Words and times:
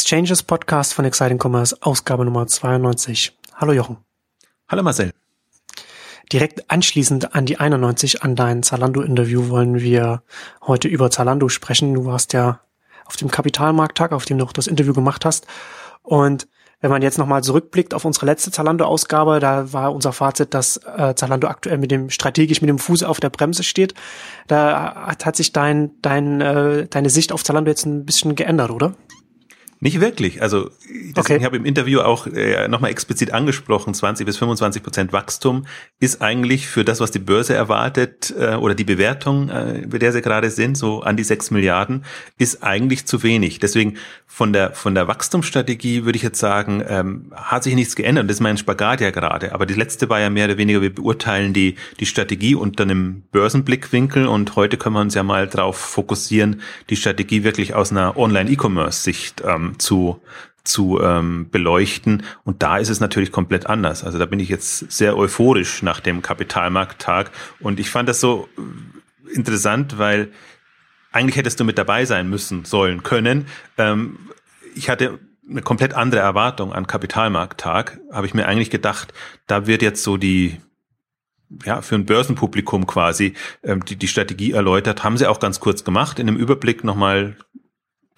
Exchanges 0.00 0.42
Podcast 0.42 0.94
von 0.94 1.04
Exciting 1.04 1.38
Commerce, 1.38 1.76
Ausgabe 1.82 2.24
Nummer 2.24 2.46
92. 2.46 3.36
Hallo 3.54 3.74
Jochen. 3.74 3.98
Hallo 4.66 4.82
Marcel. 4.82 5.12
Direkt 6.32 6.70
anschließend 6.70 7.34
an 7.34 7.44
die 7.44 7.60
91, 7.60 8.22
an 8.22 8.34
dein 8.34 8.62
Zalando-Interview, 8.62 9.50
wollen 9.50 9.80
wir 9.80 10.22
heute 10.66 10.88
über 10.88 11.10
Zalando 11.10 11.50
sprechen. 11.50 11.92
Du 11.92 12.06
warst 12.06 12.32
ja 12.32 12.60
auf 13.04 13.18
dem 13.18 13.30
Kapitalmarkttag, 13.30 14.12
auf 14.12 14.24
dem 14.24 14.38
du 14.38 14.46
auch 14.46 14.54
das 14.54 14.68
Interview 14.68 14.94
gemacht 14.94 15.26
hast. 15.26 15.46
Und 16.02 16.48
wenn 16.80 16.90
man 16.90 17.02
jetzt 17.02 17.18
nochmal 17.18 17.44
zurückblickt 17.44 17.92
auf 17.92 18.06
unsere 18.06 18.24
letzte 18.24 18.50
Zalando-Ausgabe, 18.50 19.38
da 19.38 19.70
war 19.74 19.92
unser 19.92 20.14
Fazit, 20.14 20.54
dass 20.54 20.78
äh, 20.78 21.14
Zalando 21.14 21.46
aktuell 21.46 21.76
mit 21.76 21.90
dem 21.90 22.08
strategisch 22.08 22.62
mit 22.62 22.70
dem 22.70 22.78
Fuß 22.78 23.02
auf 23.02 23.20
der 23.20 23.28
Bremse 23.28 23.64
steht. 23.64 23.92
Da 24.46 25.08
hat, 25.08 25.26
hat 25.26 25.36
sich 25.36 25.52
dein, 25.52 25.90
dein, 26.00 26.40
äh, 26.40 26.86
deine 26.88 27.10
Sicht 27.10 27.32
auf 27.32 27.44
Zalando 27.44 27.70
jetzt 27.70 27.84
ein 27.84 28.06
bisschen 28.06 28.34
geändert, 28.34 28.70
oder? 28.70 28.94
Nicht 29.82 29.98
wirklich. 29.98 30.42
Also 30.42 30.70
deswegen 30.84 31.18
okay. 31.18 31.36
ich 31.38 31.44
habe 31.44 31.56
im 31.56 31.64
Interview 31.64 32.00
auch 32.00 32.26
äh, 32.26 32.68
nochmal 32.68 32.90
explizit 32.90 33.32
angesprochen, 33.32 33.94
20 33.94 34.26
bis 34.26 34.36
25 34.36 34.82
Prozent 34.82 35.12
Wachstum 35.14 35.64
ist 36.00 36.20
eigentlich 36.20 36.66
für 36.66 36.84
das, 36.84 37.00
was 37.00 37.12
die 37.12 37.18
Börse 37.18 37.54
erwartet 37.54 38.34
äh, 38.38 38.56
oder 38.56 38.74
die 38.74 38.84
Bewertung, 38.84 39.48
äh, 39.48 39.86
bei 39.88 39.96
der 39.96 40.12
sie 40.12 40.20
gerade 40.20 40.50
sind, 40.50 40.76
so 40.76 41.00
an 41.00 41.16
die 41.16 41.24
6 41.24 41.50
Milliarden, 41.50 42.04
ist 42.36 42.62
eigentlich 42.62 43.06
zu 43.06 43.22
wenig. 43.22 43.58
Deswegen 43.58 43.96
von 44.26 44.52
der 44.52 44.72
von 44.72 44.94
der 44.94 45.08
Wachstumsstrategie 45.08 46.04
würde 46.04 46.16
ich 46.16 46.22
jetzt 46.22 46.38
sagen, 46.38 46.84
ähm, 46.86 47.32
hat 47.34 47.64
sich 47.64 47.74
nichts 47.74 47.96
geändert. 47.96 48.28
Das 48.28 48.36
ist 48.36 48.40
mein 48.40 48.58
Spagat 48.58 49.00
ja 49.00 49.10
gerade. 49.10 49.54
Aber 49.54 49.64
die 49.64 49.74
letzte 49.74 50.10
war 50.10 50.20
ja 50.20 50.28
mehr 50.28 50.44
oder 50.44 50.58
weniger, 50.58 50.82
wir 50.82 50.94
beurteilen 50.94 51.54
die 51.54 51.76
die 52.00 52.06
Strategie 52.06 52.54
unter 52.54 52.82
einem 52.82 53.22
Börsenblickwinkel 53.32 54.26
und 54.26 54.56
heute 54.56 54.76
können 54.76 54.96
wir 54.96 55.00
uns 55.00 55.14
ja 55.14 55.22
mal 55.22 55.46
darauf 55.46 55.78
fokussieren, 55.78 56.60
die 56.90 56.96
Strategie 56.96 57.44
wirklich 57.44 57.74
aus 57.74 57.92
einer 57.92 58.18
Online-E-Commerce-Sicht 58.18 59.42
ähm, 59.46 59.69
zu 59.78 60.20
zu 60.64 61.00
ähm, 61.00 61.48
beleuchten. 61.50 62.22
Und 62.44 62.62
da 62.62 62.78
ist 62.78 62.90
es 62.90 63.00
natürlich 63.00 63.32
komplett 63.32 63.66
anders. 63.66 64.04
Also 64.04 64.18
da 64.18 64.26
bin 64.26 64.40
ich 64.40 64.48
jetzt 64.48 64.90
sehr 64.92 65.16
euphorisch 65.16 65.82
nach 65.82 66.00
dem 66.00 66.22
Kapitalmarkttag. 66.22 67.30
Und 67.60 67.80
ich 67.80 67.90
fand 67.90 68.08
das 68.08 68.20
so 68.20 68.48
äh, 68.56 69.34
interessant, 69.34 69.98
weil 69.98 70.30
eigentlich 71.12 71.36
hättest 71.36 71.60
du 71.60 71.64
mit 71.64 71.78
dabei 71.78 72.04
sein 72.04 72.28
müssen, 72.28 72.64
sollen, 72.64 73.02
können. 73.02 73.46
Ähm, 73.78 74.18
ich 74.74 74.88
hatte 74.88 75.18
eine 75.48 75.62
komplett 75.62 75.94
andere 75.94 76.20
Erwartung 76.20 76.72
an 76.72 76.86
Kapitalmarkttag. 76.86 77.98
Habe 78.12 78.26
ich 78.26 78.34
mir 78.34 78.46
eigentlich 78.46 78.70
gedacht, 78.70 79.12
da 79.46 79.66
wird 79.66 79.82
jetzt 79.82 80.02
so 80.02 80.16
die 80.16 80.58
ja, 81.64 81.82
für 81.82 81.96
ein 81.96 82.06
Börsenpublikum 82.06 82.86
quasi 82.86 83.34
ähm, 83.64 83.84
die, 83.84 83.96
die 83.96 84.06
Strategie 84.06 84.52
erläutert. 84.52 85.02
Haben 85.02 85.16
sie 85.16 85.26
auch 85.26 85.40
ganz 85.40 85.58
kurz 85.58 85.82
gemacht, 85.82 86.18
in 86.18 86.28
einem 86.28 86.36
Überblick 86.36 86.84
nochmal 86.84 87.36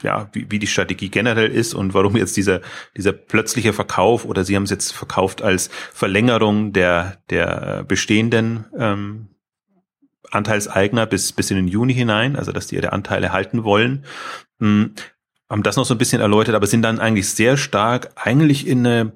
ja, 0.03 0.28
wie, 0.33 0.50
wie 0.50 0.58
die 0.58 0.67
Strategie 0.67 1.08
generell 1.08 1.50
ist 1.50 1.75
und 1.75 1.95
warum 1.95 2.17
jetzt 2.17 2.36
dieser, 2.36 2.61
dieser 2.97 3.12
plötzliche 3.12 3.72
Verkauf 3.72 4.25
oder 4.25 4.45
Sie 4.45 4.56
haben 4.56 4.64
es 4.64 4.70
jetzt 4.70 4.92
verkauft 4.92 5.42
als 5.42 5.69
Verlängerung 5.92 6.72
der, 6.72 7.19
der 7.31 7.84
bestehenden 7.86 8.67
ähm, 8.78 9.28
Anteilseigner 10.30 11.06
bis, 11.06 11.33
bis 11.33 11.50
in 11.50 11.56
den 11.56 11.69
Juni 11.69 11.95
hinein, 11.95 12.36
also 12.36 12.53
dass 12.53 12.67
die 12.67 12.77
ihre 12.77 12.92
Anteile 12.92 13.33
halten 13.33 13.64
wollen. 13.64 14.05
Hm, 14.58 14.95
haben 15.48 15.62
das 15.62 15.77
noch 15.77 15.84
so 15.84 15.95
ein 15.95 15.98
bisschen 15.98 16.23
erläutert, 16.23 16.55
aber 16.55 16.67
sind 16.67 16.83
dann 16.83 16.98
eigentlich 16.98 17.28
sehr 17.28 17.56
stark 17.56 18.11
eigentlich 18.17 18.67
in 18.67 18.86
eine, 18.86 19.12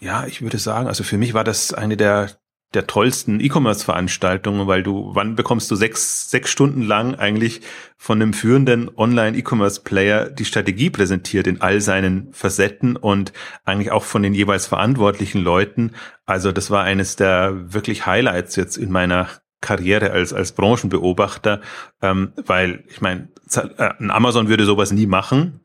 ja, 0.00 0.26
ich 0.26 0.42
würde 0.42 0.58
sagen, 0.58 0.88
also 0.88 1.04
für 1.04 1.16
mich 1.16 1.32
war 1.32 1.44
das 1.44 1.72
eine 1.72 1.96
der, 1.96 2.30
der 2.74 2.86
tollsten 2.86 3.40
E-Commerce-Veranstaltungen, 3.40 4.66
weil 4.66 4.82
du, 4.82 5.10
wann 5.14 5.36
bekommst 5.36 5.70
du 5.70 5.76
sechs, 5.76 6.30
sechs 6.30 6.50
Stunden 6.50 6.82
lang 6.82 7.14
eigentlich 7.14 7.60
von 7.96 8.20
einem 8.20 8.32
führenden 8.32 8.90
Online-E-Commerce-Player 8.96 10.30
die 10.30 10.44
Strategie 10.44 10.90
präsentiert 10.90 11.46
in 11.46 11.60
all 11.60 11.80
seinen 11.80 12.32
Facetten 12.32 12.96
und 12.96 13.32
eigentlich 13.64 13.92
auch 13.92 14.04
von 14.04 14.22
den 14.22 14.34
jeweils 14.34 14.66
verantwortlichen 14.66 15.42
Leuten. 15.42 15.92
Also 16.26 16.52
das 16.52 16.70
war 16.70 16.84
eines 16.84 17.16
der 17.16 17.72
wirklich 17.72 18.06
Highlights 18.06 18.56
jetzt 18.56 18.76
in 18.76 18.90
meiner 18.90 19.28
Karriere 19.60 20.10
als, 20.10 20.32
als 20.32 20.52
Branchenbeobachter, 20.52 21.60
ähm, 22.02 22.32
weil 22.36 22.84
ich 22.88 23.00
meine, 23.00 23.28
äh, 23.54 23.90
ein 23.98 24.10
Amazon 24.10 24.48
würde 24.48 24.64
sowas 24.66 24.92
nie 24.92 25.06
machen, 25.06 25.60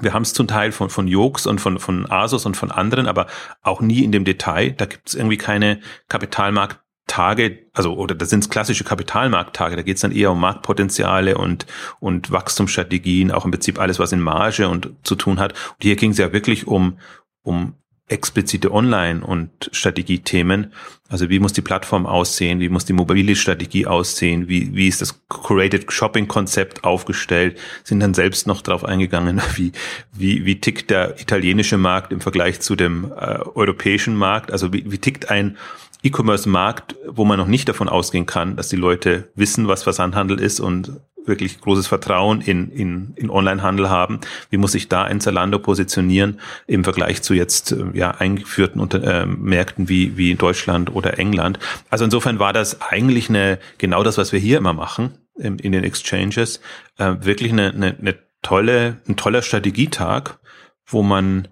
wir 0.00 0.12
haben 0.12 0.22
es 0.22 0.32
zum 0.32 0.46
Teil 0.46 0.72
von, 0.72 0.90
von 0.90 1.08
Jokes 1.08 1.46
und 1.46 1.60
von, 1.60 1.78
von 1.78 2.10
Asus 2.10 2.46
und 2.46 2.56
von 2.56 2.70
anderen, 2.70 3.06
aber 3.06 3.26
auch 3.62 3.80
nie 3.80 4.04
in 4.04 4.12
dem 4.12 4.24
Detail. 4.24 4.72
Da 4.72 4.86
gibt 4.86 5.08
es 5.08 5.14
irgendwie 5.14 5.36
keine 5.36 5.80
Kapitalmarkttage, 6.08 7.66
also 7.72 7.94
oder 7.94 8.14
das 8.14 8.30
sind 8.30 8.50
klassische 8.50 8.84
Kapitalmarkttage, 8.84 9.76
da 9.76 9.82
geht 9.82 9.96
es 9.96 10.02
dann 10.02 10.12
eher 10.12 10.32
um 10.32 10.40
Marktpotenziale 10.40 11.38
und, 11.38 11.66
und 12.00 12.30
Wachstumsstrategien, 12.30 13.30
auch 13.30 13.44
im 13.44 13.50
Prinzip 13.50 13.78
alles, 13.78 13.98
was 13.98 14.12
in 14.12 14.20
Marge 14.20 14.68
und 14.68 14.90
zu 15.02 15.14
tun 15.14 15.40
hat. 15.40 15.52
Und 15.52 15.82
hier 15.82 15.96
ging 15.96 16.10
es 16.10 16.18
ja 16.18 16.32
wirklich 16.32 16.66
um, 16.66 16.98
um 17.42 17.74
explizite 18.08 18.72
Online- 18.72 19.24
und 19.24 19.68
Strategiethemen. 19.72 20.72
Also 21.08 21.28
wie 21.28 21.40
muss 21.40 21.52
die 21.52 21.62
Plattform 21.62 22.06
aussehen, 22.06 22.60
wie 22.60 22.68
muss 22.68 22.84
die 22.84 22.92
mobile 22.92 23.34
Strategie 23.34 23.86
aussehen, 23.86 24.48
wie, 24.48 24.74
wie 24.74 24.86
ist 24.86 25.00
das 25.00 25.26
Curated 25.28 25.90
Shopping-Konzept 25.90 26.84
aufgestellt, 26.84 27.58
sind 27.82 28.00
dann 28.00 28.14
selbst 28.14 28.46
noch 28.46 28.62
drauf 28.62 28.84
eingegangen, 28.84 29.40
wie, 29.56 29.72
wie, 30.12 30.44
wie 30.44 30.60
tickt 30.60 30.90
der 30.90 31.20
italienische 31.20 31.78
Markt 31.78 32.12
im 32.12 32.20
Vergleich 32.20 32.60
zu 32.60 32.76
dem 32.76 33.12
äh, 33.16 33.38
europäischen 33.54 34.14
Markt, 34.14 34.52
also 34.52 34.72
wie, 34.72 34.90
wie 34.90 34.98
tickt 34.98 35.30
ein 35.30 35.56
E-Commerce-Markt, 36.02 36.94
wo 37.08 37.24
man 37.24 37.38
noch 37.38 37.48
nicht 37.48 37.68
davon 37.68 37.88
ausgehen 37.88 38.26
kann, 38.26 38.54
dass 38.54 38.68
die 38.68 38.76
Leute 38.76 39.28
wissen, 39.34 39.66
was 39.66 39.82
Versandhandel 39.82 40.38
ist 40.38 40.60
und 40.60 41.00
wirklich 41.26 41.60
großes 41.60 41.86
Vertrauen 41.86 42.40
in, 42.40 42.70
in, 42.70 43.12
in 43.16 43.30
Onlinehandel 43.30 43.88
haben. 43.88 44.20
Wie 44.50 44.56
muss 44.56 44.72
sich 44.72 44.88
da 44.88 45.04
ein 45.04 45.20
Zalando 45.20 45.58
positionieren 45.58 46.40
im 46.66 46.84
Vergleich 46.84 47.22
zu 47.22 47.34
jetzt 47.34 47.72
äh, 47.72 47.84
ja, 47.94 48.12
eingeführten 48.12 48.80
Unter 48.80 49.02
äh, 49.02 49.26
Märkten 49.26 49.88
wie, 49.88 50.16
wie 50.16 50.34
Deutschland 50.34 50.94
oder 50.94 51.18
England? 51.18 51.58
Also 51.90 52.04
insofern 52.04 52.38
war 52.38 52.52
das 52.52 52.80
eigentlich 52.80 53.28
eine, 53.28 53.58
genau 53.78 54.02
das, 54.02 54.18
was 54.18 54.32
wir 54.32 54.40
hier 54.40 54.58
immer 54.58 54.72
machen 54.72 55.18
in, 55.36 55.58
in 55.58 55.72
den 55.72 55.84
Exchanges, 55.84 56.60
äh, 56.98 57.14
wirklich 57.20 57.52
eine, 57.52 57.72
eine, 57.72 57.96
eine 57.98 58.18
tolle, 58.42 59.00
ein 59.08 59.16
toller 59.16 59.42
Strategietag, 59.42 60.38
wo 60.86 61.02
man 61.02 61.48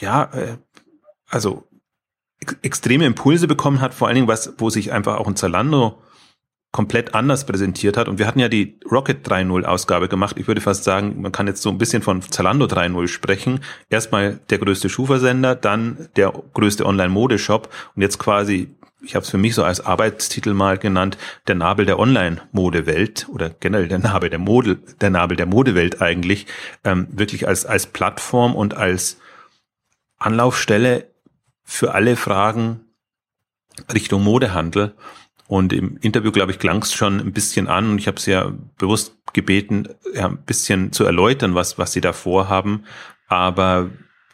ja, 0.00 0.24
äh, 0.32 0.58
also 1.28 1.66
extreme 2.62 3.06
Impulse 3.06 3.48
bekommen 3.48 3.80
hat, 3.80 3.94
vor 3.94 4.08
allen 4.08 4.16
Dingen 4.16 4.28
was, 4.28 4.54
wo 4.58 4.70
sich 4.70 4.92
einfach 4.92 5.16
auch 5.16 5.26
ein 5.26 5.36
Zalando 5.36 6.02
komplett 6.76 7.14
anders 7.14 7.46
präsentiert 7.46 7.96
hat. 7.96 8.06
Und 8.06 8.18
wir 8.18 8.26
hatten 8.26 8.38
ja 8.38 8.50
die 8.50 8.78
Rocket 8.92 9.26
3.0 9.26 9.64
Ausgabe 9.64 10.08
gemacht. 10.08 10.36
Ich 10.38 10.46
würde 10.46 10.60
fast 10.60 10.84
sagen, 10.84 11.22
man 11.22 11.32
kann 11.32 11.46
jetzt 11.46 11.62
so 11.62 11.70
ein 11.70 11.78
bisschen 11.78 12.02
von 12.02 12.20
Zalando 12.20 12.66
3.0 12.66 13.08
sprechen. 13.08 13.60
Erstmal 13.88 14.40
der 14.50 14.58
größte 14.58 14.90
Schuhversender, 14.90 15.54
dann 15.54 16.10
der 16.16 16.34
größte 16.52 16.84
Online-Modeshop 16.84 17.70
und 17.94 18.02
jetzt 18.02 18.18
quasi 18.18 18.68
ich 19.02 19.14
habe 19.14 19.22
es 19.22 19.30
für 19.30 19.38
mich 19.38 19.54
so 19.54 19.62
als 19.62 19.86
Arbeitstitel 19.86 20.52
mal 20.52 20.78
genannt, 20.78 21.16
der 21.46 21.54
Nabel 21.54 21.86
der 21.86 21.98
Online-Modewelt 21.98 23.28
oder 23.30 23.50
generell 23.50 23.88
der 23.88 24.00
Nabel 24.00 24.30
der 24.30 24.38
Mode, 24.38 24.78
der 25.00 25.10
Nabel 25.10 25.36
der 25.36 25.46
Modewelt 25.46 26.02
eigentlich, 26.02 26.46
ähm, 26.82 27.06
wirklich 27.10 27.46
als, 27.46 27.64
als 27.66 27.86
Plattform 27.86 28.54
und 28.54 28.74
als 28.74 29.18
Anlaufstelle 30.18 31.06
für 31.62 31.94
alle 31.94 32.16
Fragen 32.16 32.80
Richtung 33.92 34.24
Modehandel. 34.24 34.94
Und 35.48 35.72
im 35.72 35.96
Interview, 35.98 36.32
glaube 36.32 36.52
ich, 36.52 36.58
klang 36.58 36.82
es 36.82 36.92
schon 36.92 37.20
ein 37.20 37.32
bisschen 37.32 37.68
an 37.68 37.90
und 37.90 37.98
ich 37.98 38.08
habe 38.08 38.20
sie 38.20 38.32
ja 38.32 38.52
bewusst 38.78 39.16
gebeten, 39.32 39.88
ja, 40.12 40.26
ein 40.26 40.44
bisschen 40.44 40.92
zu 40.92 41.04
erläutern, 41.04 41.54
was, 41.54 41.78
was 41.78 41.92
sie 41.92 42.00
da 42.00 42.12
vorhaben. 42.12 42.84
Aber 43.28 43.90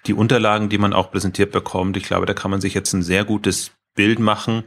die 0.07 0.15
Unterlagen, 0.15 0.69
die 0.69 0.79
man 0.79 0.93
auch 0.93 1.11
präsentiert 1.11 1.53
bekommt, 1.53 1.97
ich 1.97 2.05
glaube, 2.05 2.27
da 2.27 2.35
kann 2.35 2.51
man 2.51 2.61
sich 2.61 2.75
jetzt 2.75 2.93
ein 2.93 3.03
sehr 3.03 3.25
gutes 3.25 3.73
Bild 3.95 4.19
machen, 4.19 4.65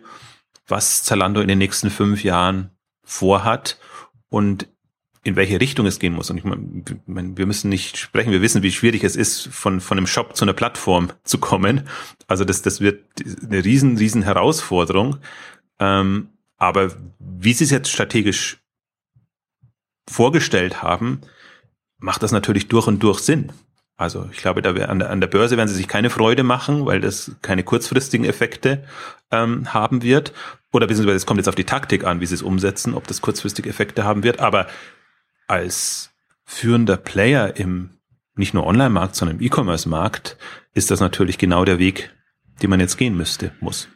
was 0.68 1.04
Zalando 1.04 1.42
in 1.42 1.48
den 1.48 1.58
nächsten 1.58 1.90
fünf 1.90 2.24
Jahren 2.24 2.72
vorhat 3.04 3.80
und 4.30 4.68
in 5.24 5.36
welche 5.36 5.60
Richtung 5.60 5.88
es 5.88 5.98
gehen 5.98 6.14
muss. 6.14 6.30
Und 6.30 6.38
ich 6.38 6.44
meine, 6.44 7.36
wir 7.36 7.46
müssen 7.48 7.70
nicht 7.70 7.98
sprechen, 7.98 8.32
wir 8.32 8.44
wissen, 8.44 8.62
wie 8.62 8.72
schwierig 8.72 9.04
es 9.04 9.16
ist, 9.16 9.48
von, 9.48 9.82
von 9.82 9.98
einem 9.98 10.06
Shop 10.06 10.36
zu 10.36 10.46
einer 10.46 10.54
Plattform 10.54 11.12
zu 11.24 11.40
kommen. 11.40 11.88
Also 12.28 12.46
das, 12.46 12.62
das 12.62 12.80
wird 12.80 13.04
eine 13.44 13.66
riesen, 13.66 13.98
riesen 13.98 14.22
Herausforderung. 14.22 15.18
Ähm, 15.80 16.30
aber 16.66 16.92
wie 17.20 17.54
sie 17.54 17.64
es 17.64 17.70
jetzt 17.70 17.92
strategisch 17.92 18.58
vorgestellt 20.10 20.82
haben, 20.82 21.22
macht 21.98 22.24
das 22.24 22.32
natürlich 22.32 22.68
durch 22.68 22.88
und 22.88 23.02
durch 23.04 23.20
Sinn. 23.20 23.52
Also 23.98 24.28
ich 24.32 24.40
glaube, 24.40 24.62
da 24.62 24.72
an 24.72 25.00
der, 25.00 25.10
an 25.10 25.22
der 25.22 25.28
Börse 25.28 25.56
werden 25.58 25.70
sie 25.70 25.76
sich 25.76 25.88
keine 25.88 26.10
Freude 26.10 26.44
machen, 26.44 26.86
weil 26.86 27.00
das 27.00 27.32
keine 27.42 27.64
kurzfristigen 27.64 28.26
Effekte 28.26 28.84
ähm, 29.32 29.74
haben 29.74 30.02
wird. 30.02 30.34
Oder 30.74 30.88
beziehungsweise 30.88 31.18
es 31.18 31.26
kommt 31.26 31.38
jetzt 31.38 31.48
auf 31.48 31.56
die 31.56 31.64
Taktik 31.64 32.04
an, 32.04 32.20
wie 32.20 32.26
sie 32.26 32.36
es 32.36 32.42
umsetzen, 32.42 32.94
ob 32.94 33.08
das 33.08 33.22
kurzfristige 33.22 33.70
Effekte 33.70 34.04
haben 34.04 34.24
wird. 34.24 34.40
Aber 34.40 34.68
als 35.48 36.12
führender 36.44 36.98
Player 36.98 37.56
im 37.56 37.92
nicht 38.36 38.54
nur 38.54 38.66
Online-Markt, 38.66 39.16
sondern 39.16 39.38
im 39.38 39.46
E-Commerce-Markt 39.46 40.38
ist 40.74 40.92
das 40.92 41.00
natürlich 41.00 41.38
genau 41.38 41.64
der 41.64 41.80
Weg, 41.80 42.14
den 42.62 42.70
man 42.70 42.82
jetzt 42.82 42.98
gehen 42.98 43.16
müsste, 43.16 43.54
muss. 43.62 43.88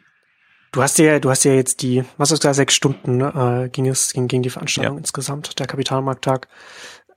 Du 0.72 0.84
hast 0.84 1.00
ja, 1.00 1.20
du 1.20 1.30
hast 1.30 1.44
ja 1.46 1.54
jetzt 1.54 1.82
die, 1.82 2.04
was 2.18 2.32
ist 2.32 2.46
da, 2.46 2.54
sechs 2.54 2.76
Stunden 2.76 3.22
äh, 3.22 3.70
ging 3.72 3.88
es, 3.88 4.14
ging, 4.14 4.28
ging 4.28 4.44
die 4.44 4.50
Veranstaltung 4.50 4.96
ja. 4.96 5.00
insgesamt, 5.00 5.60
der 5.60 5.68
Kapitalmarkttag. 5.68 6.48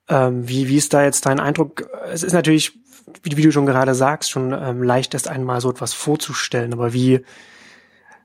Ähm, 0.09 0.49
wie, 0.49 0.69
wie 0.69 0.77
ist 0.77 0.95
da 0.95 1.05
jetzt 1.05 1.27
dein 1.27 1.39
Eindruck? 1.39 1.89
Es 2.11 2.23
ist 2.23 2.33
natürlich, 2.33 2.73
wie, 3.23 3.37
wie 3.37 3.43
du 3.43 3.53
schon 3.53 3.67
gerade 3.67 3.95
sagst, 3.95 4.31
schon 4.31 4.53
ähm, 4.53 4.83
leicht, 4.83 5.15
erst 5.15 5.29
einmal 5.29 5.61
so 5.61 5.71
etwas 5.71 5.93
vorzustellen, 5.93 6.73
aber 6.73 6.93
wie, 6.93 7.21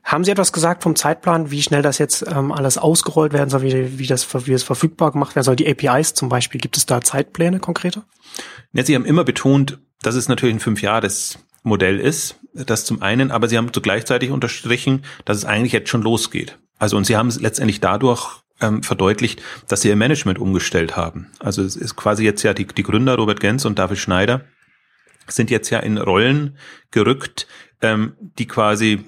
haben 0.08 0.24
Sie 0.24 0.30
etwas 0.30 0.54
gesagt 0.54 0.82
vom 0.82 0.96
Zeitplan, 0.96 1.50
wie 1.50 1.60
schnell 1.60 1.82
das 1.82 1.98
jetzt 1.98 2.24
ähm, 2.26 2.50
alles 2.50 2.78
ausgerollt 2.78 3.34
werden 3.34 3.50
soll, 3.50 3.60
wie, 3.60 3.98
wie, 3.98 4.06
das, 4.06 4.26
wie 4.46 4.52
das 4.52 4.62
verfügbar 4.62 5.12
gemacht 5.12 5.36
werden 5.36 5.44
soll? 5.44 5.56
Die 5.56 5.68
APIs 5.68 6.14
zum 6.14 6.30
Beispiel, 6.30 6.58
gibt 6.58 6.78
es 6.78 6.86
da 6.86 7.02
Zeitpläne 7.02 7.60
konkrete? 7.60 8.04
Ja, 8.72 8.82
Sie 8.82 8.94
haben 8.94 9.04
immer 9.04 9.24
betont, 9.24 9.78
dass 10.00 10.14
es 10.14 10.28
natürlich 10.28 10.56
ein 10.56 10.60
Fünfjahres-Modell 10.60 12.00
ist, 12.00 12.37
das 12.66 12.84
zum 12.84 13.02
einen, 13.02 13.30
aber 13.30 13.48
Sie 13.48 13.56
haben 13.56 13.70
so 13.74 13.80
gleichzeitig 13.80 14.30
unterstrichen, 14.30 15.04
dass 15.24 15.36
es 15.36 15.44
eigentlich 15.44 15.72
jetzt 15.72 15.88
schon 15.88 16.02
losgeht. 16.02 16.58
Also 16.78 16.96
und 16.96 17.04
Sie 17.04 17.16
haben 17.16 17.28
es 17.28 17.40
letztendlich 17.40 17.80
dadurch 17.80 18.42
ähm, 18.60 18.82
verdeutlicht, 18.82 19.42
dass 19.68 19.82
Sie 19.82 19.88
Ihr 19.88 19.96
Management 19.96 20.38
umgestellt 20.38 20.96
haben. 20.96 21.30
Also 21.38 21.62
es 21.62 21.76
ist 21.76 21.96
quasi 21.96 22.24
jetzt 22.24 22.42
ja 22.42 22.54
die, 22.54 22.66
die 22.66 22.82
Gründer 22.82 23.16
Robert 23.16 23.40
Gens 23.40 23.64
und 23.64 23.78
David 23.78 23.98
Schneider 23.98 24.42
sind 25.26 25.50
jetzt 25.50 25.70
ja 25.70 25.80
in 25.80 25.98
Rollen 25.98 26.56
gerückt, 26.90 27.46
ähm, 27.82 28.14
die 28.38 28.46
quasi 28.46 29.04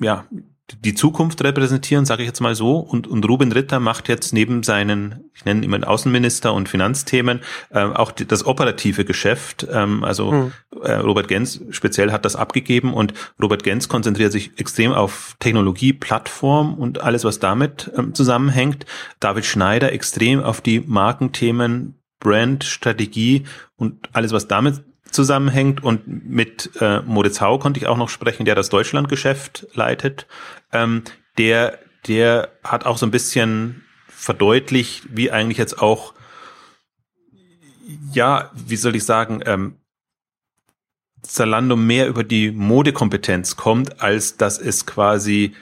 ja, 0.00 0.26
die 0.70 0.94
Zukunft 0.94 1.42
repräsentieren, 1.42 2.04
sage 2.04 2.22
ich 2.22 2.28
jetzt 2.28 2.40
mal 2.40 2.54
so. 2.54 2.78
Und, 2.78 3.06
und 3.06 3.28
Ruben 3.28 3.52
Ritter 3.52 3.80
macht 3.80 4.08
jetzt 4.08 4.32
neben 4.32 4.62
seinen, 4.62 5.30
ich 5.34 5.44
nenne 5.44 5.64
ihn 5.64 5.84
Außenminister 5.84 6.52
und 6.54 6.68
Finanzthemen, 6.68 7.40
äh, 7.70 7.80
auch 7.80 8.12
die, 8.12 8.26
das 8.26 8.46
operative 8.46 9.04
Geschäft. 9.04 9.66
Ähm, 9.70 10.04
also 10.04 10.30
hm. 10.30 10.52
äh, 10.82 10.92
Robert 10.94 11.28
Gens 11.28 11.60
speziell 11.70 12.12
hat 12.12 12.24
das 12.24 12.36
abgegeben 12.36 12.94
und 12.94 13.12
Robert 13.40 13.64
Gens 13.64 13.88
konzentriert 13.88 14.32
sich 14.32 14.58
extrem 14.58 14.92
auf 14.92 15.36
Technologie, 15.40 15.92
Plattform 15.92 16.74
und 16.74 17.02
alles, 17.02 17.24
was 17.24 17.38
damit 17.38 17.90
ähm, 17.96 18.14
zusammenhängt. 18.14 18.86
David 19.20 19.44
Schneider 19.44 19.92
extrem 19.92 20.42
auf 20.42 20.60
die 20.60 20.80
Markenthemen, 20.80 21.98
Brand, 22.18 22.64
Strategie 22.64 23.44
und 23.76 24.08
alles, 24.12 24.32
was 24.32 24.46
damit 24.46 24.84
zusammenhängt 25.12 25.82
und 25.82 26.06
mit 26.06 26.70
äh, 26.80 27.00
Moritz 27.02 27.40
Hau 27.40 27.58
konnte 27.58 27.78
ich 27.78 27.86
auch 27.86 27.96
noch 27.96 28.08
sprechen, 28.08 28.44
der 28.44 28.54
das 28.54 28.68
Deutschlandgeschäft 28.68 29.66
leitet. 29.74 30.26
Ähm, 30.72 31.02
der, 31.38 31.78
der 32.06 32.50
hat 32.64 32.86
auch 32.86 32.98
so 32.98 33.06
ein 33.06 33.10
bisschen 33.10 33.84
verdeutlicht, 34.08 35.04
wie 35.10 35.30
eigentlich 35.30 35.58
jetzt 35.58 35.80
auch, 35.80 36.14
ja, 38.12 38.50
wie 38.54 38.76
soll 38.76 38.96
ich 38.96 39.04
sagen, 39.04 39.42
ähm, 39.46 39.76
Zalando 41.22 41.76
mehr 41.76 42.08
über 42.08 42.24
die 42.24 42.50
Modekompetenz 42.50 43.56
kommt, 43.56 44.02
als 44.02 44.36
dass 44.36 44.58
es 44.58 44.86
quasi, 44.86 45.54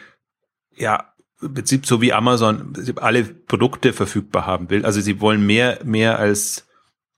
ja, 0.75 1.12
im 1.43 1.55
Prinzip 1.55 1.87
so 1.87 2.00
wie 2.00 2.12
Amazon 2.12 2.75
alle 2.96 3.25
Produkte 3.25 3.93
verfügbar 3.93 4.46
haben 4.46 4.70
will. 4.70 4.85
Also 4.85 5.00
sie 5.00 5.20
wollen 5.20 5.44
mehr, 5.44 5.81
mehr 5.85 6.19
als 6.19 6.67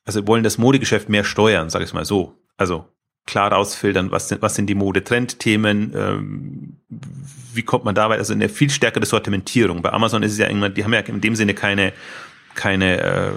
also 0.04 0.26
wollen 0.26 0.42
das 0.42 0.58
Modegeschäft 0.58 1.08
mehr 1.08 1.24
steuern, 1.24 1.70
sage 1.70 1.84
ich 1.84 1.92
mal 1.92 2.04
so. 2.04 2.36
Also 2.56 2.86
klar 3.26 3.52
rausfiltern, 3.52 4.10
was 4.10 4.28
sind, 4.28 4.42
was 4.42 4.54
sind 4.54 4.66
die 4.66 4.74
Modetrendthemen, 4.74 5.92
ähm, 5.94 6.80
wie 7.54 7.62
kommt 7.62 7.84
man 7.84 7.94
dabei, 7.94 8.18
also 8.18 8.32
eine 8.32 8.48
viel 8.48 8.70
stärkere 8.70 9.06
Sortimentierung. 9.06 9.82
Bei 9.82 9.92
Amazon 9.92 10.22
ist 10.22 10.32
es 10.32 10.38
ja 10.38 10.48
irgendwann, 10.48 10.74
die 10.74 10.84
haben 10.84 10.92
ja 10.92 11.00
in 11.00 11.20
dem 11.20 11.36
Sinne 11.36 11.54
keine, 11.54 11.92
keine 12.54 13.00
äh, 13.00 13.30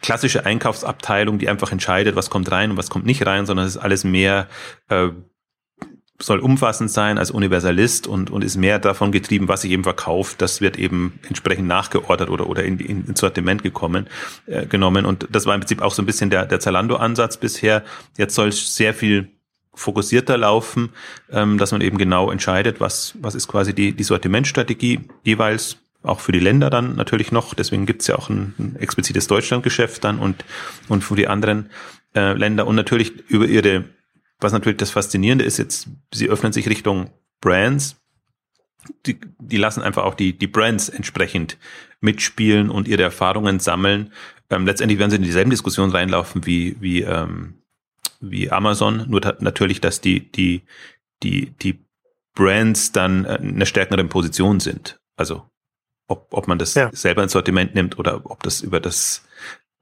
klassische 0.00 0.44
Einkaufsabteilung, 0.44 1.38
die 1.38 1.48
einfach 1.48 1.70
entscheidet, 1.70 2.16
was 2.16 2.30
kommt 2.30 2.50
rein 2.50 2.72
und 2.72 2.76
was 2.76 2.90
kommt 2.90 3.06
nicht 3.06 3.24
rein, 3.24 3.46
sondern 3.46 3.66
es 3.66 3.76
ist 3.76 3.82
alles 3.82 4.02
mehr 4.02 4.48
äh, 4.88 5.10
soll 6.22 6.38
umfassend 6.38 6.90
sein 6.90 7.18
als 7.18 7.30
Universalist 7.30 8.06
und, 8.06 8.30
und 8.30 8.44
ist 8.44 8.56
mehr 8.56 8.78
davon 8.78 9.12
getrieben, 9.12 9.48
was 9.48 9.62
sich 9.62 9.72
eben 9.72 9.82
verkauft. 9.82 10.40
Das 10.40 10.60
wird 10.60 10.78
eben 10.78 11.18
entsprechend 11.28 11.66
nachgeordert 11.66 12.30
oder, 12.30 12.48
oder 12.48 12.64
in, 12.64 12.78
in, 12.78 13.06
ins 13.06 13.20
Sortiment 13.20 13.62
gekommen, 13.62 14.06
äh, 14.46 14.66
genommen. 14.66 15.04
Und 15.04 15.28
das 15.30 15.46
war 15.46 15.54
im 15.54 15.60
Prinzip 15.60 15.82
auch 15.82 15.92
so 15.92 16.02
ein 16.02 16.06
bisschen 16.06 16.30
der, 16.30 16.46
der 16.46 16.60
Zalando-Ansatz 16.60 17.36
bisher. 17.36 17.82
Jetzt 18.16 18.34
soll 18.34 18.48
es 18.48 18.76
sehr 18.76 18.94
viel 18.94 19.28
fokussierter 19.74 20.36
laufen, 20.36 20.90
ähm, 21.30 21.58
dass 21.58 21.72
man 21.72 21.80
eben 21.80 21.98
genau 21.98 22.30
entscheidet, 22.30 22.80
was, 22.80 23.14
was 23.20 23.34
ist 23.34 23.48
quasi 23.48 23.74
die, 23.74 23.92
die 23.92 24.04
Sortimentstrategie 24.04 25.00
jeweils 25.24 25.78
auch 26.02 26.20
für 26.20 26.32
die 26.32 26.40
Länder 26.40 26.68
dann 26.68 26.96
natürlich 26.96 27.32
noch. 27.32 27.54
Deswegen 27.54 27.86
gibt's 27.86 28.06
ja 28.06 28.16
auch 28.16 28.28
ein, 28.28 28.54
ein 28.58 28.76
explizites 28.78 29.26
Deutschlandgeschäft 29.26 30.04
dann 30.04 30.18
und, 30.18 30.44
und 30.88 31.02
für 31.02 31.16
die 31.16 31.28
anderen 31.28 31.70
äh, 32.14 32.34
Länder 32.34 32.66
und 32.66 32.76
natürlich 32.76 33.12
über 33.28 33.46
ihre 33.46 33.84
was 34.42 34.52
natürlich 34.52 34.78
das 34.78 34.90
Faszinierende 34.90 35.44
ist 35.44 35.58
jetzt, 35.58 35.88
sie 36.12 36.28
öffnen 36.28 36.52
sich 36.52 36.68
Richtung 36.68 37.10
Brands. 37.40 37.96
Die, 39.06 39.20
die 39.38 39.58
lassen 39.58 39.82
einfach 39.82 40.02
auch 40.02 40.14
die, 40.14 40.36
die 40.36 40.48
Brands 40.48 40.88
entsprechend 40.88 41.56
mitspielen 42.00 42.68
und 42.68 42.88
ihre 42.88 43.02
Erfahrungen 43.02 43.60
sammeln. 43.60 44.12
Ähm, 44.50 44.66
letztendlich 44.66 44.98
werden 44.98 45.10
sie 45.10 45.16
in 45.16 45.22
dieselben 45.22 45.50
Diskussionen 45.50 45.92
reinlaufen 45.92 46.46
wie, 46.46 46.76
wie, 46.80 47.02
ähm, 47.02 47.62
wie 48.20 48.50
Amazon, 48.50 49.06
nur 49.08 49.20
natürlich, 49.38 49.80
dass 49.80 50.00
die, 50.00 50.30
die, 50.32 50.62
die, 51.22 51.50
die 51.50 51.78
Brands 52.34 52.92
dann 52.92 53.24
äh, 53.24 53.36
in 53.36 53.54
einer 53.54 53.66
stärkeren 53.66 54.08
Position 54.08 54.58
sind. 54.58 54.98
Also 55.16 55.48
ob, 56.08 56.26
ob 56.30 56.48
man 56.48 56.58
das 56.58 56.74
ja. 56.74 56.90
selber 56.92 57.22
ins 57.22 57.32
Sortiment 57.32 57.74
nimmt 57.74 57.98
oder 57.98 58.22
ob 58.24 58.42
das 58.42 58.60
über 58.60 58.80
das 58.80 59.24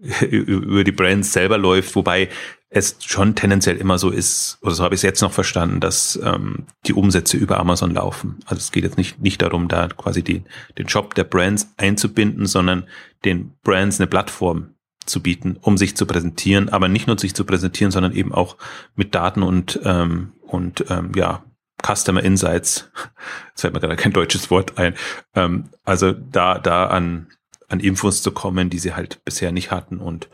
über 0.31 0.85
die 0.85 0.93
Brands 0.93 1.33
selber 1.33 1.59
läuft, 1.59 1.95
wobei 1.95 2.29
es 2.73 2.97
schon 3.01 3.35
tendenziell 3.35 3.77
immer 3.77 3.99
so 3.99 4.11
ist, 4.11 4.59
oder 4.63 4.75
so 4.75 4.85
habe 4.85 4.95
ich 4.95 5.01
es 5.01 5.03
jetzt 5.03 5.23
noch 5.23 5.33
verstanden, 5.33 5.81
dass 5.81 6.19
ähm, 6.23 6.67
die 6.87 6.93
Umsätze 6.93 7.37
über 7.37 7.59
Amazon 7.59 7.93
laufen. 7.93 8.39
Also 8.47 8.61
es 8.61 8.71
geht 8.71 8.85
jetzt 8.85 8.97
nicht, 8.97 9.21
nicht 9.21 9.43
darum, 9.43 9.67
da 9.67 9.89
quasi 9.89 10.23
die, 10.23 10.45
den 10.79 10.87
Job 10.87 11.15
der 11.15 11.25
Brands 11.25 11.75
einzubinden, 11.77 12.47
sondern 12.47 12.87
den 13.25 13.55
Brands 13.65 13.99
eine 13.99 14.07
Plattform 14.07 14.75
zu 15.05 15.21
bieten, 15.21 15.59
um 15.61 15.77
sich 15.77 15.97
zu 15.97 16.07
präsentieren, 16.07 16.69
aber 16.69 16.87
nicht 16.87 17.09
nur 17.09 17.19
sich 17.19 17.35
zu 17.35 17.45
präsentieren, 17.45 17.91
sondern 17.91 18.13
eben 18.15 18.33
auch 18.33 18.57
mit 18.95 19.17
Daten 19.17 19.43
und, 19.43 19.81
ähm, 19.85 20.33
und 20.43 20.85
ähm, 20.91 21.11
ja, 21.17 21.45
Customer 21.85 22.23
Insights, 22.23 22.91
jetzt 23.49 23.63
fällt 23.63 23.75
mir 23.75 23.81
gerade 23.81 23.97
kein 23.97 24.13
deutsches 24.13 24.51
Wort 24.51 24.79
ein, 24.79 24.95
ähm, 25.35 25.71
also 25.85 26.13
da, 26.13 26.59
da 26.59 26.87
an, 26.87 27.27
an 27.71 27.81
Infos 27.81 28.23
zu 28.23 28.33
kommen, 28.33 28.69
die 28.69 28.79
sie 28.79 28.95
halt 28.95 29.25
bisher 29.25 29.53
nicht 29.53 29.71
hatten 29.71 29.99
und 29.99 30.29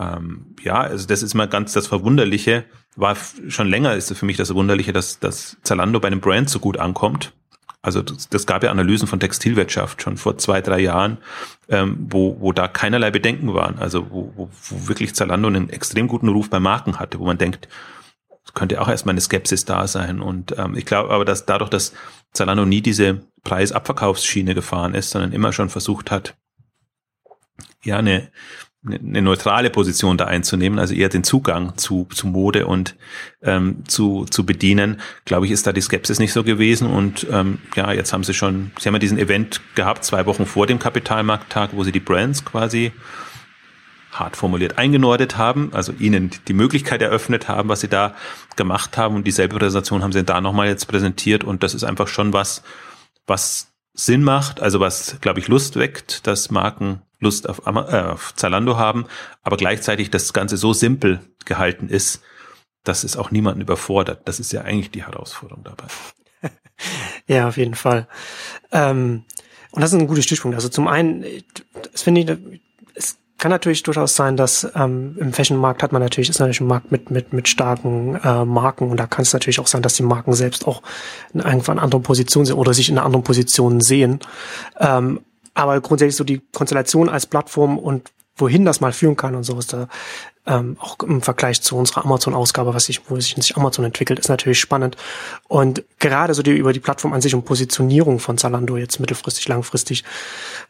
ähm, 0.00 0.56
ja, 0.62 0.80
also 0.80 1.06
das 1.06 1.22
ist 1.22 1.34
mal 1.34 1.46
ganz 1.46 1.74
das 1.74 1.86
Verwunderliche. 1.86 2.64
War 2.96 3.16
schon 3.48 3.68
länger 3.68 3.94
ist 3.94 4.12
für 4.16 4.26
mich 4.26 4.38
das 4.38 4.48
Verwunderliche, 4.48 4.92
dass, 4.92 5.20
dass 5.20 5.58
Zalando 5.62 6.00
bei 6.00 6.08
einem 6.08 6.20
Brand 6.20 6.48
so 6.48 6.58
gut 6.58 6.78
ankommt. 6.78 7.34
Also 7.82 8.02
das, 8.02 8.28
das 8.28 8.46
gab 8.46 8.62
ja 8.62 8.70
Analysen 8.70 9.06
von 9.06 9.20
Textilwirtschaft 9.20 10.02
schon 10.02 10.16
vor 10.16 10.38
zwei, 10.38 10.60
drei 10.60 10.80
Jahren, 10.80 11.18
ähm, 11.68 11.96
wo, 12.10 12.38
wo 12.40 12.52
da 12.52 12.66
keinerlei 12.66 13.10
Bedenken 13.10 13.52
waren. 13.54 13.78
Also 13.78 14.10
wo, 14.10 14.32
wo, 14.36 14.50
wo 14.68 14.88
wirklich 14.88 15.14
Zalando 15.14 15.48
einen 15.48 15.70
extrem 15.70 16.08
guten 16.08 16.28
Ruf 16.28 16.48
bei 16.50 16.60
Marken 16.60 16.98
hatte, 16.98 17.18
wo 17.18 17.26
man 17.26 17.38
denkt, 17.38 17.68
könnte 18.54 18.80
auch 18.80 18.88
erstmal 18.88 19.12
eine 19.12 19.20
Skepsis 19.20 19.64
da 19.66 19.86
sein. 19.86 20.20
Und 20.20 20.58
ähm, 20.58 20.76
ich 20.76 20.86
glaube 20.86 21.10
aber, 21.10 21.24
dass 21.24 21.46
dadurch, 21.46 21.70
dass 21.70 21.92
Zalando 22.32 22.64
nie 22.64 22.80
diese 22.80 23.20
Preisabverkaufsschiene 23.44 24.54
gefahren 24.54 24.94
ist, 24.94 25.10
sondern 25.10 25.32
immer 25.32 25.52
schon 25.52 25.68
versucht 25.68 26.10
hat, 26.10 26.36
ja, 27.82 27.98
eine, 27.98 28.30
eine 28.84 29.22
neutrale 29.22 29.70
Position 29.70 30.16
da 30.16 30.24
einzunehmen, 30.24 30.78
also 30.78 30.94
eher 30.94 31.08
den 31.08 31.22
Zugang 31.24 31.76
zu, 31.76 32.06
zu 32.12 32.26
Mode 32.26 32.66
und 32.66 32.96
ähm, 33.42 33.84
zu, 33.86 34.24
zu 34.24 34.46
bedienen, 34.46 35.00
glaube 35.24 35.46
ich, 35.46 35.52
ist 35.52 35.66
da 35.66 35.72
die 35.72 35.82
Skepsis 35.82 36.18
nicht 36.18 36.32
so 36.32 36.44
gewesen. 36.44 36.88
Und 36.88 37.26
ähm, 37.30 37.58
ja, 37.76 37.92
jetzt 37.92 38.12
haben 38.12 38.24
sie 38.24 38.34
schon, 38.34 38.70
sie 38.78 38.88
haben 38.88 38.94
ja 38.94 39.00
diesen 39.00 39.18
Event 39.18 39.60
gehabt, 39.74 40.04
zwei 40.04 40.24
Wochen 40.26 40.46
vor 40.46 40.66
dem 40.66 40.78
Kapitalmarkttag, 40.78 41.70
wo 41.74 41.84
sie 41.84 41.92
die 41.92 42.00
Brands 42.00 42.44
quasi 42.44 42.92
hart 44.12 44.36
formuliert 44.36 44.78
eingenordet 44.78 45.36
haben, 45.36 45.70
also 45.72 45.92
ihnen 45.98 46.30
die 46.48 46.52
Möglichkeit 46.52 47.00
eröffnet 47.02 47.48
haben, 47.48 47.68
was 47.68 47.80
sie 47.80 47.88
da 47.88 48.14
gemacht 48.56 48.96
haben. 48.96 49.14
Und 49.14 49.26
dieselbe 49.26 49.56
Präsentation 49.56 50.02
haben 50.02 50.12
sie 50.12 50.24
da 50.24 50.40
nochmal 50.40 50.68
jetzt 50.68 50.86
präsentiert. 50.86 51.44
Und 51.44 51.62
das 51.62 51.74
ist 51.74 51.84
einfach 51.84 52.08
schon 52.08 52.32
was, 52.32 52.62
was 53.26 53.68
Sinn 53.94 54.22
macht, 54.22 54.60
also 54.60 54.80
was, 54.80 55.18
glaube 55.20 55.40
ich, 55.40 55.48
Lust 55.48 55.76
weckt, 55.76 56.26
dass 56.26 56.50
Marken 56.50 57.02
Lust 57.20 57.48
auf, 57.48 57.62
äh, 57.66 57.70
auf 57.70 58.34
Zalando 58.34 58.76
haben, 58.76 59.06
aber 59.42 59.56
gleichzeitig 59.56 60.10
das 60.10 60.32
Ganze 60.32 60.56
so 60.56 60.72
simpel 60.72 61.20
gehalten 61.44 61.88
ist, 61.88 62.22
dass 62.82 63.04
es 63.04 63.16
auch 63.16 63.30
niemanden 63.30 63.60
überfordert. 63.60 64.22
Das 64.24 64.40
ist 64.40 64.52
ja 64.52 64.62
eigentlich 64.62 64.90
die 64.90 65.04
Herausforderung 65.04 65.64
dabei. 65.64 65.84
ja, 67.26 67.46
auf 67.48 67.56
jeden 67.56 67.74
Fall. 67.74 68.08
Ähm, 68.72 69.24
und 69.72 69.82
das 69.82 69.92
ist 69.92 70.00
ein 70.00 70.06
guter 70.06 70.22
Stichpunkt. 70.22 70.54
Also 70.54 70.68
zum 70.68 70.88
einen, 70.88 71.24
das 71.92 72.02
finde 72.02 72.22
ich, 72.22 72.60
es 72.94 73.18
kann 73.38 73.50
natürlich 73.50 73.82
durchaus 73.82 74.16
sein, 74.16 74.36
dass 74.36 74.66
ähm, 74.74 75.16
im 75.20 75.32
Fashion-Markt 75.32 75.82
hat 75.82 75.92
man 75.92 76.02
natürlich, 76.02 76.30
ist 76.30 76.40
natürlich 76.40 76.60
ein 76.60 76.66
Markt 76.66 76.90
mit, 76.90 77.10
mit, 77.10 77.32
mit 77.32 77.48
starken 77.48 78.16
äh, 78.16 78.44
Marken 78.44 78.90
und 78.90 78.96
da 78.96 79.06
kann 79.06 79.22
es 79.22 79.32
natürlich 79.32 79.60
auch 79.60 79.66
sein, 79.66 79.82
dass 79.82 79.94
die 79.94 80.02
Marken 80.02 80.32
selbst 80.32 80.66
auch 80.66 80.82
in 81.32 81.40
irgendwann 81.40 81.78
anderen 81.78 82.02
Positionen 82.02 82.46
sind 82.46 82.56
oder 82.56 82.74
sich 82.74 82.88
in 82.88 82.96
einer 82.96 83.06
anderen 83.06 83.24
Position 83.24 83.80
sehen. 83.80 84.20
Ähm, 84.78 85.20
aber 85.54 85.80
grundsätzlich 85.80 86.16
so 86.16 86.24
die 86.24 86.40
Konstellation 86.52 87.08
als 87.08 87.26
Plattform 87.26 87.78
und 87.78 88.10
wohin 88.36 88.64
das 88.64 88.80
mal 88.80 88.92
führen 88.92 89.16
kann 89.16 89.34
und 89.34 89.44
so 89.44 89.58
ist 89.58 89.72
da 89.72 89.88
ähm, 90.46 90.76
auch 90.80 90.98
im 91.00 91.20
Vergleich 91.22 91.60
zu 91.62 91.76
unserer 91.76 92.04
Amazon-Ausgabe, 92.04 92.74
was 92.74 92.86
sich, 92.86 93.02
wo 93.08 93.16
sich, 93.16 93.34
sich 93.36 93.56
Amazon 93.56 93.84
entwickelt, 93.84 94.18
ist 94.18 94.28
natürlich 94.28 94.58
spannend. 94.58 94.96
Und 95.48 95.84
gerade 95.98 96.34
so 96.34 96.42
die 96.42 96.52
über 96.52 96.72
die 96.72 96.80
Plattform 96.80 97.12
an 97.12 97.20
sich 97.20 97.34
und 97.34 97.44
Positionierung 97.44 98.18
von 98.18 98.38
Zalando 98.38 98.76
jetzt 98.76 99.00
mittelfristig, 99.00 99.46
langfristig, 99.48 100.02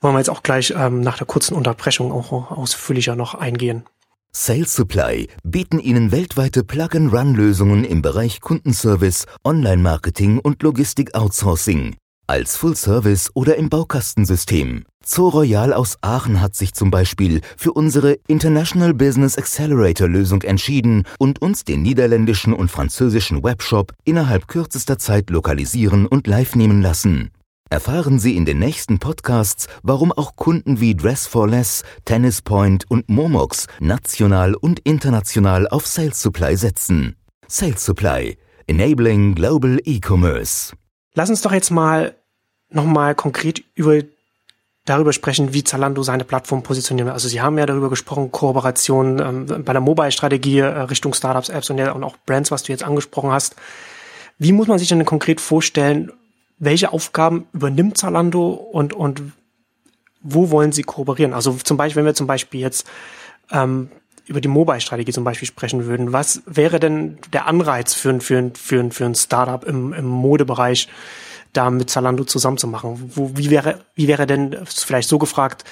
wollen 0.01 0.15
wir 0.15 0.19
jetzt 0.19 0.31
auch 0.31 0.43
gleich 0.43 0.75
ähm, 0.77 1.01
nach 1.01 1.19
der 1.19 1.27
kurzen 1.27 1.55
Unterbrechung 1.55 2.13
auch 2.13 2.51
ausführlicher 2.51 3.15
noch 3.15 3.35
eingehen. 3.35 3.85
Sales 4.33 4.75
Supply 4.75 5.29
bieten 5.43 5.81
Ihnen 5.81 6.13
weltweite 6.13 6.63
Plug-and-Run-Lösungen 6.63 7.85
im 7.85 8.01
Bereich 8.01 8.41
Kundenservice, 8.41 9.27
Online-Marketing 9.45 10.39
und 10.39 10.63
Logistik-Outsourcing. 10.63 11.97
Als 12.31 12.57
Full-Service 12.59 13.33
oder 13.35 13.57
im 13.57 13.69
Baukastensystem. 13.69 14.85
Zoo 15.05 15.31
Royal 15.31 15.73
aus 15.73 15.99
Aachen 16.01 16.41
hat 16.41 16.55
sich 16.55 16.75
zum 16.75 16.93
Beispiel 16.93 17.41
für 17.57 17.73
unsere 17.73 18.19
International 18.29 18.95
Business 18.95 19.37
Accelerator 19.37 20.07
Lösung 20.07 20.43
entschieden 20.43 21.09
und 21.19 21.43
uns 21.43 21.65
den 21.65 21.83
niederländischen 21.83 22.53
und 22.53 22.71
französischen 22.71 23.43
Webshop 23.43 23.95
innerhalb 24.05 24.47
kürzester 24.47 24.97
Zeit 24.97 25.29
lokalisieren 25.29 26.07
und 26.07 26.29
live 26.29 26.55
nehmen 26.55 26.81
lassen. 26.83 27.33
Erfahren 27.69 28.21
Sie 28.21 28.37
in 28.37 28.45
den 28.45 28.61
nächsten 28.61 29.01
Podcasts, 29.01 29.67
warum 29.83 30.13
auch 30.13 30.37
Kunden 30.37 30.79
wie 30.79 30.95
Dress 30.95 31.27
for 31.27 31.49
Less, 31.49 31.83
Tennis 32.05 32.43
Point 32.43 32.89
und 32.89 33.09
Momox 33.09 33.67
national 33.81 34.55
und 34.55 34.79
international 34.85 35.67
auf 35.67 35.85
Sales 35.85 36.23
Supply 36.23 36.57
setzen. 36.57 37.17
Sales 37.49 37.85
Supply, 37.85 38.39
enabling 38.69 39.35
global 39.35 39.81
e-commerce. 39.85 40.73
Lass 41.15 41.29
uns 41.29 41.43
doch 41.43 41.51
jetzt 41.51 41.73
mal 41.73 42.20
nochmal 42.71 43.15
konkret 43.15 43.63
über 43.75 44.01
darüber 44.85 45.13
sprechen, 45.13 45.53
wie 45.53 45.63
Zalando 45.63 46.03
seine 46.03 46.25
Plattform 46.25 46.63
positioniert. 46.63 47.09
Also 47.09 47.29
Sie 47.29 47.41
haben 47.41 47.59
ja 47.59 47.67
darüber 47.67 47.91
gesprochen, 47.91 48.33
Kooperation 48.33 49.21
ähm, 49.21 49.65
bei 49.65 49.73
der 49.73 49.81
Mobile-Strategie 49.81 50.59
äh, 50.59 50.65
Richtung 50.65 51.15
Startups, 51.15 51.49
Apps 51.49 51.71
und, 51.71 51.79
ja, 51.79 51.93
und 51.93 52.03
auch 52.03 52.17
Brands, 52.27 52.51
was 52.51 52.63
du 52.63 52.73
jetzt 52.73 52.83
angesprochen 52.83 53.31
hast. 53.31 53.57
Wie 54.39 54.53
muss 54.53 54.69
man 54.69 54.79
sich 54.79 54.89
denn 54.89 55.05
konkret 55.05 55.41
vorstellen, 55.41 56.11
welche 56.59 56.93
Aufgaben 56.93 57.47
übernimmt 57.53 57.99
Zalando 57.99 58.51
und, 58.51 58.93
und 58.93 59.23
wo 60.23 60.51
wollen 60.51 60.73
sie 60.73 60.83
kooperieren? 60.83 61.35
Also 61.35 61.53
zum 61.53 61.77
Beispiel, 61.77 62.01
wenn 62.01 62.07
wir 62.07 62.15
zum 62.15 62.27
Beispiel 62.27 62.61
jetzt 62.61 62.89
ähm, 63.51 63.91
über 64.27 64.41
die 64.41 64.49
Mobile-Strategie 64.49 65.13
zum 65.13 65.25
Beispiel 65.25 65.49
sprechen 65.49 65.87
würden, 65.87 66.13
was 66.13 66.43
wäre 66.47 66.81
denn 66.81 67.19
der 67.33 67.47
Anreiz 67.47 67.95
für 67.95 68.11
ein, 68.11 68.21
für 68.21 68.39
ein, 68.39 68.55
für 68.55 68.81
ein, 68.81 68.93
für 68.93 69.05
ein 69.05 69.15
Startup 69.15 69.65
im, 69.65 69.93
im 69.93 70.07
Modebereich, 70.07 70.89
da 71.53 71.71
mit 71.71 71.91
Zalando 71.91 72.25
zusammenzumachen? 72.25 73.13
Wo, 73.15 73.37
wie 73.37 73.51
wäre, 73.51 73.81
wie 73.95 74.09
wäre 74.09 74.27
denn, 74.27 74.57
vielleicht 74.67 75.09
so 75.09 75.19
gefragt, 75.19 75.65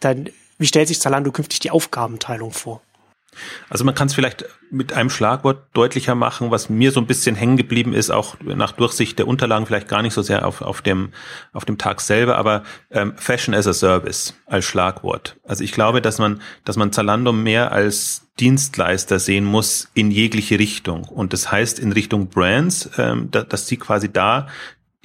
dann, 0.00 0.28
wie 0.58 0.66
stellt 0.66 0.88
sich 0.88 1.00
Zalando 1.00 1.32
künftig 1.32 1.60
die 1.60 1.70
Aufgabenteilung 1.70 2.52
vor? 2.52 2.80
Also 3.68 3.84
man 3.84 3.94
kann 3.94 4.08
es 4.08 4.14
vielleicht 4.14 4.46
mit 4.70 4.92
einem 4.92 5.10
Schlagwort 5.10 5.68
deutlicher 5.74 6.14
machen, 6.14 6.50
was 6.50 6.68
mir 6.68 6.90
so 6.90 7.00
ein 7.00 7.06
bisschen 7.06 7.36
hängen 7.36 7.56
geblieben 7.56 7.92
ist, 7.92 8.10
auch 8.10 8.36
nach 8.40 8.72
Durchsicht 8.72 9.18
der 9.18 9.28
Unterlagen, 9.28 9.66
vielleicht 9.66 9.88
gar 9.88 10.02
nicht 10.02 10.14
so 10.14 10.22
sehr 10.22 10.46
auf, 10.46 10.62
auf, 10.62 10.82
dem, 10.82 11.12
auf 11.52 11.64
dem 11.64 11.78
Tag 11.78 12.00
selber, 12.00 12.36
aber 12.36 12.64
ähm, 12.90 13.14
Fashion 13.16 13.54
as 13.54 13.66
a 13.66 13.72
Service 13.72 14.34
als 14.46 14.64
Schlagwort. 14.64 15.36
Also 15.44 15.62
ich 15.62 15.72
glaube, 15.72 16.02
dass 16.02 16.18
man, 16.18 16.40
dass 16.64 16.76
man 16.76 16.92
Zalando 16.92 17.32
mehr 17.32 17.72
als 17.72 18.26
Dienstleister 18.40 19.18
sehen 19.18 19.44
muss 19.44 19.88
in 19.94 20.10
jegliche 20.10 20.58
Richtung. 20.58 21.04
Und 21.04 21.32
das 21.32 21.50
heißt 21.50 21.78
in 21.78 21.92
Richtung 21.92 22.28
Brands, 22.28 22.90
ähm, 22.98 23.28
da, 23.30 23.42
dass 23.42 23.66
sie 23.66 23.78
quasi 23.78 24.12
da 24.12 24.48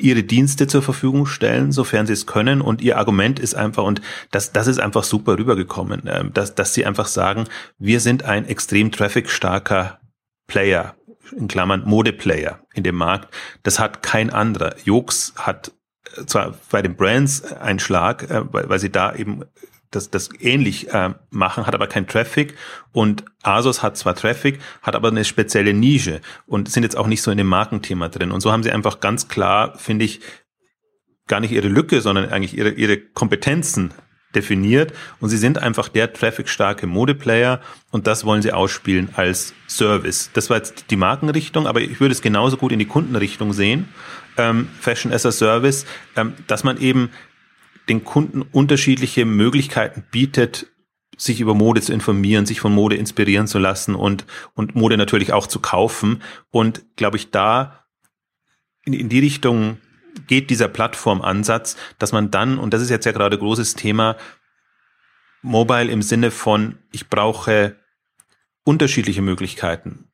ihre 0.02 0.24
Dienste 0.24 0.68
zur 0.68 0.82
Verfügung 0.82 1.26
stellen, 1.26 1.72
sofern 1.72 2.08
sie 2.08 2.14
es 2.14 2.26
können. 2.26 2.62
Und 2.62 2.82
ihr 2.82 2.98
Argument 2.98 3.40
ist 3.40 3.56
einfach, 3.56 3.84
und 3.84 4.02
das, 4.32 4.52
das 4.52 4.68
ist 4.68 4.80
einfach 4.80 5.04
super 5.04 5.38
rübergekommen, 5.38 6.04
ähm, 6.08 6.34
dass, 6.34 6.56
dass 6.56 6.74
sie 6.74 6.86
einfach 6.86 7.08
sagen, 7.08 7.46
wir 7.78 8.00
sind 8.00 8.24
ein 8.24 8.46
extrem 8.46 8.92
traffic-starker 8.92 10.00
Player, 10.48 10.96
in 11.38 11.48
Klammern 11.48 11.84
Modeplayer 11.86 12.60
in 12.74 12.84
dem 12.84 12.96
Markt. 12.96 13.34
Das 13.64 13.80
hat 13.80 14.04
kein 14.04 14.30
anderer. 14.30 14.76
Jux 14.84 15.34
hat 15.38 15.72
äh, 16.18 16.26
zwar 16.26 16.56
bei 16.70 16.82
den 16.82 16.96
Brands 16.96 17.44
einen 17.44 17.80
Schlag, 17.80 18.30
äh, 18.30 18.44
weil 18.52 18.80
sie 18.80 18.92
da 18.92 19.16
eben 19.16 19.46
das, 19.92 20.10
das 20.10 20.30
ähnlich 20.40 20.90
äh, 20.94 21.14
machen, 21.30 21.68
hat 21.68 21.76
aber 21.76 21.88
kein 21.88 22.08
Traffic 22.08 22.56
und 22.94 23.26
Asos 23.44 23.84
hat 23.84 23.98
zwar 23.98 24.16
Traffic, 24.16 24.60
hat 24.82 24.96
aber 24.96 25.10
eine 25.10 25.26
spezielle 25.26 25.74
Nische 25.74 26.22
und 26.48 26.70
sind 26.70 26.84
jetzt 26.84 26.98
auch 26.98 27.08
nicht 27.08 27.22
so 27.22 27.30
in 27.30 27.38
dem 27.38 27.48
Markenthema 27.48 28.10
drin. 28.10 28.32
Und 28.32 28.42
so 28.42 28.52
haben 28.52 28.64
sie 28.64 28.72
einfach 28.72 29.02
ganz 29.02 29.28
klar, 29.28 29.78
finde 29.78 30.06
ich, 30.06 30.22
gar 31.28 31.42
nicht 31.42 31.52
ihre 31.52 31.68
Lücke, 31.68 32.02
sondern 32.02 32.30
eigentlich 32.30 32.58
ihre, 32.58 32.72
ihre 32.72 32.98
Kompetenzen 32.98 33.94
definiert 34.34 34.94
und 35.20 35.30
sie 35.30 35.38
sind 35.38 35.58
einfach 35.58 35.90
der 35.90 36.14
traffic-starke 36.14 36.88
Modeplayer 36.88 37.60
und 37.92 38.08
das 38.08 38.24
wollen 38.24 38.42
sie 38.42 38.54
ausspielen 38.54 39.10
als 39.16 39.54
Service. 39.68 40.30
Das 40.34 40.50
war 40.50 40.58
jetzt 40.58 40.86
die 40.90 40.96
Markenrichtung, 40.96 41.68
aber 41.68 41.82
ich 41.82 42.00
würde 42.00 42.14
es 42.14 42.22
genauso 42.22 42.58
gut 42.58 42.72
in 42.72 42.80
die 42.80 42.86
Kundenrichtung 42.86 43.52
sehen, 43.52 43.90
ähm, 44.38 44.70
Fashion 44.80 45.12
as 45.12 45.26
a 45.26 45.32
Service, 45.32 45.86
ähm, 46.16 46.34
dass 46.48 46.64
man 46.64 46.78
eben 46.78 47.10
den 47.90 48.04
Kunden 48.04 48.42
unterschiedliche 48.42 49.26
Möglichkeiten 49.26 50.04
bietet, 50.12 50.68
sich 51.18 51.40
über 51.40 51.54
Mode 51.54 51.82
zu 51.82 51.94
informieren, 51.94 52.46
sich 52.46 52.62
von 52.62 52.74
Mode 52.74 52.96
inspirieren 52.96 53.48
zu 53.48 53.60
lassen 53.60 53.96
und, 53.96 54.26
und 54.56 54.76
Mode 54.76 54.98
natürlich 54.98 55.34
auch 55.34 55.48
zu 55.48 55.60
kaufen. 55.60 56.24
Und 56.50 56.84
glaube 56.96 57.18
ich, 57.18 57.32
da 57.32 57.86
in, 58.86 58.94
in 58.94 59.10
die 59.10 59.20
Richtung 59.20 59.78
geht 60.28 60.50
dieser 60.50 60.68
Plattformansatz, 60.68 61.78
dass 62.00 62.12
man 62.12 62.32
dann, 62.32 62.58
und 62.58 62.74
das 62.74 62.82
ist 62.82 62.90
jetzt 62.90 63.06
ja 63.06 63.12
gerade 63.12 63.38
großes 63.38 63.76
Thema, 63.76 64.18
Mobile 65.42 65.92
im 65.92 66.02
Sinne 66.02 66.32
von, 66.32 66.78
ich 66.92 67.10
brauche 67.10 67.76
unterschiedliche 68.64 69.22
Möglichkeiten, 69.22 70.12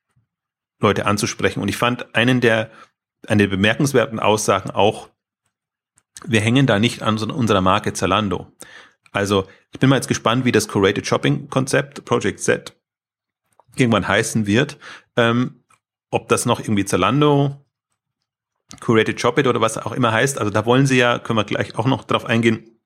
Leute 0.79 1.05
anzusprechen. 1.05 1.61
Und 1.61 1.67
ich 1.67 1.77
fand 1.77 2.15
einen 2.15 2.41
der, 2.41 2.71
eine 3.27 3.43
der 3.43 3.49
bemerkenswerten 3.49 4.19
Aussagen 4.19 4.69
auch 4.69 5.09
wir 6.27 6.41
hängen 6.41 6.67
da 6.67 6.79
nicht 6.79 7.01
an 7.01 7.17
unserer 7.17 7.61
Marke 7.61 7.93
Zalando. 7.93 8.47
Also 9.11 9.47
ich 9.71 9.79
bin 9.79 9.89
mal 9.89 9.95
jetzt 9.95 10.07
gespannt, 10.07 10.45
wie 10.45 10.51
das 10.51 10.67
Curated 10.67 11.07
Shopping 11.07 11.49
Konzept 11.49 12.05
Project 12.05 12.39
Z 12.39 12.75
irgendwann 13.75 14.07
heißen 14.07 14.45
wird. 14.47 14.77
Ähm, 15.15 15.63
ob 16.09 16.29
das 16.29 16.45
noch 16.45 16.59
irgendwie 16.59 16.85
Zalando, 16.85 17.65
Curated 18.79 19.19
Shop 19.19 19.37
oder 19.37 19.61
was 19.61 19.77
auch 19.77 19.91
immer 19.91 20.11
heißt. 20.11 20.37
Also 20.37 20.51
da 20.51 20.65
wollen 20.65 20.85
sie 20.85 20.97
ja, 20.97 21.19
können 21.19 21.37
wir 21.37 21.43
gleich 21.43 21.77
auch 21.77 21.85
noch 21.85 22.03
drauf 22.03 22.25
eingehen, 22.25 22.79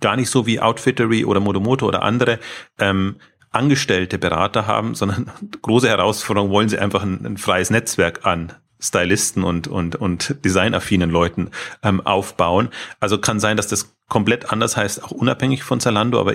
gar 0.00 0.16
nicht 0.16 0.30
so 0.30 0.46
wie 0.46 0.60
Outfittery 0.60 1.24
oder 1.24 1.40
Modomoto 1.40 1.86
oder 1.86 2.02
andere 2.02 2.38
ähm, 2.78 3.16
angestellte 3.50 4.18
Berater 4.18 4.66
haben, 4.66 4.94
sondern 4.94 5.30
große 5.62 5.88
Herausforderung 5.88 6.50
wollen 6.50 6.68
sie 6.68 6.78
einfach 6.78 7.02
ein, 7.02 7.24
ein 7.24 7.36
freies 7.36 7.70
Netzwerk 7.70 8.26
an 8.26 8.54
Stylisten 8.80 9.44
und, 9.44 9.68
und, 9.68 9.96
und 9.96 10.36
designaffinen 10.44 11.10
Leuten 11.10 11.50
ähm, 11.82 12.04
aufbauen. 12.04 12.68
Also 13.00 13.18
kann 13.18 13.40
sein, 13.40 13.56
dass 13.56 13.68
das 13.68 13.96
komplett 14.08 14.52
anders 14.52 14.76
heißt, 14.76 15.02
auch 15.04 15.10
unabhängig 15.10 15.62
von 15.62 15.80
Zalando, 15.80 16.20
aber 16.20 16.34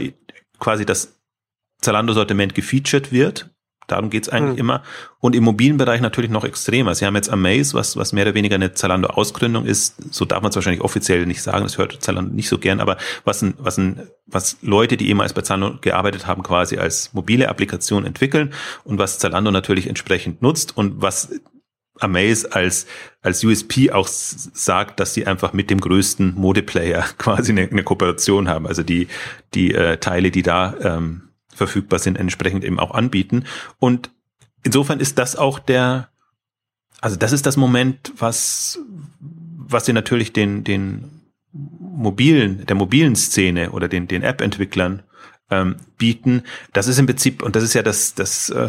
quasi 0.60 0.86
das 0.86 1.20
Zalando-Sortiment 1.82 2.56
gefeatured 2.56 3.12
wird. 3.12 3.50
Darum 3.88 4.10
geht's 4.10 4.30
eigentlich 4.30 4.54
mhm. 4.54 4.60
immer. 4.60 4.84
Und 5.20 5.36
im 5.36 5.44
mobilen 5.44 5.78
Bereich 5.78 6.00
natürlich 6.00 6.32
noch 6.32 6.46
extremer. 6.46 6.96
Sie 6.96 7.06
haben 7.06 7.16
jetzt 7.16 7.30
Amaze, 7.30 7.74
was, 7.74 7.98
was 7.98 8.14
mehr 8.14 8.26
oder 8.26 8.34
weniger 8.34 8.56
eine 8.56 8.74
Zalando-Ausgründung 8.74 9.66
ist. 9.66 10.14
So 10.14 10.24
darf 10.26 10.42
man 10.42 10.50
es 10.50 10.56
wahrscheinlich 10.56 10.82
offiziell 10.82 11.26
nicht 11.26 11.42
sagen. 11.42 11.64
Das 11.64 11.78
hört 11.78 12.02
Zalando 12.02 12.34
nicht 12.34 12.48
so 12.48 12.58
gern. 12.58 12.80
Aber 12.80 12.98
was, 13.26 13.42
ein, 13.42 13.56
was, 13.58 13.78
ein, 13.78 14.08
was 14.26 14.58
Leute, 14.62 14.96
die 14.96 15.10
ehemals 15.10 15.34
bei 15.34 15.42
Zalando 15.42 15.80
gearbeitet 15.82 16.28
haben, 16.28 16.44
quasi 16.44 16.78
als 16.78 17.14
mobile 17.14 17.50
Applikation 17.50 18.06
entwickeln 18.06 18.54
und 18.86 19.00
was 19.00 19.20
Zalando 19.20 19.52
natürlich 19.52 19.88
entsprechend 19.88 20.42
nutzt 20.42 20.78
und 20.78 21.02
was 21.02 21.30
Amaze 22.00 22.52
als, 22.54 22.88
als 23.22 23.44
USP 23.44 23.92
auch 23.92 24.08
sagt, 24.08 25.00
dass 25.00 25.14
sie 25.14 25.28
einfach 25.28 25.54
mit 25.54 25.70
dem 25.70 25.80
größten 25.80 26.36
Modeplayer 26.36 27.04
quasi 27.18 27.52
eine, 27.52 27.70
eine 27.70 27.84
Kooperation 27.84 28.48
haben. 28.48 28.68
Also 28.68 28.84
die, 28.84 29.08
die 29.54 29.74
äh, 29.74 29.98
Teile, 29.98 30.32
die 30.32 30.42
da 30.42 30.76
ähm, 30.82 31.30
verfügbar 31.54 32.00
sind, 32.00 32.18
entsprechend 32.18 32.64
eben 32.64 32.80
auch 32.80 32.92
anbieten. 32.92 33.46
Und 33.80 34.10
insofern 34.64 35.00
ist 35.00 35.18
das 35.20 35.36
auch 35.36 35.60
der, 35.60 36.10
also 37.00 37.16
das 37.16 37.32
ist 37.32 37.46
das 37.46 37.58
Moment, 37.58 38.12
was, 38.18 38.80
was 39.20 39.86
sie 39.86 39.94
natürlich 39.94 40.34
den, 40.34 40.64
den 40.64 41.22
mobilen, 41.52 42.66
der 42.66 42.76
mobilen 42.76 43.16
Szene 43.16 43.72
oder 43.72 43.88
den, 43.88 44.08
den 44.08 44.24
App-Entwicklern 44.24 45.04
ähm, 45.54 45.76
bieten. 45.98 46.44
Das 46.74 46.88
ist 46.88 46.98
im 46.98 47.06
Prinzip, 47.06 47.44
und 47.44 47.56
das 47.56 47.64
ist 47.64 47.74
ja 47.74 47.84
das, 47.84 48.16
das 48.16 48.50
äh, 48.50 48.68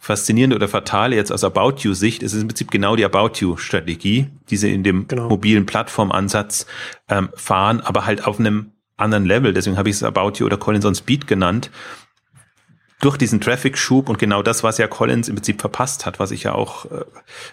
Faszinierende 0.00 0.56
oder 0.56 0.68
Fatale 0.68 1.14
jetzt 1.14 1.30
aus 1.30 1.44
About 1.44 1.76
You-Sicht, 1.78 2.22
es 2.22 2.34
ist 2.34 2.42
im 2.42 2.48
Prinzip 2.48 2.70
genau 2.70 2.96
die 2.96 3.04
About 3.04 3.38
You-Strategie, 3.38 4.26
die 4.50 4.56
sie 4.56 4.74
in 4.74 4.82
dem 4.82 5.06
genau. 5.06 5.28
mobilen 5.28 5.66
Plattformansatz 5.66 6.66
ähm, 7.08 7.28
fahren, 7.34 7.80
aber 7.80 8.04
halt 8.04 8.26
auf 8.26 8.40
einem 8.40 8.72
anderen 8.96 9.24
Level. 9.24 9.52
Deswegen 9.52 9.78
habe 9.78 9.88
ich 9.88 9.96
es 9.96 10.02
About 10.02 10.32
You 10.38 10.46
oder 10.46 10.56
Collins 10.56 10.84
on 10.84 10.94
Speed 10.94 11.26
genannt. 11.26 11.70
Durch 13.00 13.16
diesen 13.16 13.40
Traffic-Schub 13.40 14.08
und 14.08 14.18
genau 14.18 14.42
das, 14.42 14.64
was 14.64 14.78
ja 14.78 14.88
Collins 14.88 15.28
im 15.28 15.36
Prinzip 15.36 15.60
verpasst 15.60 16.04
hat, 16.04 16.18
was 16.18 16.32
ich 16.32 16.42
ja 16.42 16.54
auch 16.54 16.86
äh, 16.86 17.04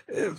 äh 0.07 0.31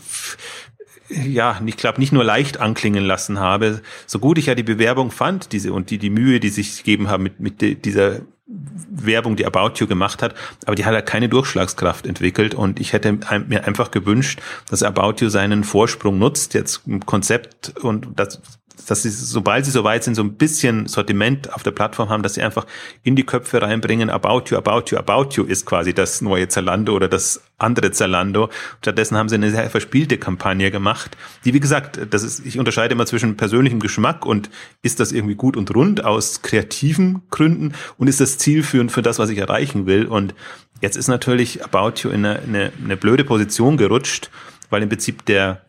ja, 1.08 1.60
ich 1.64 1.76
glaube, 1.76 2.00
nicht 2.00 2.12
nur 2.12 2.24
leicht 2.24 2.60
anklingen 2.60 3.04
lassen 3.04 3.38
habe. 3.38 3.82
So 4.06 4.18
gut 4.18 4.38
ich 4.38 4.46
ja 4.46 4.54
die 4.54 4.62
Bewerbung 4.62 5.10
fand, 5.10 5.52
diese 5.52 5.72
und 5.72 5.90
die, 5.90 5.98
die 5.98 6.10
Mühe, 6.10 6.40
die 6.40 6.48
sich 6.48 6.78
gegeben 6.78 7.08
haben 7.08 7.22
mit, 7.22 7.40
mit 7.40 7.84
dieser 7.84 8.20
Werbung, 8.46 9.36
die 9.36 9.44
About 9.44 9.72
You 9.76 9.86
gemacht 9.86 10.22
hat, 10.22 10.34
aber 10.64 10.76
die 10.76 10.84
hat 10.84 10.94
halt 10.94 11.06
keine 11.06 11.28
Durchschlagskraft 11.28 12.06
entwickelt 12.06 12.54
und 12.54 12.78
ich 12.78 12.92
hätte 12.92 13.18
mir 13.48 13.66
einfach 13.66 13.90
gewünscht, 13.90 14.40
dass 14.70 14.84
About 14.84 15.14
You 15.18 15.28
seinen 15.28 15.64
Vorsprung 15.64 16.18
nutzt, 16.18 16.54
jetzt 16.54 16.82
im 16.86 17.04
Konzept 17.04 17.74
und 17.80 18.08
das 18.14 18.40
dass 18.86 19.02
sie, 19.02 19.10
sobald 19.10 19.64
sie 19.64 19.70
soweit 19.70 20.04
sind, 20.04 20.14
so 20.14 20.22
ein 20.22 20.34
bisschen 20.34 20.86
Sortiment 20.86 21.52
auf 21.54 21.62
der 21.62 21.70
Plattform 21.70 22.08
haben, 22.08 22.22
dass 22.22 22.34
sie 22.34 22.42
einfach 22.42 22.66
in 23.02 23.16
die 23.16 23.24
Köpfe 23.24 23.62
reinbringen, 23.62 24.10
About 24.10 24.44
You, 24.50 24.58
About 24.58 24.90
You, 24.90 24.98
About 24.98 25.30
You 25.32 25.44
ist 25.44 25.66
quasi 25.66 25.94
das 25.94 26.20
neue 26.20 26.48
Zalando 26.48 26.94
oder 26.94 27.08
das 27.08 27.42
andere 27.58 27.90
Zalando. 27.90 28.50
Stattdessen 28.80 29.16
haben 29.16 29.28
sie 29.28 29.36
eine 29.36 29.50
sehr 29.50 29.70
verspielte 29.70 30.18
Kampagne 30.18 30.70
gemacht, 30.70 31.16
die, 31.44 31.54
wie 31.54 31.60
gesagt, 31.60 31.98
das 32.10 32.22
ist, 32.22 32.44
ich 32.44 32.58
unterscheide 32.58 32.94
immer 32.94 33.06
zwischen 33.06 33.36
persönlichem 33.36 33.80
Geschmack 33.80 34.26
und 34.26 34.50
ist 34.82 35.00
das 35.00 35.12
irgendwie 35.12 35.34
gut 35.34 35.56
und 35.56 35.74
rund 35.74 36.04
aus 36.04 36.42
kreativen 36.42 37.22
Gründen 37.30 37.72
und 37.98 38.08
ist 38.08 38.20
das 38.20 38.38
Ziel 38.38 38.62
für, 38.62 38.88
für 38.88 39.02
das, 39.02 39.18
was 39.18 39.30
ich 39.30 39.38
erreichen 39.38 39.86
will. 39.86 40.06
Und 40.06 40.34
jetzt 40.80 40.96
ist 40.96 41.08
natürlich 41.08 41.64
About 41.64 42.00
You 42.02 42.10
in 42.10 42.24
eine, 42.24 42.40
eine, 42.40 42.72
eine 42.84 42.96
blöde 42.96 43.24
Position 43.24 43.76
gerutscht, 43.76 44.30
weil 44.70 44.82
im 44.82 44.88
Prinzip 44.88 45.24
der 45.24 45.62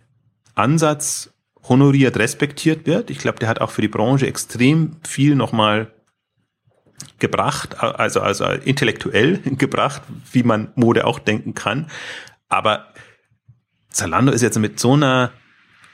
Ansatz 0.55 1.29
honoriert, 1.69 2.17
respektiert 2.17 2.85
wird. 2.85 3.09
Ich 3.09 3.19
glaube, 3.19 3.39
der 3.39 3.49
hat 3.49 3.61
auch 3.61 3.71
für 3.71 3.81
die 3.81 3.87
Branche 3.87 4.27
extrem 4.27 4.97
viel 5.07 5.35
nochmal 5.35 5.91
gebracht, 7.19 7.81
also, 7.81 8.21
also 8.21 8.45
intellektuell 8.45 9.37
gebracht, 9.45 10.01
wie 10.31 10.43
man 10.43 10.71
Mode 10.75 11.05
auch 11.05 11.19
denken 11.19 11.53
kann. 11.53 11.87
Aber 12.49 12.87
Zalando 13.89 14.31
ist 14.31 14.41
jetzt 14.41 14.59
mit 14.59 14.79
so 14.79 14.93
einer 14.93 15.31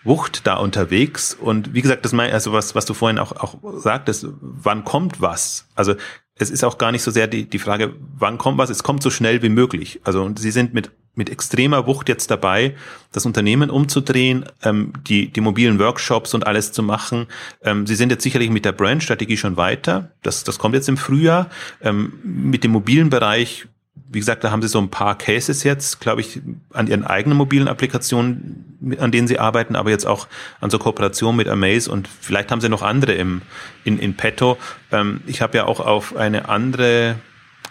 Wucht 0.03 0.46
da 0.46 0.56
unterwegs 0.56 1.34
und 1.34 1.74
wie 1.74 1.82
gesagt, 1.82 2.03
das 2.03 2.12
mein, 2.12 2.34
also 2.34 2.51
was, 2.51 2.75
was 2.75 2.86
du 2.86 2.94
vorhin 2.94 3.18
auch, 3.18 3.32
auch 3.32 3.56
sagtest, 3.80 4.27
wann 4.42 4.84
kommt 4.84 5.22
was? 5.22 5.70
Also 5.75 5.96
es 6.36 6.50
ist 6.50 6.65
auch 6.65 6.77
gar 6.77 6.92
nicht 6.92 7.03
so 7.03 7.12
sehr 7.12 7.27
die, 7.27 7.50
die 7.50 7.60
Frage, 7.60 7.96
wann 8.18 8.38
kommt 8.38 8.58
was, 8.58 8.70
es 8.70 8.84
kommt 8.84 9.01
so 9.01 9.10
schnell 9.10 9.42
wie 9.42 9.50
möglich. 9.50 10.01
Also 10.03 10.24
und 10.24 10.39
sie 10.39 10.51
sind 10.51 10.74
mit 10.74 10.92
mit 11.15 11.29
extremer 11.29 11.86
Wucht 11.86 12.10
jetzt 12.10 12.32
dabei, 12.32 12.75
das 13.12 13.25
Unternehmen 13.25 13.70
umzudrehen, 13.70 14.46
ähm, 14.63 14.93
die, 15.08 15.29
die 15.32 15.41
mobilen 15.41 15.79
Workshops 15.79 16.34
und 16.34 16.48
alles 16.48 16.72
zu 16.72 16.82
machen. 16.82 17.27
Ähm, 17.63 17.86
Sie 17.86 17.96
sind 17.96 18.10
jetzt 18.10 18.24
sicherlich 18.24 18.50
mit 18.50 18.65
der 18.65 18.72
Brandstrategie 18.72 19.38
schon 19.38 19.58
weiter. 19.58 20.12
Das, 20.24 20.43
das 20.43 20.58
kommt 20.58 20.75
jetzt 20.75 20.89
im 20.89 20.98
Frühjahr. 20.98 21.50
Ähm, 21.82 22.13
mit 22.24 22.63
dem 22.63 22.72
mobilen 22.72 23.10
Bereich, 23.10 23.67
wie 24.10 24.20
gesagt, 24.20 24.43
da 24.43 24.51
haben 24.51 24.62
Sie 24.62 24.67
so 24.67 24.79
ein 24.79 24.89
paar 24.89 25.17
Cases 25.17 25.63
jetzt, 25.63 26.00
glaube 26.00 26.22
ich, 26.22 26.41
an 26.72 26.88
Ihren 26.88 27.03
eigenen 27.03 27.38
mobilen 27.38 27.67
Applikationen, 27.67 28.98
an 29.00 29.12
denen 29.12 29.27
Sie 29.27 29.38
arbeiten, 29.38 29.75
aber 29.75 29.91
jetzt 29.91 30.05
auch 30.05 30.27
an 30.62 30.72
so 30.72 30.79
Kooperation 30.79 31.36
mit 31.36 31.48
Amaze 31.48 31.91
und 31.91 32.08
vielleicht 32.08 32.51
haben 32.51 32.62
Sie 32.62 32.70
noch 32.70 32.82
andere 32.82 33.13
im, 33.13 33.43
in, 33.84 34.00
in 34.00 34.15
petto. 34.15 34.58
Ähm, 34.91 35.22
ich 35.27 35.41
habe 35.41 35.58
ja 35.58 35.65
auch 35.65 35.79
auf 35.79 36.15
eine 36.15 36.50
andere 36.50 37.17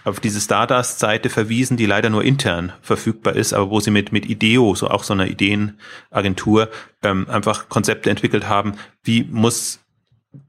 auf 0.04 0.20
diese 0.20 0.40
Stardust-Seite 0.40 1.30
verwiesen, 1.30 1.76
die 1.76 1.86
leider 1.86 2.10
nur 2.10 2.24
intern 2.24 2.72
verfügbar 2.82 3.36
ist, 3.36 3.52
aber 3.52 3.70
wo 3.70 3.80
sie 3.80 3.90
mit, 3.90 4.12
mit 4.12 4.26
IDEO, 4.28 4.74
so 4.74 4.88
auch 4.88 5.04
so 5.04 5.14
einer 5.14 5.28
Ideenagentur, 5.28 6.70
ähm, 7.02 7.28
einfach 7.28 7.68
Konzepte 7.68 8.10
entwickelt 8.10 8.48
haben, 8.48 8.74
wie 9.04 9.24
muss 9.24 9.82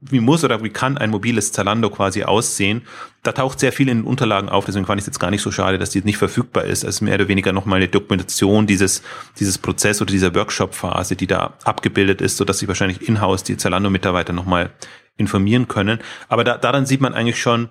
wie 0.00 0.20
muss 0.20 0.44
oder 0.44 0.62
wie 0.62 0.70
kann 0.70 0.96
ein 0.96 1.10
mobiles 1.10 1.52
Zalando 1.52 1.90
quasi 1.90 2.24
aussehen. 2.24 2.82
Da 3.22 3.32
taucht 3.32 3.60
sehr 3.60 3.72
viel 3.72 3.88
in 3.88 3.98
den 3.98 4.06
Unterlagen 4.06 4.48
auf, 4.48 4.64
deswegen 4.64 4.86
fand 4.86 4.98
ich 4.98 5.02
es 5.02 5.06
jetzt 5.06 5.18
gar 5.18 5.30
nicht 5.30 5.42
so 5.42 5.50
schade, 5.50 5.78
dass 5.78 5.90
die 5.90 6.02
nicht 6.02 6.16
verfügbar 6.16 6.64
ist. 6.64 6.84
Es 6.84 6.96
ist 6.96 7.00
mehr 7.02 7.16
oder 7.16 7.28
weniger 7.28 7.52
nochmal 7.52 7.76
eine 7.76 7.88
Dokumentation 7.88 8.66
dieses, 8.66 9.02
dieses 9.38 9.58
Prozess 9.58 10.00
oder 10.00 10.10
dieser 10.10 10.34
Workshop-Phase, 10.34 11.16
die 11.16 11.26
da 11.26 11.54
abgebildet 11.64 12.22
ist, 12.22 12.38
so 12.38 12.44
dass 12.44 12.58
sich 12.58 12.68
wahrscheinlich 12.68 13.06
in-house 13.06 13.42
die 13.42 13.56
Zalando-Mitarbeiter 13.56 14.32
nochmal 14.32 14.70
informieren 15.16 15.68
können. 15.68 16.00
Aber 16.28 16.44
da, 16.44 16.56
daran 16.56 16.86
sieht 16.86 17.00
man 17.02 17.12
eigentlich 17.12 17.40
schon, 17.40 17.68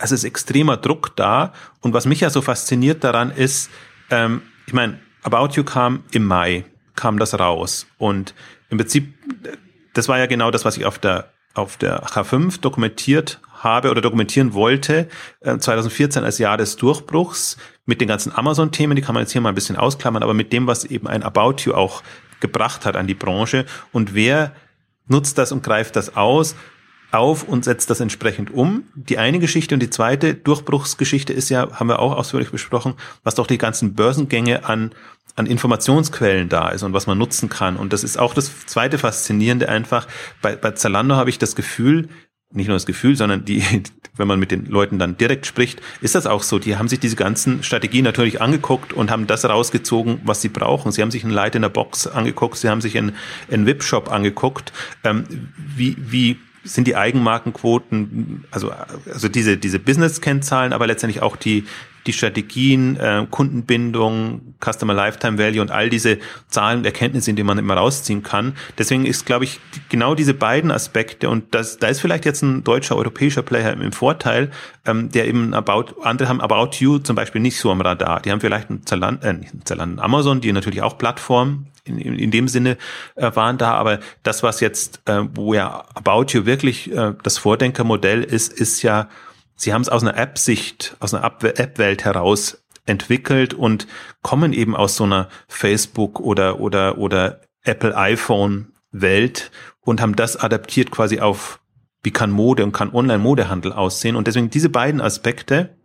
es 0.00 0.12
ist 0.12 0.24
extremer 0.24 0.76
Druck 0.76 1.14
da. 1.16 1.52
Und 1.80 1.92
was 1.92 2.06
mich 2.06 2.20
ja 2.20 2.30
so 2.30 2.42
fasziniert 2.42 3.04
daran 3.04 3.30
ist, 3.30 3.70
ähm, 4.10 4.42
ich 4.66 4.72
meine, 4.72 4.98
About 5.22 5.54
You 5.54 5.64
kam 5.64 6.04
im 6.12 6.24
Mai, 6.24 6.64
kam 6.96 7.18
das 7.18 7.38
raus. 7.38 7.86
Und 7.98 8.34
im 8.70 8.78
Prinzip, 8.78 9.14
das 9.94 10.08
war 10.08 10.18
ja 10.18 10.26
genau 10.26 10.50
das, 10.50 10.64
was 10.64 10.76
ich 10.76 10.86
auf 10.86 10.98
der, 10.98 11.30
auf 11.54 11.76
der 11.76 12.04
H5 12.04 12.60
dokumentiert 12.60 13.40
habe 13.52 13.90
oder 13.90 14.00
dokumentieren 14.00 14.54
wollte, 14.54 15.08
äh, 15.40 15.58
2014 15.58 16.24
als 16.24 16.38
Jahr 16.38 16.56
des 16.56 16.76
Durchbruchs 16.76 17.58
mit 17.84 18.00
den 18.00 18.08
ganzen 18.08 18.34
Amazon-Themen, 18.34 18.96
die 18.96 19.02
kann 19.02 19.14
man 19.14 19.22
jetzt 19.22 19.32
hier 19.32 19.40
mal 19.40 19.50
ein 19.50 19.54
bisschen 19.54 19.76
ausklammern, 19.76 20.22
aber 20.22 20.32
mit 20.34 20.52
dem, 20.52 20.66
was 20.66 20.84
eben 20.84 21.06
ein 21.06 21.22
About 21.22 21.56
You 21.64 21.74
auch 21.74 22.02
gebracht 22.40 22.86
hat 22.86 22.96
an 22.96 23.06
die 23.06 23.14
Branche. 23.14 23.66
Und 23.92 24.14
wer 24.14 24.52
nutzt 25.08 25.36
das 25.36 25.52
und 25.52 25.62
greift 25.62 25.96
das 25.96 26.16
aus? 26.16 26.54
Auf 27.12 27.42
und 27.42 27.64
setzt 27.64 27.90
das 27.90 28.00
entsprechend 28.00 28.52
um. 28.52 28.84
Die 28.94 29.18
eine 29.18 29.38
Geschichte 29.38 29.74
und 29.74 29.80
die 29.80 29.90
zweite 29.90 30.34
Durchbruchsgeschichte 30.34 31.32
ist 31.32 31.48
ja, 31.48 31.72
haben 31.72 31.88
wir 31.88 31.98
auch 31.98 32.16
ausführlich 32.16 32.50
besprochen, 32.50 32.94
was 33.22 33.34
doch 33.34 33.46
die 33.46 33.58
ganzen 33.58 33.94
Börsengänge 33.94 34.64
an, 34.64 34.92
an 35.36 35.46
Informationsquellen 35.46 36.48
da 36.48 36.68
ist 36.68 36.82
und 36.82 36.92
was 36.92 37.06
man 37.06 37.18
nutzen 37.18 37.48
kann. 37.48 37.76
Und 37.76 37.92
das 37.92 38.04
ist 38.04 38.18
auch 38.18 38.34
das 38.34 38.66
zweite 38.66 38.98
Faszinierende 38.98 39.68
einfach. 39.68 40.06
Bei, 40.42 40.56
bei 40.56 40.72
Zalando 40.72 41.16
habe 41.16 41.30
ich 41.30 41.38
das 41.38 41.56
Gefühl, 41.56 42.08
nicht 42.52 42.66
nur 42.66 42.76
das 42.76 42.86
Gefühl, 42.86 43.16
sondern 43.16 43.44
die, 43.44 43.62
wenn 44.16 44.28
man 44.28 44.38
mit 44.38 44.50
den 44.50 44.66
Leuten 44.66 44.98
dann 44.98 45.16
direkt 45.16 45.46
spricht, 45.46 45.80
ist 46.00 46.14
das 46.14 46.26
auch 46.26 46.42
so. 46.42 46.58
Die 46.58 46.76
haben 46.76 46.88
sich 46.88 47.00
diese 47.00 47.16
ganzen 47.16 47.62
Strategien 47.62 48.04
natürlich 48.04 48.40
angeguckt 48.40 48.92
und 48.92 49.10
haben 49.10 49.26
das 49.26 49.44
rausgezogen, 49.44 50.20
was 50.24 50.42
sie 50.42 50.48
brauchen. 50.48 50.92
Sie 50.92 51.02
haben 51.02 51.10
sich 51.10 51.24
ein 51.24 51.30
Light 51.30 51.54
in 51.54 51.62
der 51.62 51.68
Box 51.68 52.06
angeguckt, 52.06 52.56
sie 52.56 52.68
haben 52.68 52.80
sich 52.80 52.98
einen, 52.98 53.14
einen 53.50 53.66
VIP-Shop 53.66 54.10
angeguckt. 54.10 54.72
Ähm, 55.04 55.24
wie, 55.56 55.96
wie 55.98 56.38
sind 56.64 56.86
die 56.86 56.96
Eigenmarkenquoten, 56.96 58.44
also, 58.50 58.70
also 59.10 59.28
diese, 59.28 59.56
diese 59.56 59.78
Business-Kennzahlen, 59.78 60.72
aber 60.72 60.86
letztendlich 60.86 61.22
auch 61.22 61.36
die, 61.36 61.64
die 62.06 62.12
Strategien, 62.12 62.96
äh, 62.96 63.26
Kundenbindung, 63.30 64.54
Customer 64.60 64.94
Lifetime 64.94 65.38
Value 65.38 65.60
und 65.60 65.70
all 65.70 65.90
diese 65.90 66.18
Zahlen 66.48 66.78
und 66.78 66.86
Erkenntnisse, 66.86 67.32
die 67.32 67.42
man 67.42 67.58
immer 67.58 67.74
rausziehen 67.74 68.22
kann. 68.22 68.54
Deswegen 68.78 69.06
ist, 69.06 69.26
glaube 69.26 69.44
ich, 69.44 69.60
genau 69.88 70.14
diese 70.14 70.34
beiden 70.34 70.70
Aspekte 70.70 71.28
und 71.28 71.54
das, 71.54 71.78
da 71.78 71.88
ist 71.88 72.00
vielleicht 72.00 72.24
jetzt 72.24 72.42
ein 72.42 72.64
deutscher, 72.64 72.96
europäischer 72.96 73.42
Player 73.42 73.72
im 73.72 73.92
Vorteil, 73.92 74.50
ähm, 74.86 75.10
der 75.10 75.28
eben 75.28 75.54
About, 75.54 76.00
andere 76.02 76.28
haben 76.28 76.40
About 76.40 76.76
You 76.78 76.98
zum 76.98 77.16
Beispiel 77.16 77.40
nicht 77.40 77.58
so 77.58 77.70
am 77.70 77.80
Radar. 77.80 78.20
Die 78.20 78.30
haben 78.30 78.40
vielleicht 78.40 78.70
ein 78.70 78.86
Zalando, 78.86 79.26
äh, 79.26 79.32
nicht 79.34 79.54
ein 79.54 79.62
Zalando, 79.64 80.02
Amazon, 80.02 80.40
die 80.40 80.52
natürlich 80.52 80.82
auch 80.82 80.96
Plattform 80.96 81.66
in, 81.90 81.98
in, 81.98 82.18
in 82.18 82.30
dem 82.30 82.48
Sinne 82.48 82.76
äh, 83.16 83.30
waren 83.34 83.58
da, 83.58 83.74
aber 83.74 84.00
das, 84.22 84.42
was 84.42 84.60
jetzt, 84.60 85.02
äh, 85.06 85.22
wo 85.34 85.54
ja 85.54 85.84
About 85.94 86.26
You 86.32 86.46
wirklich 86.46 86.90
äh, 86.92 87.14
das 87.22 87.38
Vordenkermodell 87.38 88.22
ist, 88.22 88.52
ist 88.52 88.82
ja, 88.82 89.08
sie 89.56 89.72
haben 89.72 89.82
es 89.82 89.88
aus 89.88 90.02
einer 90.02 90.16
App-Sicht, 90.16 90.96
aus 91.00 91.14
einer 91.14 91.24
App-Welt 91.24 92.04
heraus 92.04 92.62
entwickelt 92.86 93.54
und 93.54 93.86
kommen 94.22 94.52
eben 94.52 94.76
aus 94.76 94.96
so 94.96 95.04
einer 95.04 95.28
Facebook 95.48 96.20
oder 96.20 96.60
oder 96.60 96.98
oder 96.98 97.40
Apple 97.62 97.96
iPhone 97.96 98.72
Welt 98.90 99.50
und 99.80 100.00
haben 100.00 100.16
das 100.16 100.36
adaptiert 100.36 100.90
quasi 100.90 101.20
auf 101.20 101.60
wie 102.02 102.10
kann 102.10 102.30
Mode 102.30 102.64
und 102.64 102.72
kann 102.72 102.94
Online-Modehandel 102.94 103.72
aussehen. 103.72 104.16
Und 104.16 104.26
deswegen 104.26 104.48
diese 104.48 104.70
beiden 104.70 105.00
Aspekte, 105.00 105.76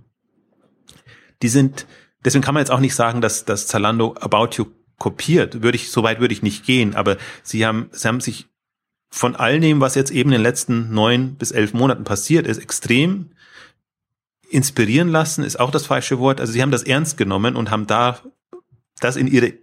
die 1.41 1.49
sind 1.49 1.85
deswegen 2.23 2.43
kann 2.43 2.53
man 2.53 2.61
jetzt 2.61 2.71
auch 2.71 2.79
nicht 2.79 2.95
sagen, 2.95 3.21
dass 3.21 3.45
dass 3.45 3.67
Zalando 3.67 4.15
About 4.19 4.55
You 4.55 4.65
kopiert. 4.97 5.61
Würde 5.61 5.75
ich, 5.75 5.91
so 5.91 6.03
weit 6.03 6.19
würde 6.19 6.33
ich 6.33 6.41
nicht 6.41 6.65
gehen, 6.65 6.95
aber 6.95 7.17
sie 7.43 7.65
haben, 7.65 7.89
sie 7.91 8.07
haben 8.07 8.21
sich 8.21 8.47
von 9.09 9.35
all 9.35 9.59
dem, 9.59 9.79
was 9.79 9.95
jetzt 9.95 10.11
eben 10.11 10.29
in 10.29 10.39
den 10.39 10.41
letzten 10.41 10.93
neun 10.93 11.35
bis 11.35 11.51
elf 11.51 11.73
Monaten 11.73 12.03
passiert 12.03 12.47
ist, 12.47 12.57
extrem 12.57 13.31
inspirieren 14.49 15.09
lassen, 15.09 15.43
ist 15.43 15.59
auch 15.59 15.71
das 15.71 15.85
falsche 15.85 16.19
Wort. 16.19 16.39
Also 16.39 16.53
sie 16.53 16.61
haben 16.61 16.71
das 16.71 16.83
ernst 16.83 17.17
genommen 17.17 17.55
und 17.55 17.71
haben 17.71 17.87
da 17.87 18.19
das 18.99 19.15
in 19.15 19.27
ihre 19.27 19.53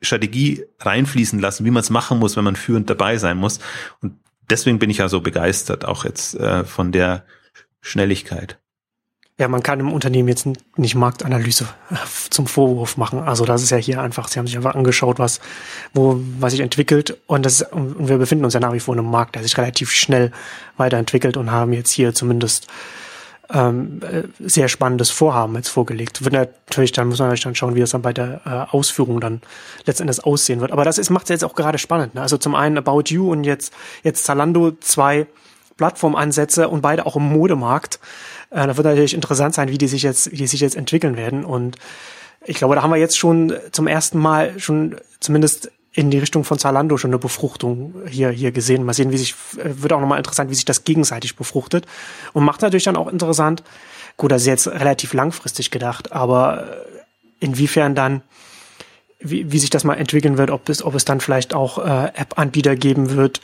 Strategie 0.00 0.64
reinfließen 0.80 1.38
lassen, 1.38 1.64
wie 1.64 1.70
man 1.70 1.82
es 1.82 1.90
machen 1.90 2.18
muss, 2.18 2.36
wenn 2.36 2.44
man 2.44 2.56
führend 2.56 2.90
dabei 2.90 3.18
sein 3.18 3.36
muss. 3.36 3.60
Und 4.00 4.18
deswegen 4.50 4.78
bin 4.78 4.90
ich 4.90 4.98
ja 4.98 5.08
so 5.08 5.20
begeistert, 5.20 5.84
auch 5.84 6.04
jetzt 6.04 6.34
äh, 6.34 6.64
von 6.64 6.92
der 6.92 7.24
Schnelligkeit. 7.80 8.58
Ja, 9.42 9.48
man 9.48 9.64
kann 9.64 9.80
im 9.80 9.92
Unternehmen 9.92 10.28
jetzt 10.28 10.46
nicht 10.76 10.94
Marktanalyse 10.94 11.66
zum 12.30 12.46
Vorwurf 12.46 12.96
machen. 12.96 13.18
Also 13.18 13.44
das 13.44 13.60
ist 13.64 13.70
ja 13.70 13.76
hier 13.76 14.00
einfach, 14.00 14.28
sie 14.28 14.38
haben 14.38 14.46
sich 14.46 14.56
einfach 14.56 14.76
angeschaut, 14.76 15.18
was, 15.18 15.40
wo, 15.92 16.20
was 16.38 16.52
sich 16.52 16.60
entwickelt 16.60 17.18
und 17.26 17.44
das 17.44 17.62
und 17.62 18.08
wir 18.08 18.18
befinden 18.18 18.44
uns 18.44 18.54
ja 18.54 18.60
nach 18.60 18.72
wie 18.72 18.78
vor 18.78 18.94
in 18.94 19.00
einem 19.00 19.10
Markt, 19.10 19.34
der 19.34 19.42
sich 19.42 19.58
relativ 19.58 19.90
schnell 19.90 20.30
weiterentwickelt 20.76 21.36
und 21.36 21.50
haben 21.50 21.72
jetzt 21.72 21.90
hier 21.90 22.14
zumindest 22.14 22.68
ähm, 23.52 23.98
äh, 24.02 24.28
sehr 24.38 24.68
spannendes 24.68 25.10
Vorhaben 25.10 25.56
jetzt 25.56 25.70
vorgelegt. 25.70 26.22
Wird 26.22 26.34
natürlich, 26.34 26.92
dann 26.92 27.08
muss 27.08 27.18
man 27.18 27.26
natürlich 27.26 27.42
dann 27.42 27.56
schauen, 27.56 27.74
wie 27.74 27.80
das 27.80 27.90
dann 27.90 28.02
bei 28.02 28.12
der 28.12 28.42
äh, 28.44 28.72
Ausführung 28.72 29.20
dann 29.20 29.40
letztendlich 29.86 30.24
aussehen 30.24 30.60
wird. 30.60 30.70
Aber 30.70 30.84
das 30.84 30.98
ist, 30.98 31.10
macht 31.10 31.24
es 31.24 31.30
jetzt 31.30 31.44
auch 31.44 31.56
gerade 31.56 31.78
spannend. 31.78 32.14
Ne? 32.14 32.22
Also 32.22 32.36
zum 32.36 32.54
einen 32.54 32.78
About 32.78 33.06
You 33.06 33.32
und 33.32 33.42
jetzt, 33.42 33.74
jetzt 34.04 34.24
Zalando 34.24 34.70
zwei 34.78 35.26
Plattformansätze 35.78 36.68
und 36.68 36.80
beide 36.80 37.06
auch 37.06 37.16
im 37.16 37.24
Modemarkt. 37.24 37.98
Äh, 38.52 38.66
da 38.66 38.76
wird 38.76 38.86
natürlich 38.86 39.14
interessant 39.14 39.54
sein, 39.54 39.68
wie 39.68 39.78
die 39.78 39.88
sich 39.88 40.02
jetzt, 40.02 40.30
wie 40.30 40.36
die 40.36 40.46
sich 40.46 40.60
jetzt 40.60 40.76
entwickeln 40.76 41.16
werden. 41.16 41.44
Und 41.44 41.76
ich 42.44 42.56
glaube, 42.56 42.74
da 42.74 42.82
haben 42.82 42.90
wir 42.90 42.98
jetzt 42.98 43.18
schon 43.18 43.54
zum 43.72 43.86
ersten 43.86 44.18
Mal 44.18 44.58
schon 44.58 44.96
zumindest 45.20 45.70
in 45.94 46.10
die 46.10 46.18
Richtung 46.18 46.44
von 46.44 46.58
Zalando 46.58 46.96
schon 46.96 47.10
eine 47.10 47.18
Befruchtung 47.18 47.94
hier, 48.08 48.30
hier 48.30 48.50
gesehen. 48.50 48.84
Mal 48.84 48.94
sehen, 48.94 49.12
wie 49.12 49.18
sich, 49.18 49.34
äh, 49.56 49.82
wird 49.82 49.92
auch 49.92 50.00
nochmal 50.00 50.18
interessant, 50.18 50.50
wie 50.50 50.54
sich 50.54 50.64
das 50.64 50.84
gegenseitig 50.84 51.36
befruchtet. 51.36 51.86
Und 52.32 52.44
macht 52.44 52.62
natürlich 52.62 52.84
dann 52.84 52.96
auch 52.96 53.08
interessant, 53.08 53.62
gut, 54.16 54.32
das 54.32 54.42
ist 54.42 54.48
jetzt 54.48 54.68
relativ 54.68 55.12
langfristig 55.12 55.70
gedacht, 55.70 56.12
aber 56.12 56.66
inwiefern 57.40 57.94
dann 57.94 58.22
wie, 59.24 59.50
wie 59.52 59.58
sich 59.58 59.70
das 59.70 59.84
mal 59.84 59.94
entwickeln 59.94 60.36
wird, 60.36 60.50
ob 60.50 60.68
es, 60.68 60.82
ob 60.82 60.94
es 60.94 61.04
dann 61.04 61.20
vielleicht 61.20 61.54
auch 61.54 61.78
äh, 61.78 62.06
App-Anbieter 62.14 62.76
geben 62.76 63.10
wird, 63.10 63.40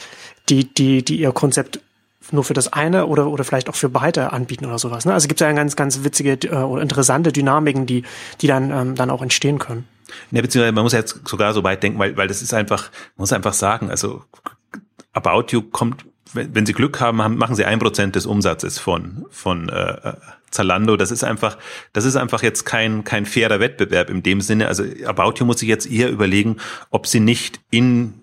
die, 0.49 0.65
die, 0.73 1.05
die 1.05 1.21
ihr 1.21 1.33
Konzept 1.33 1.81
nur 2.33 2.45
für 2.45 2.55
das 2.55 2.73
eine 2.73 3.07
oder, 3.07 3.29
oder 3.29 3.45
vielleicht 3.45 3.69
auch 3.69 3.75
für 3.75 3.89
beide 3.89 4.33
anbieten 4.33 4.67
oder 4.67 4.79
sowas. 4.79 5.05
Ne? 5.05 5.15
Also 5.15 5.29
gibt 5.29 5.41
es 5.41 5.47
ja 5.47 5.53
ganz, 5.53 5.77
ganz 5.77 6.05
witzige 6.05 6.33
äh, 6.49 6.57
oder 6.57 6.83
interessante 6.83 7.33
Dynamiken, 7.33 7.87
die, 7.87 8.05
die 8.41 8.47
dann, 8.47 8.71
ähm, 8.71 8.95
dann 8.95 9.11
auch 9.11 9.23
entstehen 9.23 9.59
können. 9.59 9.87
Ja, 10.31 10.41
beziehungsweise 10.43 10.73
man 10.73 10.85
muss 10.85 10.93
jetzt 10.93 11.21
sogar 11.27 11.53
so 11.53 11.63
weit 11.65 11.83
denken, 11.83 11.99
weil, 11.99 12.17
weil 12.17 12.29
das 12.29 12.43
ist 12.43 12.55
einfach, 12.55 12.91
man 13.17 13.23
muss 13.23 13.33
einfach 13.33 13.53
sagen, 13.53 13.91
also 13.91 14.25
About 15.13 15.47
You 15.51 15.63
kommt, 15.63 16.05
wenn, 16.33 16.55
wenn 16.55 16.67
Sie 16.67 16.73
Glück 16.73 17.01
haben, 17.01 17.23
haben 17.23 17.37
machen 17.37 17.55
Sie 17.55 17.65
ein 17.65 17.79
Prozent 17.79 18.17
des 18.17 18.27
Umsatzes 18.27 18.79
von, 18.79 19.27
von 19.31 19.69
äh, 19.69 20.15
Zalando. 20.51 20.97
Das 20.97 21.11
ist 21.11 21.25
einfach, 21.25 21.59
das 21.93 22.05
ist 22.05 22.17
einfach 22.17 22.43
jetzt 22.43 22.65
kein, 22.65 23.05
kein 23.05 23.27
fairer 23.27 23.61
Wettbewerb 23.61 24.11
in 24.11 24.23
dem 24.23 24.41
Sinne. 24.41 24.69
Also 24.69 24.85
About 25.05 25.35
You 25.37 25.47
muss 25.47 25.61
sich 25.61 25.69
jetzt 25.69 25.91
eher 25.91 26.11
überlegen, 26.11 26.57
ob 26.91 27.07
sie 27.07 27.21
nicht 27.21 27.61
in 27.71 28.15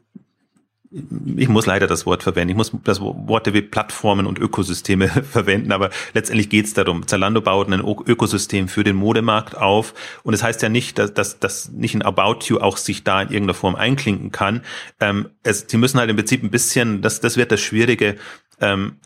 ich 1.35 1.49
muss 1.49 1.65
leider 1.65 1.87
das 1.87 2.05
Wort 2.05 2.23
verwenden, 2.23 2.51
ich 2.51 2.55
muss 2.55 2.71
das 2.85 3.01
Worte 3.01 3.53
wie 3.53 3.61
Plattformen 3.61 4.25
und 4.25 4.39
Ökosysteme 4.39 5.07
verwenden, 5.31 5.71
aber 5.73 5.89
letztendlich 6.13 6.49
geht 6.49 6.65
es 6.65 6.73
darum, 6.73 7.05
Zalando 7.05 7.41
baut 7.41 7.69
ein 7.69 7.81
Ökosystem 7.81 8.69
für 8.69 8.83
den 8.83 8.95
Modemarkt 8.95 9.57
auf 9.57 9.93
und 10.23 10.33
es 10.33 10.39
das 10.39 10.47
heißt 10.47 10.61
ja 10.61 10.69
nicht, 10.69 10.97
dass, 10.97 11.13
dass, 11.13 11.39
dass 11.39 11.69
nicht 11.69 11.95
ein 11.95 12.01
About 12.01 12.45
You 12.45 12.59
auch 12.59 12.77
sich 12.77 13.03
da 13.03 13.21
in 13.21 13.29
irgendeiner 13.29 13.55
Form 13.55 13.75
einklinken 13.75 14.31
kann. 14.31 14.61
Ähm, 14.99 15.29
es, 15.43 15.65
sie 15.67 15.77
müssen 15.77 15.99
halt 15.99 16.09
im 16.09 16.15
Prinzip 16.15 16.43
ein 16.43 16.51
bisschen, 16.51 17.01
das, 17.01 17.19
das 17.19 17.35
wird 17.35 17.51
das 17.51 17.59
Schwierige, 17.59 18.15
ähm, 18.61 18.97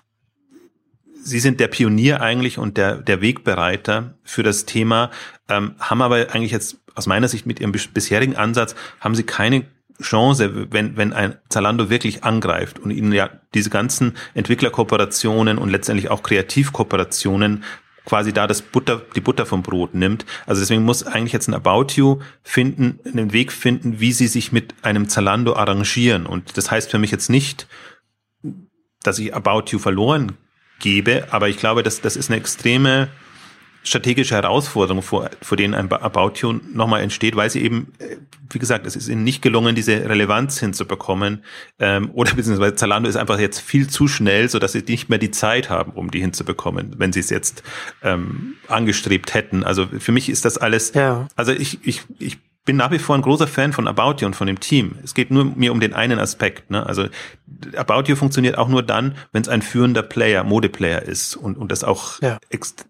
Sie 1.22 1.40
sind 1.40 1.60
der 1.60 1.68
Pionier 1.68 2.22
eigentlich 2.22 2.58
und 2.58 2.78
der, 2.78 2.96
der 2.96 3.20
Wegbereiter 3.20 4.14
für 4.24 4.42
das 4.42 4.66
Thema, 4.66 5.12
ähm, 5.50 5.76
haben 5.78 6.02
aber 6.02 6.16
eigentlich 6.34 6.54
jetzt 6.54 6.78
aus 6.96 7.08
meiner 7.08 7.28
Sicht 7.28 7.46
mit 7.46 7.60
Ihrem 7.60 7.74
bisherigen 7.74 8.38
Ansatz, 8.38 8.74
haben 9.02 9.16
Sie 9.16 9.24
keine 9.24 9.66
Chance, 10.02 10.72
wenn, 10.72 10.98
wenn 10.98 11.14
ein 11.14 11.36
Zalando 11.50 11.90
wirklich 11.90 12.24
angreift 12.24 12.80
und 12.80 12.92
ihnen 12.92 13.12
ja 13.12 13.30
diese 13.54 13.70
ganzen 13.70 14.16
Entwicklerkooperationen 14.34 15.58
und 15.58 15.70
letztendlich 15.70 16.10
auch 16.10 16.24
Kreativkooperationen 16.24 17.64
quasi 18.06 18.34
da 18.34 18.48
das 18.48 18.62
Butter, 18.62 19.02
die 19.16 19.22
Butter 19.22 19.46
vom 19.46 19.62
Brot 19.62 19.94
nimmt. 19.94 20.26
Also 20.48 20.62
deswegen 20.62 20.84
muss 20.84 21.04
eigentlich 21.04 21.34
jetzt 21.34 21.48
ein 21.48 21.54
About 21.54 21.94
You 21.96 22.20
finden, 22.42 23.00
einen 23.06 23.34
Weg 23.34 23.52
finden, 23.52 24.00
wie 24.00 24.14
sie 24.14 24.28
sich 24.28 24.52
mit 24.52 24.74
einem 24.82 25.10
Zalando 25.10 25.56
arrangieren. 25.56 26.26
Und 26.26 26.58
das 26.58 26.72
heißt 26.72 26.90
für 26.90 26.98
mich 26.98 27.12
jetzt 27.12 27.30
nicht, 27.30 27.68
dass 29.04 29.20
ich 29.20 29.36
About 29.36 29.66
You 29.68 29.80
verloren 29.80 30.38
gebe, 30.80 31.28
aber 31.32 31.50
ich 31.50 31.58
glaube, 31.58 31.84
dass 31.84 32.02
das 32.02 32.16
ist 32.16 32.30
eine 32.30 32.40
extreme 32.40 33.10
strategische 33.84 34.36
Herausforderung, 34.36 35.02
vor, 35.02 35.30
vor 35.42 35.58
denen 35.58 35.74
ein 35.74 35.92
About 35.92 36.34
You 36.42 36.60
nochmal 36.74 37.02
entsteht, 37.02 37.36
weil 37.36 37.50
sie 37.50 37.62
eben, 37.64 37.94
äh, 38.00 38.18
wie 38.50 38.60
gesagt, 38.60 38.86
es 38.86 38.96
ist 38.96 39.08
ihnen 39.08 39.24
nicht 39.24 39.42
gelungen, 39.42 39.76
diese 39.76 40.10
Relevanz 40.10 40.60
hinzubekommen. 40.60 41.44
Ähm, 41.80 42.12
oder 42.14 42.34
beziehungsweise 42.36 42.76
Zalando 42.76 43.10
ist 43.10 43.16
einfach 43.16 43.40
jetzt 43.40 43.60
viel 43.60 43.88
zu 43.88 44.08
schnell, 44.08 44.50
so 44.50 44.60
dass 44.60 44.74
sie 44.74 44.84
nicht 44.88 45.10
mehr 45.10 45.20
die 45.20 45.32
Zeit 45.32 45.70
haben, 45.70 45.94
um 45.94 46.12
die 46.12 46.20
hinzubekommen, 46.20 46.96
wenn 46.98 47.14
sie 47.14 47.22
es 47.22 47.30
jetzt 47.30 47.64
ähm, 48.04 48.56
angestrebt 48.68 49.34
hätten. 49.34 49.64
Also 49.64 49.88
für 49.88 50.12
mich 50.12 50.30
ist 50.30 50.46
das 50.46 50.58
alles, 50.58 50.94
ja. 50.94 51.28
also 51.36 51.52
ich, 51.52 51.80
ich, 51.84 52.02
ich 52.20 52.38
bin 52.66 52.76
nach 52.76 52.92
wie 52.92 53.00
vor 53.00 53.16
ein 53.16 53.22
großer 53.22 53.48
Fan 53.48 53.74
von 53.74 53.88
About 53.88 54.18
You 54.20 54.28
und 54.28 54.36
von 54.36 54.46
dem 54.46 54.60
Team. 54.60 54.96
Es 55.04 55.14
geht 55.14 55.32
nur 55.32 55.44
mir 55.44 55.72
um 55.72 55.80
den 55.80 55.94
einen 55.94 56.20
Aspekt. 56.20 56.70
Ne? 56.70 56.86
Also 56.86 57.08
About 57.76 58.04
You 58.06 58.16
funktioniert 58.16 58.58
auch 58.58 58.68
nur 58.68 58.84
dann, 58.84 59.16
wenn 59.32 59.42
es 59.42 59.50
ein 59.50 59.62
führender 59.62 60.04
Player, 60.04 60.44
Modeplayer 60.44 61.02
ist 61.02 61.36
und, 61.36 61.58
und 61.58 61.72
das 61.72 61.84
auch 61.84 62.22
ja. 62.22 62.38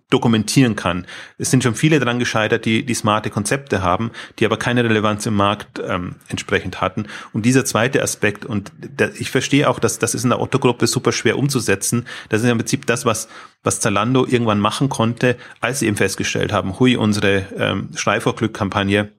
dokumentieren 0.09 0.75
kann. 0.75 1.07
Es 1.37 1.51
sind 1.51 1.63
schon 1.63 1.75
viele 1.75 1.99
daran 1.99 2.19
gescheitert, 2.19 2.65
die, 2.65 2.85
die 2.85 2.93
smarte 2.93 3.29
Konzepte 3.29 3.81
haben, 3.81 4.11
die 4.39 4.45
aber 4.45 4.57
keine 4.57 4.83
Relevanz 4.83 5.25
im 5.25 5.35
Markt 5.35 5.81
ähm, 5.85 6.15
entsprechend 6.27 6.81
hatten. 6.81 7.05
Und 7.31 7.45
dieser 7.45 7.63
zweite 7.63 8.03
Aspekt, 8.03 8.45
und 8.45 8.71
der, 8.75 9.13
ich 9.19 9.31
verstehe 9.31 9.69
auch, 9.69 9.79
dass 9.79 9.99
das 9.99 10.13
ist 10.13 10.23
in 10.23 10.29
der 10.29 10.41
Otto-Gruppe 10.41 10.87
super 10.87 11.11
schwer 11.11 11.37
umzusetzen. 11.37 12.05
Das 12.27 12.41
ist 12.41 12.49
im 12.49 12.57
Prinzip 12.57 12.85
das, 12.85 13.05
was, 13.05 13.29
was 13.63 13.79
Zalando 13.79 14.25
irgendwann 14.25 14.59
machen 14.59 14.89
konnte, 14.89 15.37
als 15.61 15.79
sie 15.79 15.87
eben 15.87 15.97
festgestellt 15.97 16.51
haben, 16.51 16.79
hui, 16.79 16.97
unsere 16.97 17.45
ähm, 17.55 17.89
Schrei-vor-Glück-Kampagne 17.95 19.11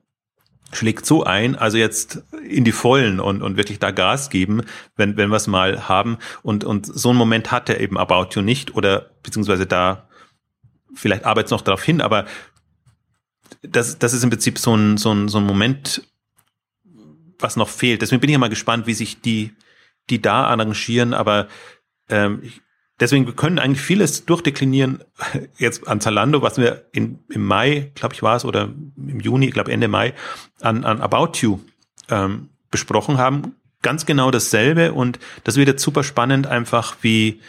schlägt 0.73 1.05
so 1.05 1.25
ein, 1.25 1.57
also 1.57 1.79
jetzt 1.79 2.23
in 2.45 2.65
die 2.65 2.73
Vollen 2.73 3.21
und, 3.21 3.43
und 3.43 3.57
wirklich 3.57 3.79
da 3.79 3.91
Gas 3.91 4.31
geben, 4.31 4.63
wenn, 4.97 5.17
wenn 5.17 5.31
wir 5.31 5.37
es 5.37 5.47
mal 5.47 5.89
haben. 5.89 6.19
Und, 6.43 6.65
und 6.65 6.87
so 6.87 7.11
einen 7.11 7.19
Moment 7.19 7.51
hat 7.51 7.69
er 7.69 7.81
eben 7.81 7.99
About 7.99 8.29
You 8.35 8.43
nicht 8.43 8.75
oder 8.75 9.11
beziehungsweise 9.23 9.67
da 9.67 10.09
vielleicht 10.95 11.25
arbeitet 11.25 11.51
noch 11.51 11.61
darauf 11.61 11.83
hin, 11.83 12.01
aber 12.01 12.27
das, 13.63 13.99
das 13.99 14.13
ist 14.13 14.23
im 14.23 14.31
Prinzip 14.31 14.59
so 14.59 14.75
ein, 14.75 14.97
so, 14.97 15.13
ein, 15.13 15.29
so 15.29 15.39
ein 15.39 15.45
Moment, 15.45 16.03
was 17.39 17.57
noch 17.57 17.69
fehlt. 17.69 18.03
Deswegen 18.03 18.21
bin 18.21 18.31
ich 18.31 18.39
mal 18.39 18.49
gespannt, 18.49 18.87
wie 18.87 18.95
sich 18.95 19.21
die, 19.21 19.55
die 20.09 20.21
da 20.21 20.45
arrangieren, 20.45 21.15
aber 21.15 21.49
ähm, 22.09 22.41
ich, 22.43 22.61
Deswegen, 23.01 23.27
wir 23.27 23.35
können 23.35 23.59
eigentlich 23.59 23.81
vieles 23.81 24.27
durchdeklinieren 24.27 25.03
jetzt 25.59 25.89
an 25.89 26.01
Zalando, 26.01 26.43
was 26.43 26.59
wir 26.59 26.85
in, 26.93 27.19
im 27.31 27.47
Mai, 27.47 27.91
glaube 27.95 28.15
ich 28.15 28.23
war 28.23 28.37
es, 28.37 28.45
oder 28.45 28.69
im 28.97 29.21
Juni, 29.21 29.47
ich 29.47 29.55
glaube 29.55 29.73
Ende 29.73 29.89
Mai, 29.89 30.13
an, 30.61 30.85
an 30.85 31.01
About 31.01 31.39
You 31.41 31.61
ähm, 32.11 32.51
besprochen 32.71 33.19
haben. 33.19 33.57
Ganz 33.83 34.05
genau 34.05 34.31
dasselbe 34.31 34.93
und 34.93 35.19
das 35.45 35.57
wird 35.57 35.69
jetzt 35.69 35.83
super 35.83 36.05
spannend, 36.05 36.47
einfach 36.47 36.99
wie, 37.01 37.41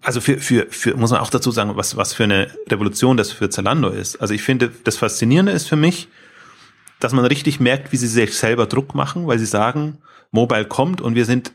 also 0.00 0.22
für, 0.22 0.38
für, 0.38 0.66
für, 0.70 0.96
muss 0.96 1.10
man 1.10 1.20
auch 1.20 1.28
dazu 1.28 1.50
sagen, 1.50 1.76
was, 1.76 1.98
was 1.98 2.14
für 2.14 2.24
eine 2.24 2.50
Revolution 2.68 3.18
das 3.18 3.30
für 3.30 3.50
Zalando 3.50 3.90
ist. 3.90 4.16
Also 4.16 4.32
ich 4.32 4.42
finde, 4.42 4.72
das 4.84 4.96
Faszinierende 4.96 5.52
ist 5.52 5.68
für 5.68 5.76
mich, 5.76 6.08
dass 6.98 7.12
man 7.12 7.26
richtig 7.26 7.60
merkt, 7.60 7.92
wie 7.92 7.98
sie 7.98 8.06
sich 8.06 8.34
selber 8.34 8.64
Druck 8.64 8.94
machen, 8.94 9.26
weil 9.26 9.38
sie 9.38 9.44
sagen, 9.44 9.98
Mobile 10.30 10.64
kommt 10.64 11.02
und 11.02 11.14
wir 11.14 11.26
sind 11.26 11.52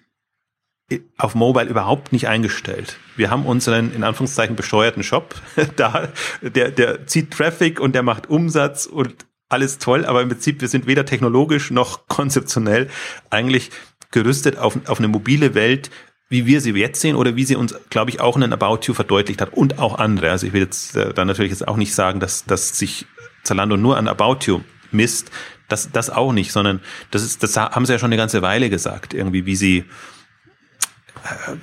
auf 1.18 1.36
Mobile 1.36 1.70
überhaupt 1.70 2.12
nicht 2.12 2.28
eingestellt. 2.28 2.98
Wir 3.16 3.30
haben 3.30 3.46
unseren 3.46 3.94
in 3.94 4.04
Anführungszeichen 4.04 4.56
besteuerten 4.56 5.04
Shop 5.04 5.36
da, 5.76 6.10
der, 6.42 6.72
der 6.72 7.08
zieht 7.08 7.32
Traffic 7.32 7.80
und 7.80 7.96
der 7.96 8.04
macht 8.04 8.30
Umsatz 8.30 8.86
und 8.86 9.26
alles 9.50 9.78
toll, 9.78 10.06
aber 10.06 10.22
im 10.22 10.30
Prinzip 10.30 10.62
wir 10.62 10.68
sind 10.68 10.88
weder 10.88 11.06
technologisch 11.06 11.72
noch 11.72 12.08
konzeptionell 12.08 12.90
eigentlich 13.30 13.72
gerüstet 14.12 14.58
auf, 14.58 14.78
auf 14.88 15.00
eine 15.00 15.08
mobile 15.08 15.54
Welt, 15.54 15.90
wie 16.30 16.46
wir 16.46 16.62
sie 16.62 16.72
jetzt 16.72 17.02
sehen 17.02 17.16
oder 17.16 17.36
wie 17.36 17.44
sie 17.44 17.56
uns, 17.56 17.76
glaube 17.90 18.10
ich, 18.10 18.22
auch 18.22 18.38
in 18.38 18.44
ein 18.44 18.54
About 18.54 18.80
You 18.84 18.94
verdeutlicht 18.94 19.42
hat 19.42 19.54
und 19.54 19.80
auch 19.80 19.98
andere. 19.98 20.32
Also 20.32 20.48
ich 20.48 20.54
will 20.54 20.62
jetzt 20.62 20.96
äh, 20.96 21.14
da 21.14 21.26
natürlich 21.26 21.52
jetzt 21.52 21.68
auch 21.68 21.76
nicht 21.76 21.94
sagen, 21.94 22.20
dass, 22.20 22.46
dass 22.46 22.78
sich 22.78 23.06
Zalando 23.44 23.76
nur 23.76 23.98
an 23.98 24.08
About 24.08 24.46
You 24.46 24.62
misst. 24.92 25.32
Das, 25.68 25.92
das 25.92 26.10
auch 26.10 26.34
nicht, 26.34 26.52
sondern 26.52 26.82
das 27.12 27.24
ist, 27.24 27.44
das 27.44 27.56
haben 27.56 27.86
sie 27.86 27.94
ja 27.94 28.00
schon 28.00 28.08
eine 28.08 28.18
ganze 28.18 28.42
Weile 28.42 28.70
gesagt, 28.70 29.14
irgendwie, 29.14 29.46
wie 29.46 29.56
sie, 29.56 29.86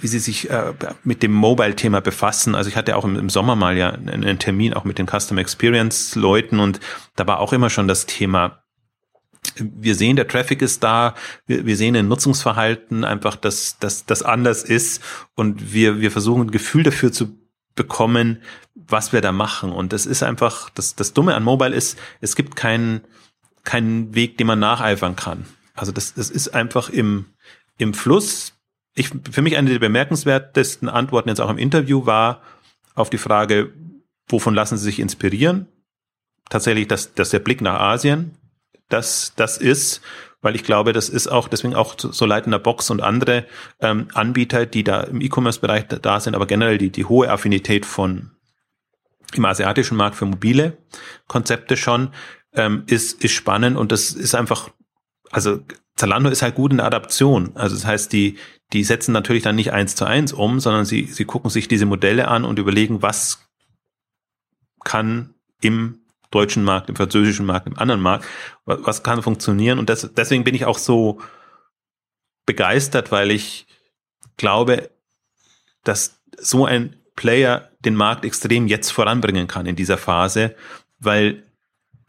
wie 0.00 0.08
Sie 0.08 0.18
sich 0.18 0.50
äh, 0.50 0.72
mit 1.04 1.22
dem 1.22 1.32
Mobile-Thema 1.32 2.00
befassen. 2.00 2.54
Also 2.54 2.70
ich 2.70 2.76
hatte 2.76 2.96
auch 2.96 3.04
im, 3.04 3.28
Sommer 3.28 3.56
mal 3.56 3.76
ja 3.76 3.90
einen 3.90 4.38
Termin 4.38 4.74
auch 4.74 4.84
mit 4.84 4.98
den 4.98 5.06
Custom 5.06 5.38
Experience-Leuten 5.38 6.60
und 6.60 6.80
da 7.16 7.26
war 7.26 7.40
auch 7.40 7.52
immer 7.52 7.70
schon 7.70 7.88
das 7.88 8.06
Thema, 8.06 8.62
wir 9.56 9.94
sehen, 9.94 10.16
der 10.16 10.28
Traffic 10.28 10.62
ist 10.62 10.82
da, 10.82 11.14
wir, 11.46 11.76
sehen 11.76 11.96
ein 11.96 12.08
Nutzungsverhalten 12.08 13.04
einfach, 13.04 13.36
dass 13.36 13.78
dass 13.78 14.04
das 14.04 14.22
anders 14.22 14.62
ist 14.62 15.02
und 15.34 15.72
wir, 15.72 16.00
wir 16.00 16.10
versuchen 16.10 16.42
ein 16.42 16.50
Gefühl 16.50 16.82
dafür 16.82 17.12
zu 17.12 17.38
bekommen, 17.74 18.42
was 18.74 19.12
wir 19.12 19.20
da 19.20 19.32
machen. 19.32 19.72
Und 19.72 19.92
das 19.92 20.04
ist 20.04 20.22
einfach, 20.22 20.68
das, 20.70 20.96
das 20.96 21.12
Dumme 21.14 21.34
an 21.34 21.44
Mobile 21.44 21.74
ist, 21.74 21.98
es 22.20 22.36
gibt 22.36 22.56
keinen, 22.56 23.02
keinen 23.64 24.14
Weg, 24.14 24.36
den 24.36 24.48
man 24.48 24.58
nacheifern 24.58 25.16
kann. 25.16 25.46
Also 25.74 25.92
das, 25.92 26.14
das 26.14 26.28
ist 26.28 26.48
einfach 26.48 26.90
im, 26.90 27.26
im 27.78 27.94
Fluss 27.94 28.57
ich, 28.98 29.10
für 29.30 29.42
mich 29.42 29.56
eine 29.56 29.70
der 29.70 29.78
bemerkenswertesten 29.78 30.88
Antworten 30.88 31.28
jetzt 31.28 31.40
auch 31.40 31.50
im 31.50 31.58
Interview 31.58 32.06
war 32.06 32.42
auf 32.94 33.10
die 33.10 33.18
Frage, 33.18 33.72
wovon 34.28 34.54
lassen 34.54 34.76
Sie 34.76 34.84
sich 34.84 35.00
inspirieren? 35.00 35.68
Tatsächlich, 36.50 36.88
dass, 36.88 37.14
dass 37.14 37.30
der 37.30 37.38
Blick 37.38 37.60
nach 37.60 37.78
Asien, 37.78 38.36
das, 38.88 39.34
das 39.36 39.58
ist, 39.58 40.00
weil 40.40 40.54
ich 40.54 40.64
glaube, 40.64 40.92
das 40.92 41.08
ist 41.08 41.28
auch, 41.28 41.48
deswegen 41.48 41.74
auch 41.74 41.94
so 41.98 42.24
leitender 42.26 42.58
Box 42.58 42.90
und 42.90 43.02
andere 43.02 43.46
ähm, 43.80 44.08
Anbieter, 44.14 44.66
die 44.66 44.84
da 44.84 45.02
im 45.02 45.20
E-Commerce-Bereich 45.20 45.86
da 45.88 46.20
sind, 46.20 46.34
aber 46.34 46.46
generell 46.46 46.78
die, 46.78 46.90
die 46.90 47.04
hohe 47.04 47.30
Affinität 47.30 47.86
von 47.86 48.30
im 49.34 49.44
asiatischen 49.44 49.96
Markt 49.96 50.16
für 50.16 50.24
mobile 50.24 50.78
Konzepte 51.26 51.76
schon, 51.76 52.10
ähm, 52.54 52.84
ist, 52.86 53.22
ist 53.22 53.32
spannend 53.32 53.76
und 53.76 53.92
das 53.92 54.12
ist 54.12 54.34
einfach, 54.34 54.70
also 55.30 55.60
Zalando 55.96 56.30
ist 56.30 56.42
halt 56.42 56.54
gut 56.54 56.70
in 56.70 56.78
der 56.78 56.86
Adaption. 56.86 57.50
Also 57.54 57.74
das 57.74 57.84
heißt, 57.84 58.12
die, 58.12 58.38
die 58.72 58.84
setzen 58.84 59.12
natürlich 59.12 59.42
dann 59.42 59.56
nicht 59.56 59.72
eins 59.72 59.94
zu 59.94 60.04
eins 60.04 60.32
um, 60.32 60.60
sondern 60.60 60.84
sie, 60.84 61.04
sie 61.04 61.24
gucken 61.24 61.50
sich 61.50 61.68
diese 61.68 61.86
Modelle 61.86 62.28
an 62.28 62.44
und 62.44 62.58
überlegen, 62.58 63.02
was 63.02 63.48
kann 64.84 65.34
im 65.62 66.00
deutschen 66.30 66.64
Markt, 66.64 66.88
im 66.88 66.96
französischen 66.96 67.46
Markt, 67.46 67.66
im 67.66 67.78
anderen 67.78 68.00
Markt, 68.00 68.26
was, 68.64 69.02
kann 69.02 69.22
funktionieren. 69.22 69.78
Und 69.78 69.88
das, 69.88 70.12
deswegen 70.14 70.44
bin 70.44 70.54
ich 70.54 70.66
auch 70.66 70.78
so 70.78 71.20
begeistert, 72.44 73.10
weil 73.10 73.30
ich 73.30 73.66
glaube, 74.36 74.90
dass 75.84 76.20
so 76.38 76.66
ein 76.66 76.96
Player 77.16 77.70
den 77.80 77.94
Markt 77.94 78.24
extrem 78.24 78.68
jetzt 78.68 78.90
voranbringen 78.90 79.48
kann 79.48 79.66
in 79.66 79.76
dieser 79.76 79.98
Phase, 79.98 80.54
weil 80.98 81.44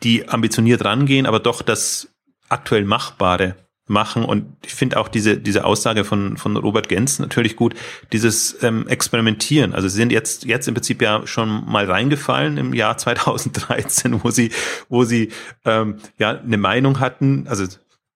die 0.03 0.27
ambitioniert 0.27 0.83
rangehen, 0.83 1.25
aber 1.25 1.39
doch 1.39 1.61
das 1.61 2.09
aktuell 2.49 2.85
Machbare 2.85 3.55
machen. 3.89 4.23
Und 4.23 4.45
ich 4.65 4.73
finde 4.73 4.97
auch 4.97 5.07
diese, 5.07 5.37
diese 5.37 5.65
Aussage 5.65 6.05
von, 6.05 6.37
von 6.37 6.55
Robert 6.55 6.87
Gens 6.89 7.19
natürlich 7.19 7.55
gut, 7.55 7.75
dieses 8.13 8.61
ähm, 8.63 8.87
Experimentieren. 8.87 9.73
Also 9.73 9.87
sie 9.87 9.97
sind 9.97 10.11
jetzt, 10.11 10.45
jetzt 10.45 10.67
im 10.67 10.75
Prinzip 10.75 11.01
ja 11.01 11.25
schon 11.25 11.65
mal 11.65 11.85
reingefallen 11.85 12.57
im 12.57 12.73
Jahr 12.73 12.97
2013, 12.97 14.23
wo 14.23 14.29
sie, 14.29 14.51
wo 14.87 15.03
sie 15.03 15.29
ähm, 15.65 15.97
ja 16.17 16.39
eine 16.39 16.57
Meinung 16.57 16.99
hatten, 16.99 17.47
also 17.47 17.65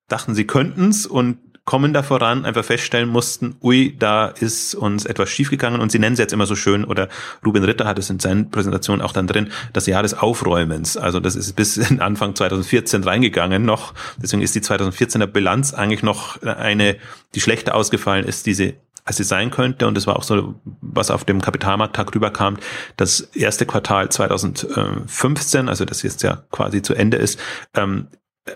dachten, 0.07 0.35
sie 0.35 0.45
könnten's 0.45 1.05
und 1.05 1.37
kommen 1.65 1.93
da 1.93 2.03
voran, 2.03 2.45
einfach 2.45 2.65
feststellen 2.65 3.07
mussten, 3.07 3.55
ui, 3.61 3.95
da 3.97 4.27
ist 4.27 4.75
uns 4.75 5.05
etwas 5.05 5.29
schiefgegangen 5.29 5.79
und 5.79 5.91
sie 5.91 5.99
nennen 5.99 6.13
es 6.13 6.19
jetzt 6.19 6.33
immer 6.33 6.45
so 6.45 6.55
schön, 6.55 6.83
oder 6.83 7.07
Ruben 7.45 7.63
Ritter 7.63 7.85
hat 7.85 7.97
es 7.99 8.09
in 8.09 8.19
seinen 8.19 8.51
Präsentationen 8.51 9.01
auch 9.01 9.13
dann 9.13 9.27
drin, 9.27 9.49
das 9.71 9.85
Jahr 9.85 10.03
des 10.03 10.13
Aufräumens. 10.13 10.97
Also 10.97 11.19
das 11.19 11.35
ist 11.35 11.53
bis 11.55 11.77
in 11.77 12.01
Anfang 12.01 12.35
2014 12.35 13.03
reingegangen 13.03 13.63
noch. 13.63 13.93
Deswegen 14.21 14.41
ist 14.41 14.55
die 14.55 14.61
2014er 14.61 15.25
Bilanz 15.25 15.73
eigentlich 15.73 16.03
noch 16.03 16.41
eine, 16.41 16.97
die 17.33 17.41
schlechter 17.41 17.75
ausgefallen 17.75 18.25
ist, 18.25 18.45
diese 18.45 18.73
als 19.05 19.17
sie 19.17 19.23
sein 19.23 19.51
könnte. 19.51 19.87
Und 19.87 19.95
das 19.95 20.07
war 20.07 20.15
auch 20.15 20.23
so, 20.23 20.55
was 20.81 21.11
auf 21.11 21.25
dem 21.25 21.41
Kapitalmarkttag 21.41 22.15
rüberkam. 22.15 22.57
Das 22.95 23.19
erste 23.19 23.65
Quartal 23.65 24.09
2015, 24.09 25.67
also 25.67 25.85
das 25.85 26.03
jetzt 26.03 26.23
ja 26.23 26.43
quasi 26.51 26.81
zu 26.81 26.93
Ende 26.93 27.17
ist, 27.17 27.39
ähm, 27.75 28.07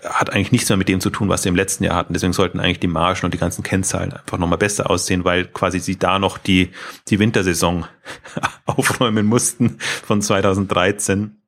hat 0.04 0.30
eigentlich 0.30 0.52
nichts 0.52 0.68
mehr 0.68 0.76
mit 0.76 0.88
dem 0.88 1.00
zu 1.00 1.10
tun, 1.10 1.28
was 1.28 1.42
sie 1.42 1.48
im 1.48 1.56
letzten 1.56 1.84
Jahr 1.84 1.96
hatten. 1.96 2.12
Deswegen 2.12 2.34
sollten 2.34 2.60
eigentlich 2.60 2.80
die 2.80 2.88
Margen 2.88 3.24
und 3.24 3.32
die 3.32 3.38
ganzen 3.38 3.62
Kennzahlen 3.62 4.12
einfach 4.12 4.38
nochmal 4.38 4.58
besser 4.58 4.90
aussehen, 4.90 5.24
weil 5.24 5.46
quasi 5.46 5.80
sie 5.80 5.98
da 5.98 6.18
noch 6.18 6.36
die, 6.36 6.70
die 7.08 7.18
Wintersaison 7.18 7.86
aufräumen 8.66 9.26
mussten 9.26 9.78
von 9.78 10.20
2013. 10.20 11.40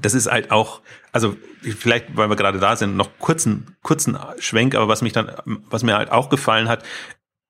Das 0.00 0.14
ist 0.14 0.30
halt 0.30 0.50
auch, 0.50 0.82
also 1.12 1.36
vielleicht, 1.60 2.16
weil 2.16 2.28
wir 2.28 2.36
gerade 2.36 2.60
da 2.60 2.76
sind, 2.76 2.96
noch 2.96 3.10
kurzen, 3.18 3.76
kurzen 3.82 4.18
Schwenk, 4.38 4.74
aber 4.74 4.88
was 4.88 5.02
mich 5.02 5.12
dann, 5.12 5.32
was 5.70 5.82
mir 5.82 5.96
halt 5.96 6.12
auch 6.12 6.28
gefallen 6.28 6.68
hat, 6.68 6.84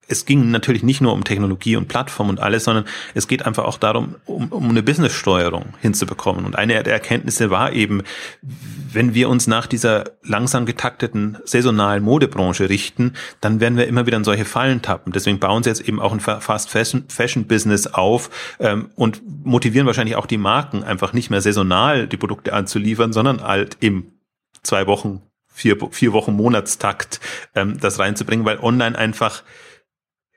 es 0.09 0.25
ging 0.25 0.51
natürlich 0.51 0.83
nicht 0.83 1.01
nur 1.01 1.13
um 1.13 1.25
Technologie 1.25 1.77
und 1.77 1.89
Plattform 1.89 2.29
und 2.29 2.41
alles, 2.41 2.65
sondern 2.65 2.85
es 3.15 3.27
geht 3.29 3.45
einfach 3.45 3.65
auch 3.65 3.79
darum, 3.79 4.17
um, 4.25 4.49
um 4.49 4.71
eine 4.71 4.83
Businesssteuerung 4.83 5.75
hinzubekommen. 5.81 6.45
Und 6.45 6.57
eine 6.57 6.83
der 6.83 6.93
Erkenntnisse 6.93 7.51
war 7.51 7.73
eben, 7.73 8.03
wenn 8.93 9.15
wir 9.15 9.29
uns 9.29 9.47
nach 9.47 9.67
dieser 9.67 10.05
langsam 10.23 10.65
getakteten 10.65 11.39
saisonalen 11.45 12.03
Modebranche 12.03 12.69
richten, 12.69 13.15
dann 13.41 13.61
werden 13.61 13.77
wir 13.77 13.89
immer 13.89 14.07
wieder 14.07 14.17
in 14.17 14.25
solche 14.25 14.45
Fallen 14.45 14.81
tappen. 14.81 15.13
Deswegen 15.13 15.41
bauen 15.41 15.63
sie 15.63 15.71
jetzt 15.71 15.87
eben 15.87 16.01
auch 16.01 16.13
ein 16.13 16.21
Fast 16.21 16.71
Fashion, 16.71 17.47
Business 17.47 17.87
auf 17.87 18.31
ähm, 18.61 18.91
und 18.95 19.23
motivieren 19.45 19.87
wahrscheinlich 19.87 20.17
auch 20.17 20.27
die 20.27 20.39
Marken, 20.39 20.85
einfach 20.85 21.13
nicht 21.13 21.31
mehr 21.31 21.41
saisonal 21.41 22.07
die 22.07 22.17
Produkte 22.17 22.53
anzuliefern, 22.53 23.13
sondern 23.13 23.43
halt 23.43 23.77
im 23.81 24.13
zwei 24.63 24.87
Wochen, 24.87 25.23
vier, 25.47 25.77
vier 25.91 26.13
Wochen 26.13 26.33
Monatstakt 26.33 27.21
ähm, 27.55 27.79
das 27.81 27.99
reinzubringen, 27.99 28.47
weil 28.47 28.59
online 28.59 28.97
einfach 28.97 29.43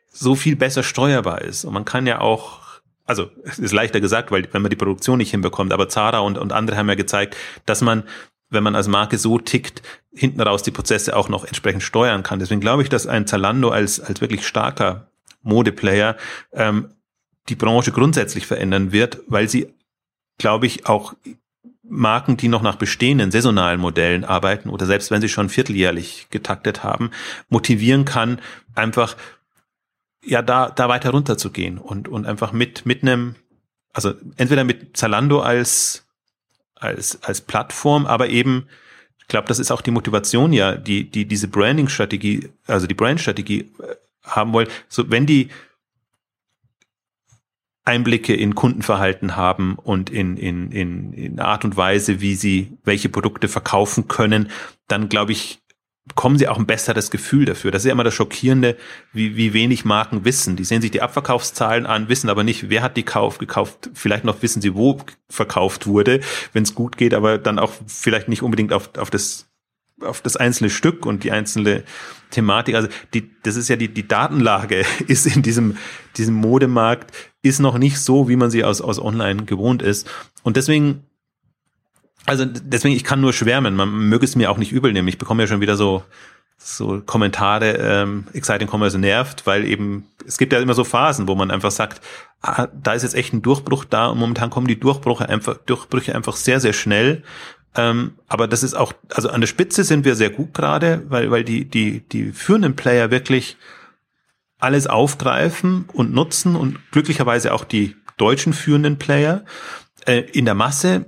so 0.10 0.36
viel 0.36 0.56
besser 0.56 0.84
steuerbar 0.84 1.42
ist. 1.42 1.66
Und 1.66 1.74
man 1.74 1.86
kann 1.86 2.08
ja 2.08 2.20
auch, 2.20 2.60
also 3.06 3.30
es 3.44 3.60
ist 3.60 3.72
leichter 3.72 4.02
gesagt, 4.02 4.32
weil 4.32 4.48
wenn 4.52 4.62
man 4.62 4.70
die 4.70 4.76
Produktion 4.76 5.18
nicht 5.18 5.32
hinbekommt, 5.32 5.74
aber 5.74 5.90
Zara 5.90 6.20
und, 6.20 6.38
und 6.38 6.52
andere 6.52 6.78
haben 6.78 6.90
ja 6.90 6.96
gezeigt, 6.96 7.36
dass 7.66 7.82
man, 7.82 8.04
wenn 8.50 8.64
man 8.64 8.76
als 8.76 8.88
Marke 8.88 9.18
so 9.18 9.38
tickt, 9.38 9.82
hinten 10.14 10.42
raus 10.42 10.64
die 10.64 10.72
Prozesse 10.72 11.16
auch 11.16 11.30
noch 11.30 11.46
entsprechend 11.46 11.84
steuern 11.84 12.24
kann. 12.24 12.40
Deswegen 12.40 12.62
glaube 12.62 12.84
ich, 12.84 12.90
dass 12.90 13.08
ein 13.08 13.28
Zalando 13.28 13.70
als, 13.70 14.00
als 14.00 14.22
wirklich 14.22 14.46
starker 14.46 15.10
Modeplayer 15.42 16.18
ähm, 16.52 16.90
die 17.48 17.56
Branche 17.56 17.92
grundsätzlich 17.92 18.46
verändern 18.46 18.92
wird, 18.92 19.20
weil 19.28 19.50
sie, 19.50 19.74
glaube 20.38 20.66
ich, 20.68 20.86
auch 20.86 21.14
Marken, 21.90 22.38
die 22.38 22.48
noch 22.48 22.62
nach 22.62 22.76
bestehenden 22.76 23.32
saisonalen 23.32 23.80
Modellen 23.80 24.24
arbeiten 24.24 24.70
oder 24.70 24.86
selbst 24.86 25.10
wenn 25.10 25.22
sie 25.22 25.30
schon 25.30 25.50
vierteljährlich 25.50 26.28
getaktet 26.30 26.84
haben, 26.84 27.10
motivieren 27.50 28.06
kann, 28.06 28.40
einfach 28.76 29.18
ja 30.24 30.42
da 30.42 30.70
da 30.70 30.90
weiter 30.90 31.12
runter 31.12 31.38
zu 31.38 31.52
gehen 31.52 31.78
und 31.78 32.08
und 32.08 32.26
einfach 32.26 32.52
mit 32.52 32.86
mit 32.86 33.04
einem 33.04 33.36
also 33.94 34.14
entweder 34.38 34.64
mit 34.64 34.96
Zalando 34.98 35.42
als 35.42 36.06
als 36.76 37.22
als 37.24 37.42
Plattform, 37.42 38.06
aber 38.06 38.30
eben 38.30 38.68
ich 39.20 39.28
glaube, 39.28 39.48
das 39.48 39.60
ist 39.60 39.72
auch 39.72 39.82
die 39.82 39.92
Motivation 39.92 40.54
ja, 40.54 40.76
die 40.76 41.10
die 41.10 41.26
diese 41.26 41.48
Branding 41.48 41.90
Strategie, 41.90 42.50
also 42.68 42.88
die 42.88 42.96
Brand 42.96 43.22
Strategie 43.22 43.72
äh, 43.80 43.96
haben 44.24 44.54
wollen. 44.54 44.68
So 44.88 45.10
wenn 45.10 45.26
die 45.26 45.50
Einblicke 47.90 48.36
in 48.36 48.54
Kundenverhalten 48.54 49.36
haben 49.36 49.76
und 49.76 50.12
in, 50.12 50.38
in, 50.38 50.72
in, 50.72 51.12
in 51.14 51.40
Art 51.40 51.66
und 51.66 51.76
Weise, 51.76 52.22
wie 52.22 52.36
sie 52.36 52.78
welche 52.84 53.10
Produkte 53.10 53.48
verkaufen 53.48 54.08
können, 54.08 54.52
dann 54.88 55.10
glaube 55.10 55.32
ich, 55.32 55.60
bekommen 56.06 56.38
sie 56.38 56.48
auch 56.48 56.58
ein 56.58 56.66
besseres 56.66 57.12
Gefühl 57.12 57.46
dafür. 57.46 57.72
Das 57.72 57.84
ist 57.84 57.88
ja 57.88 57.92
immer 57.92 58.04
das 58.04 58.14
Schockierende, 58.14 58.78
wie, 59.14 59.36
wie 59.36 59.54
wenig 59.54 59.86
Marken 59.86 60.26
wissen. 60.26 60.56
Die 60.56 60.64
sehen 60.64 60.82
sich 60.82 60.92
die 60.92 61.02
Abverkaufszahlen 61.02 61.86
an, 61.86 62.10
wissen 62.10 62.30
aber 62.30 62.44
nicht, 62.44 62.70
wer 62.70 62.82
hat 62.82 62.98
die 62.98 63.04
Kauf 63.04 63.38
gekauft. 63.38 63.90
Vielleicht 63.94 64.24
noch 64.24 64.42
wissen 64.42 64.62
sie, 64.62 64.76
wo 64.76 64.98
verkauft 65.30 65.88
wurde, 65.88 66.22
wenn 66.52 66.64
es 66.64 66.74
gut 66.74 66.98
geht, 66.98 67.14
aber 67.14 67.38
dann 67.38 67.60
auch 67.60 67.72
vielleicht 67.86 68.28
nicht 68.28 68.42
unbedingt 68.42 68.74
auf, 68.74 68.98
auf 68.98 69.10
das 69.10 69.46
auf 70.02 70.22
das 70.22 70.38
einzelne 70.38 70.70
Stück 70.70 71.06
und 71.06 71.26
die 71.26 71.32
einzelne 71.32 71.84
Thematik. 72.32 72.76
Also 72.76 72.88
die, 73.14 73.32
das 73.44 73.56
ist 73.56 73.68
ja 73.68 73.76
die, 73.76 73.90
die 73.90 74.08
Datenlage 74.08 74.86
ist 75.08 75.26
in 75.26 75.42
diesem, 75.42 75.78
diesem 76.18 76.36
Modemarkt 76.36 77.12
ist 77.42 77.60
noch 77.60 77.78
nicht 77.78 78.00
so, 78.00 78.30
wie 78.30 78.36
man 78.36 78.50
sie 78.50 78.64
aus, 78.64 78.82
aus 78.82 79.00
online 79.00 79.44
gewohnt 79.44 79.82
ist. 79.82 80.10
Und 80.44 80.58
deswegen 80.58 81.04
also 82.30 82.46
deswegen, 82.46 82.96
ich 82.96 83.04
kann 83.04 83.22
nur 83.22 83.34
schwärmen. 83.34 83.76
Man 83.76 83.90
möge 83.90 84.26
es 84.26 84.36
mir 84.36 84.52
auch 84.52 84.58
nicht 84.58 84.72
übel 84.72 84.94
nehmen. 84.94 85.08
Ich 85.08 85.18
bekomme 85.18 85.44
ja 85.44 85.48
schon 85.48 85.62
wieder 85.62 85.76
so 85.76 86.04
so 86.62 87.02
Kommentare, 87.06 87.78
ähm, 87.78 88.26
Exciting 88.34 88.68
Commerce 88.68 89.00
nervt, 89.00 89.48
weil 89.48 89.66
eben, 89.66 90.06
es 90.28 90.38
gibt 90.38 90.52
ja 90.52 90.60
immer 90.60 90.74
so 90.74 90.84
Phasen, 90.84 91.28
wo 91.28 91.36
man 91.36 91.52
einfach 91.52 91.72
sagt, 91.72 92.02
ah, 92.42 92.68
da 92.74 92.94
ist 92.94 93.04
jetzt 93.04 93.16
echt 93.16 93.34
ein 93.34 93.42
Durchbruch 93.42 93.86
da 93.86 94.08
und 94.08 94.20
momentan 94.20 94.50
kommen 94.50 94.68
die 94.68 94.80
Durchbrüche 94.80 95.30
einfach, 95.30 95.58
Durchbrüche 95.58 96.14
einfach 96.14 96.36
sehr, 96.36 96.60
sehr 96.60 96.74
schnell. 96.74 97.24
Ähm, 97.76 98.16
aber 98.28 98.48
das 98.48 98.64
ist 98.64 98.74
auch, 98.74 98.92
also 99.14 99.30
an 99.30 99.40
der 99.40 99.48
Spitze 99.48 99.86
sind 99.86 100.04
wir 100.04 100.16
sehr 100.16 100.32
gut 100.32 100.54
gerade, 100.54 101.04
weil, 101.08 101.32
weil 101.32 101.46
die, 101.46 101.64
die, 101.64 102.02
die 102.02 102.34
führenden 102.34 102.76
Player 102.76 103.10
wirklich 103.10 103.56
alles 104.60 104.88
aufgreifen 104.88 105.86
und 105.94 106.14
nutzen 106.14 106.58
und 106.58 106.80
glücklicherweise 106.92 107.54
auch 107.54 107.64
die 107.64 107.96
deutschen 108.18 108.52
führenden 108.52 108.98
Player. 108.98 109.46
Äh, 110.06 110.20
in 110.34 110.44
der 110.44 110.56
Masse 110.56 111.06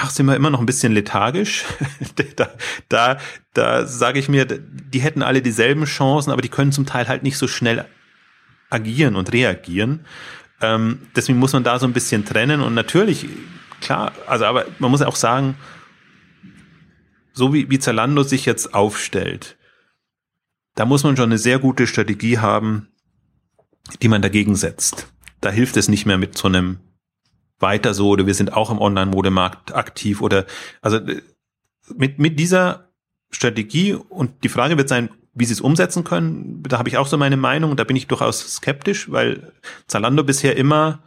ach, 0.00 0.10
sind 0.10 0.26
wir 0.26 0.36
immer 0.36 0.50
noch 0.50 0.60
ein 0.60 0.66
bisschen 0.66 0.92
lethargisch. 0.92 1.64
da 2.36 2.48
da, 2.88 3.18
da 3.54 3.86
sage 3.86 4.18
ich 4.18 4.28
mir, 4.28 4.46
die 4.46 5.00
hätten 5.00 5.22
alle 5.22 5.42
dieselben 5.42 5.84
Chancen, 5.84 6.30
aber 6.30 6.42
die 6.42 6.48
können 6.48 6.72
zum 6.72 6.86
Teil 6.86 7.08
halt 7.08 7.22
nicht 7.22 7.38
so 7.38 7.48
schnell 7.48 7.84
agieren 8.70 9.16
und 9.16 9.32
reagieren. 9.32 10.04
Ähm, 10.60 11.00
deswegen 11.14 11.38
muss 11.38 11.52
man 11.52 11.64
da 11.64 11.78
so 11.78 11.86
ein 11.86 11.92
bisschen 11.92 12.24
trennen 12.24 12.60
und 12.60 12.74
natürlich, 12.74 13.26
klar, 13.80 14.12
also 14.26 14.44
aber 14.44 14.66
man 14.78 14.90
muss 14.90 15.02
auch 15.02 15.16
sagen, 15.16 15.56
so 17.32 17.54
wie, 17.54 17.70
wie 17.70 17.78
Zalando 17.78 18.22
sich 18.22 18.44
jetzt 18.44 18.74
aufstellt, 18.74 19.56
da 20.74 20.84
muss 20.84 21.04
man 21.04 21.16
schon 21.16 21.26
eine 21.26 21.38
sehr 21.38 21.58
gute 21.58 21.86
Strategie 21.86 22.38
haben, 22.38 22.88
die 24.02 24.08
man 24.08 24.22
dagegen 24.22 24.54
setzt. 24.54 25.12
Da 25.40 25.50
hilft 25.50 25.76
es 25.76 25.88
nicht 25.88 26.06
mehr 26.06 26.18
mit 26.18 26.36
so 26.36 26.48
einem 26.48 26.78
weiter 27.60 27.94
so 27.94 28.10
oder 28.10 28.26
wir 28.26 28.34
sind 28.34 28.52
auch 28.52 28.70
im 28.70 28.78
Online-Modemarkt 28.78 29.74
aktiv 29.74 30.22
oder 30.22 30.46
also 30.80 30.98
äh, 30.98 31.22
mit, 31.96 32.18
mit 32.18 32.38
dieser 32.38 32.88
Strategie 33.30 33.94
und 33.94 34.44
die 34.44 34.48
Frage 34.48 34.76
wird 34.76 34.88
sein, 34.88 35.10
wie 35.34 35.44
sie 35.44 35.52
es 35.52 35.60
umsetzen 35.60 36.04
können, 36.04 36.62
da 36.64 36.78
habe 36.78 36.88
ich 36.88 36.96
auch 36.96 37.06
so 37.06 37.16
meine 37.16 37.36
Meinung 37.36 37.70
und 37.70 37.78
da 37.78 37.84
bin 37.84 37.96
ich 37.96 38.08
durchaus 38.08 38.40
skeptisch, 38.56 39.10
weil 39.10 39.52
Zalando 39.86 40.24
bisher 40.24 40.56
immer, 40.56 41.00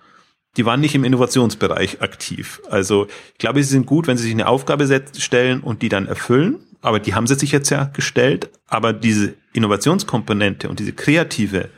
die 0.55 0.65
waren 0.65 0.79
nicht 0.79 0.95
im 0.95 1.03
Innovationsbereich 1.03 2.01
aktiv. 2.01 2.61
Also 2.69 3.07
ich 3.33 3.39
glaube, 3.39 3.61
sie 3.63 3.69
sind 3.69 3.85
gut, 3.85 4.07
wenn 4.07 4.17
sie 4.17 4.23
sich 4.23 4.33
eine 4.33 4.47
Aufgabe 4.47 5.03
stellen 5.17 5.59
und 5.61 5.81
die 5.81 5.89
dann 5.89 6.07
erfüllen, 6.07 6.59
aber 6.81 6.99
die 6.99 7.13
haben 7.13 7.27
sie 7.27 7.35
sich 7.35 7.51
jetzt 7.51 7.69
ja 7.69 7.85
gestellt, 7.85 8.49
aber 8.67 8.93
diese 8.93 9.33
Innovationskomponente 9.53 10.69
und 10.69 10.79
diese 10.79 10.93
kreative 10.93 11.69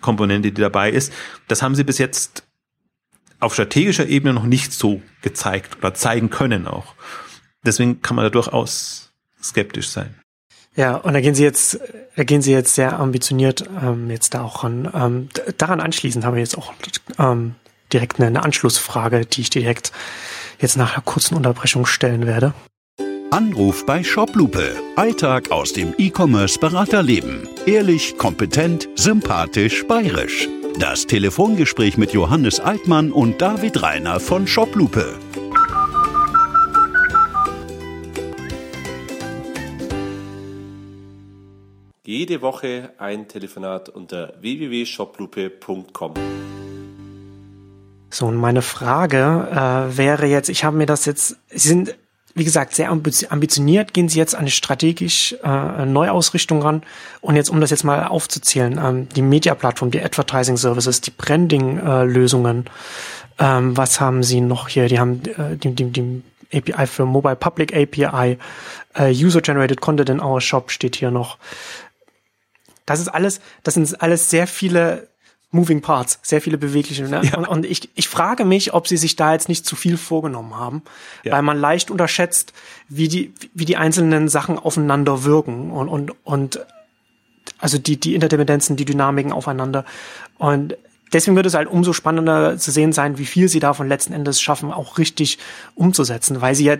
Komponente, 0.00 0.50
die 0.50 0.60
dabei 0.60 0.90
ist, 0.90 1.12
das 1.46 1.62
haben 1.62 1.74
sie 1.74 1.84
bis 1.84 1.98
jetzt 1.98 2.44
auf 3.42 3.54
strategischer 3.54 4.06
Ebene 4.06 4.32
noch 4.32 4.44
nicht 4.44 4.72
so 4.72 5.02
gezeigt 5.20 5.78
oder 5.78 5.94
zeigen 5.94 6.30
können 6.30 6.66
auch. 6.66 6.94
Deswegen 7.64 8.02
kann 8.02 8.16
man 8.16 8.24
da 8.24 8.30
durchaus 8.30 9.12
skeptisch 9.42 9.88
sein. 9.88 10.14
Ja, 10.74 10.96
und 10.96 11.12
da 11.12 11.20
gehen 11.20 11.34
Sie 11.34 11.42
jetzt, 11.42 11.78
da 12.16 12.24
gehen 12.24 12.40
Sie 12.40 12.52
jetzt 12.52 12.74
sehr 12.74 12.98
ambitioniert 12.98 13.64
ähm, 13.82 14.10
jetzt 14.10 14.34
da 14.34 14.42
auch 14.42 14.64
ran. 14.64 14.90
Ähm, 14.94 15.28
daran 15.58 15.80
anschließend 15.80 16.24
haben 16.24 16.34
wir 16.34 16.40
jetzt 16.40 16.56
auch 16.56 16.72
ähm, 17.18 17.56
direkt 17.92 18.18
eine, 18.18 18.28
eine 18.28 18.42
Anschlussfrage, 18.42 19.26
die 19.26 19.42
ich 19.42 19.50
direkt 19.50 19.92
jetzt 20.58 20.76
nach 20.76 20.94
einer 20.94 21.02
kurzen 21.02 21.36
Unterbrechung 21.36 21.84
stellen 21.84 22.26
werde. 22.26 22.54
Anruf 23.30 23.84
bei 23.86 24.02
Shoplupe. 24.04 24.76
Alltag 24.96 25.50
aus 25.50 25.72
dem 25.72 25.94
E-Commerce-Beraterleben. 25.98 27.48
Ehrlich, 27.66 28.16
kompetent, 28.18 28.88
sympathisch, 28.94 29.86
bayerisch. 29.86 30.48
Das 30.78 31.06
Telefongespräch 31.06 31.96
mit 31.96 32.12
Johannes 32.12 32.58
Altmann 32.58 33.12
und 33.12 33.40
David 33.40 33.82
Reiner 33.82 34.20
von 34.20 34.46
Jede 42.04 42.42
Woche 42.42 42.90
ein 42.98 43.28
Telefonat 43.28 43.88
unter 43.88 44.34
www.shoplupe.com. 44.40 46.14
So, 48.10 48.26
und 48.26 48.36
meine 48.36 48.62
Frage 48.62 49.48
äh, 49.50 49.96
wäre 49.96 50.26
jetzt, 50.26 50.48
ich 50.48 50.64
habe 50.64 50.76
mir 50.76 50.86
das 50.86 51.06
jetzt, 51.06 51.36
Sie 51.48 51.68
sind, 51.68 51.96
wie 52.34 52.44
gesagt, 52.44 52.74
sehr 52.74 52.90
ambitioniert, 52.90 53.92
gehen 53.92 54.08
Sie 54.08 54.18
jetzt 54.18 54.34
an 54.34 54.46
die 54.46 54.50
strategisch 54.50 55.36
äh, 55.44 55.84
Neuausrichtung 55.84 56.62
ran. 56.62 56.82
Und 57.20 57.36
jetzt, 57.36 57.50
um 57.50 57.60
das 57.60 57.70
jetzt 57.70 57.84
mal 57.84 58.06
aufzuzählen, 58.06 58.80
ähm, 58.82 59.08
die 59.10 59.22
Media-Plattform, 59.22 59.90
die 59.90 60.02
Advertising 60.02 60.56
Services, 60.56 61.00
die 61.00 61.10
Branding-Lösungen, 61.10 62.66
äh, 63.38 63.58
ähm, 63.58 63.76
was 63.76 64.00
haben 64.00 64.22
Sie 64.22 64.40
noch 64.40 64.68
hier? 64.68 64.88
Die 64.88 64.98
haben 64.98 65.22
äh, 65.24 65.56
die, 65.56 65.74
die, 65.74 65.90
die 65.90 66.22
API 66.52 66.86
für 66.86 67.06
Mobile 67.06 67.36
Public 67.36 67.74
API, 67.74 68.38
äh, 68.94 69.10
User-Generated 69.10 69.80
Content 69.80 70.10
in 70.10 70.20
our 70.20 70.40
Shop 70.40 70.70
steht 70.70 70.96
hier 70.96 71.10
noch. 71.10 71.38
Das 72.86 73.00
ist 73.00 73.08
alles, 73.08 73.40
das 73.62 73.74
sind 73.74 74.02
alles 74.02 74.30
sehr 74.30 74.46
viele 74.46 75.08
Moving 75.52 75.82
Parts, 75.82 76.18
sehr 76.22 76.40
viele 76.40 76.56
bewegliche. 76.58 77.04
Ne? 77.04 77.20
Ja. 77.24 77.36
Und, 77.36 77.46
und, 77.46 77.66
ich, 77.66 77.90
ich 77.94 78.08
frage 78.08 78.44
mich, 78.44 78.72
ob 78.72 78.88
sie 78.88 78.96
sich 78.96 79.16
da 79.16 79.34
jetzt 79.34 79.48
nicht 79.48 79.66
zu 79.66 79.76
viel 79.76 79.98
vorgenommen 79.98 80.56
haben, 80.56 80.82
ja. 81.24 81.32
weil 81.32 81.42
man 81.42 81.58
leicht 81.58 81.90
unterschätzt, 81.90 82.54
wie 82.88 83.06
die, 83.06 83.34
wie 83.52 83.66
die 83.66 83.76
einzelnen 83.76 84.28
Sachen 84.28 84.58
aufeinander 84.58 85.24
wirken 85.24 85.70
und, 85.70 85.88
und, 85.88 86.12
und 86.24 86.60
also 87.58 87.78
die, 87.78 88.00
die 88.00 88.14
Interdependenzen, 88.14 88.76
die 88.76 88.86
Dynamiken 88.86 89.30
aufeinander. 89.30 89.84
Und 90.38 90.76
deswegen 91.12 91.36
wird 91.36 91.46
es 91.46 91.54
halt 91.54 91.68
umso 91.68 91.92
spannender 91.92 92.56
zu 92.56 92.70
sehen 92.70 92.92
sein, 92.92 93.18
wie 93.18 93.26
viel 93.26 93.48
sie 93.48 93.60
davon 93.60 93.88
letzten 93.88 94.14
Endes 94.14 94.40
schaffen, 94.40 94.72
auch 94.72 94.96
richtig 94.96 95.38
umzusetzen, 95.74 96.40
weil 96.40 96.54
sie 96.54 96.64
ja 96.64 96.76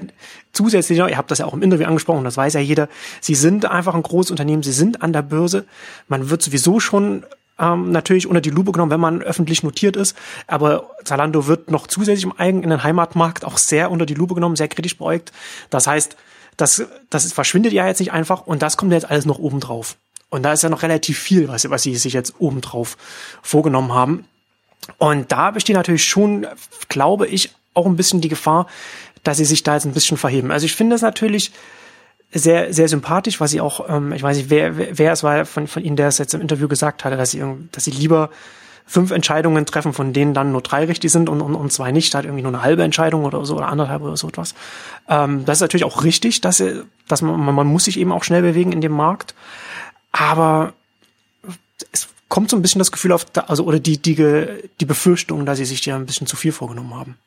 zusätzlich, 0.53 0.99
ihr 0.99 1.17
habt 1.17 1.31
das 1.31 1.39
ja 1.39 1.47
auch 1.47 1.55
im 1.55 1.63
Interview 1.63 1.87
angesprochen, 1.87 2.25
das 2.25 2.37
weiß 2.37 2.55
ja 2.55 2.61
jeder, 2.61 2.89
sie 3.21 3.35
sind 3.35 3.67
einfach 3.67 3.95
ein 3.95 4.03
großes 4.03 4.31
Unternehmen, 4.31 4.63
sie 4.63 4.73
sind 4.73 5.03
an 5.03 5.13
der 5.13 5.23
Börse, 5.23 5.67
man 6.09 6.31
wird 6.31 6.43
sowieso 6.43 6.81
schon 6.81 7.25
ähm, 7.59 7.91
natürlich 7.91 8.27
unter 8.27 8.41
die 8.41 8.51
Lupe 8.51 8.73
genommen, 8.73 8.91
wenn 8.91 9.01
man 9.01 9.23
öffentlich 9.23 9.63
notiert 9.63 9.97
ist. 9.97 10.17
Aber 10.47 10.91
Zalando 11.05 11.47
wird 11.47 11.71
noch 11.71 11.87
zusätzlich 11.87 12.25
im 12.25 12.33
eigenen 12.33 12.83
Heimatmarkt 12.83 13.45
auch 13.45 13.59
sehr 13.59 13.91
unter 13.91 14.07
die 14.07 14.15
Lupe 14.15 14.35
genommen, 14.35 14.57
sehr 14.57 14.69
kritisch 14.69 14.99
beäugt. 14.99 15.33
Das 15.71 15.87
heißt, 15.87 16.17
das, 16.57 16.85
das 17.11 17.33
verschwindet 17.33 17.73
ja 17.73 17.87
jetzt 17.87 18.01
nicht 18.01 18.13
einfach 18.13 18.47
und 18.47 18.63
das 18.63 18.77
kommt 18.77 18.93
jetzt 18.93 19.11
alles 19.11 19.27
noch 19.27 19.39
oben 19.39 19.61
drauf. 19.61 19.97
Und 20.29 20.43
da 20.45 20.53
ist 20.53 20.63
ja 20.63 20.71
noch 20.71 20.83
relativ 20.83 21.19
viel, 21.19 21.49
was, 21.49 21.69
was 21.69 21.83
sie 21.83 21.95
sich 21.97 22.15
jetzt 22.15 22.35
oben 22.39 22.61
drauf 22.61 22.97
vorgenommen 23.43 23.93
haben. 23.93 24.25
Und 24.99 25.31
da 25.31 25.51
besteht 25.51 25.77
natürlich 25.77 26.05
schon, 26.05 26.47
glaube 26.89 27.27
ich, 27.27 27.55
auch 27.75 27.87
ein 27.87 27.97
bisschen 27.97 28.21
die 28.21 28.29
Gefahr, 28.29 28.67
dass 29.23 29.37
sie 29.37 29.45
sich 29.45 29.63
da 29.63 29.75
jetzt 29.75 29.85
ein 29.85 29.93
bisschen 29.93 30.17
verheben. 30.17 30.51
Also 30.51 30.67
ich 30.67 30.75
finde 30.75 30.97
es 30.97 31.03
natürlich 31.03 31.53
sehr, 32.33 32.73
sehr 32.73 32.89
sympathisch, 32.89 33.41
was 33.41 33.51
sie 33.51 33.61
auch, 33.61 33.89
ähm, 33.89 34.13
ich 34.13 34.23
weiß 34.23 34.37
nicht, 34.37 34.51
wer, 34.51 34.77
wer, 34.77 34.99
wer 34.99 35.13
es 35.13 35.23
war 35.23 35.45
von, 35.45 35.67
von 35.67 35.85
Ihnen, 35.85 35.97
der 35.97 36.09
es 36.09 36.19
jetzt 36.19 36.35
im 36.35 36.41
Interview 36.41 36.69
gesagt 36.69 37.05
hatte, 37.05 37.17
dass 37.17 37.31
sie, 37.31 37.43
dass 37.73 37.85
sie 37.85 37.91
lieber 37.91 38.31
fünf 38.87 39.11
Entscheidungen 39.11 39.65
treffen, 39.67 39.93
von 39.93 40.13
denen 40.13 40.35
dann 40.35 40.53
nur 40.53 40.61
drei 40.61 40.85
richtig 40.85 41.13
sind 41.13 41.29
und, 41.29 41.41
und, 41.41 41.55
und 41.55 41.73
zwei 41.73 41.93
nicht, 41.93 42.15
halt 42.15 42.25
irgendwie 42.25 42.43
nur 42.43 42.53
eine 42.53 42.63
halbe 42.63 42.83
Entscheidung 42.83 43.25
oder 43.25 43.45
so 43.45 43.57
oder 43.57 43.69
anderthalb 43.69 44.03
oder 44.03 44.17
so 44.17 44.29
etwas. 44.29 44.55
Ähm, 45.09 45.45
das 45.45 45.59
ist 45.59 45.63
natürlich 45.63 45.85
auch 45.85 46.05
richtig, 46.05 46.41
dass, 46.41 46.63
dass 47.09 47.23
man, 47.23 47.55
man 47.55 47.67
muss 47.67 47.85
sich 47.85 47.99
eben 47.99 48.13
auch 48.13 48.25
schnell 48.25 48.43
bewegen 48.43 48.73
in 48.73 48.81
dem 48.81 48.93
Markt. 48.93 49.35
Aber 50.11 50.73
es 51.93 52.09
kommt 52.33 52.49
so 52.49 52.57
ein 52.57 52.63
bisschen 52.63 52.79
das 52.79 52.91
Gefühl 52.91 53.13
auf, 53.13 53.27
also 53.47 53.65
oder 53.65 53.79
die, 53.79 54.01
die, 54.01 54.15
die 54.81 54.87
Befürchtung, 54.87 55.45
dass 55.45 55.59
sie 55.59 55.67
sich 55.67 55.85
ja 55.85 55.97
ein 55.97 56.07
bisschen 56.07 56.27
zu 56.27 56.35
viel 56.35 56.51
vorgenommen 56.51 56.95
haben. 56.95 57.19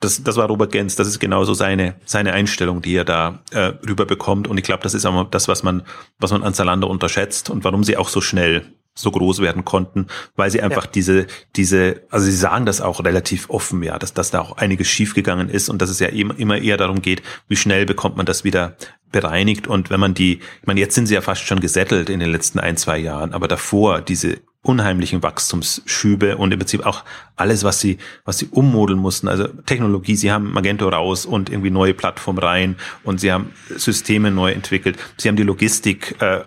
Das, 0.00 0.24
das 0.24 0.34
war 0.34 0.48
Robert 0.48 0.72
Gens, 0.72 0.96
das 0.96 1.06
ist 1.06 1.20
genauso 1.20 1.54
seine, 1.54 1.94
seine 2.04 2.32
Einstellung, 2.32 2.82
die 2.82 2.96
er 2.96 3.04
da 3.04 3.38
äh, 3.52 3.72
rüberbekommt. 3.88 4.48
Und 4.48 4.58
ich 4.58 4.64
glaube, 4.64 4.82
das 4.82 4.94
ist 4.94 5.06
auch 5.06 5.30
das, 5.30 5.46
was 5.46 5.62
man, 5.62 5.84
was 6.18 6.32
man 6.32 6.42
an 6.42 6.54
Zalando 6.54 6.88
unterschätzt 6.88 7.50
und 7.50 7.62
warum 7.62 7.84
sie 7.84 7.96
auch 7.96 8.08
so 8.08 8.20
schnell 8.20 8.66
so 8.96 9.12
groß 9.12 9.38
werden 9.38 9.64
konnten, 9.64 10.08
weil 10.34 10.50
sie 10.50 10.60
einfach 10.60 10.86
ja. 10.86 10.90
diese, 10.92 11.26
diese, 11.54 12.02
also 12.10 12.26
sie 12.26 12.36
sagen 12.36 12.66
das 12.66 12.80
auch 12.80 13.04
relativ 13.04 13.48
offen, 13.50 13.80
ja, 13.84 13.96
dass, 13.96 14.12
dass 14.12 14.32
da 14.32 14.40
auch 14.40 14.56
einiges 14.56 14.88
schiefgegangen 14.88 15.48
ist 15.48 15.68
und 15.68 15.80
dass 15.80 15.88
es 15.88 16.00
ja 16.00 16.08
immer, 16.08 16.36
immer 16.36 16.58
eher 16.58 16.78
darum 16.78 17.00
geht, 17.00 17.22
wie 17.46 17.54
schnell 17.54 17.86
bekommt 17.86 18.16
man 18.16 18.26
das 18.26 18.42
wieder 18.42 18.76
bereinigt 19.12 19.68
und 19.68 19.90
wenn 19.90 20.00
man 20.00 20.14
die, 20.14 20.40
ich 20.60 20.66
meine, 20.66 20.80
jetzt 20.80 20.96
sind 20.96 21.06
sie 21.06 21.14
ja 21.14 21.20
fast 21.20 21.42
schon 21.42 21.60
gesettelt 21.60 22.10
in 22.10 22.18
den 22.18 22.32
letzten 22.32 22.58
ein, 22.58 22.76
zwei 22.76 22.98
Jahren, 22.98 23.34
aber 23.34 23.46
davor 23.46 24.00
diese 24.00 24.38
unheimlichen 24.62 25.22
Wachstumsschübe 25.22 26.36
und 26.36 26.52
im 26.52 26.58
Prinzip 26.58 26.84
auch 26.84 27.04
alles, 27.36 27.64
was 27.64 27.80
sie, 27.80 27.98
was 28.24 28.38
sie 28.38 28.48
ummodeln 28.50 28.98
mussten. 28.98 29.28
Also 29.28 29.46
Technologie, 29.46 30.16
sie 30.16 30.32
haben 30.32 30.52
Magento 30.52 30.88
raus 30.88 31.26
und 31.26 31.48
irgendwie 31.48 31.70
neue 31.70 31.94
Plattform 31.94 32.38
rein 32.38 32.76
und 33.04 33.20
sie 33.20 33.32
haben 33.32 33.52
Systeme 33.74 34.30
neu 34.30 34.52
entwickelt. 34.52 34.98
Sie 35.16 35.28
haben 35.28 35.36
die 35.36 35.44
Logistik 35.44 36.20
äh, 36.20 36.44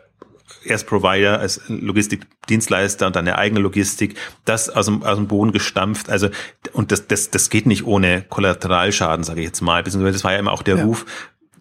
erst 0.63 0.87
Provider 0.87 1.39
als 1.39 1.61
Logistikdienstleister 1.67 3.07
und 3.07 3.15
dann 3.15 3.27
eine 3.27 3.37
eigene 3.37 3.61
Logistik, 3.61 4.15
das 4.45 4.69
aus 4.69 4.85
dem, 4.85 5.03
aus 5.03 5.17
dem 5.17 5.27
Boden 5.27 5.51
gestampft. 5.51 6.09
Also 6.09 6.29
und 6.73 6.91
das, 6.91 7.07
das, 7.07 7.31
das 7.31 7.49
geht 7.49 7.65
nicht 7.65 7.85
ohne 7.85 8.23
Kollateralschaden, 8.23 9.23
sage 9.23 9.41
ich 9.41 9.47
jetzt 9.47 9.61
mal. 9.61 9.83
Beziehungsweise 9.83 10.13
das 10.13 10.23
war 10.23 10.33
ja 10.33 10.39
immer 10.39 10.51
auch 10.51 10.63
der 10.63 10.77
ja. 10.77 10.83
Ruf, 10.83 11.05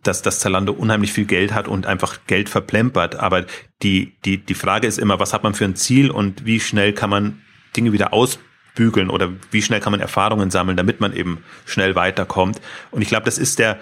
dass 0.02 0.22
das 0.22 0.40
Zalando 0.40 0.72
unheimlich 0.72 1.12
viel 1.12 1.26
Geld 1.26 1.52
hat 1.52 1.68
und 1.68 1.86
einfach 1.86 2.18
Geld 2.26 2.48
verplempert. 2.48 3.16
Aber 3.16 3.44
die, 3.82 4.14
die, 4.24 4.38
die 4.38 4.54
Frage 4.54 4.86
ist 4.86 4.98
immer, 4.98 5.20
was 5.20 5.32
hat 5.32 5.42
man 5.42 5.54
für 5.54 5.64
ein 5.64 5.76
Ziel 5.76 6.10
und 6.10 6.44
wie 6.44 6.60
schnell 6.60 6.92
kann 6.92 7.10
man 7.10 7.42
Dinge 7.76 7.92
wieder 7.92 8.12
ausbügeln 8.12 9.10
oder 9.10 9.30
wie 9.50 9.62
schnell 9.62 9.80
kann 9.80 9.92
man 9.92 10.00
Erfahrungen 10.00 10.50
sammeln, 10.50 10.76
damit 10.76 11.00
man 11.00 11.14
eben 11.14 11.44
schnell 11.66 11.94
weiterkommt. 11.94 12.60
Und 12.90 13.02
ich 13.02 13.08
glaube, 13.08 13.24
das 13.24 13.38
ist 13.38 13.58
der, 13.58 13.78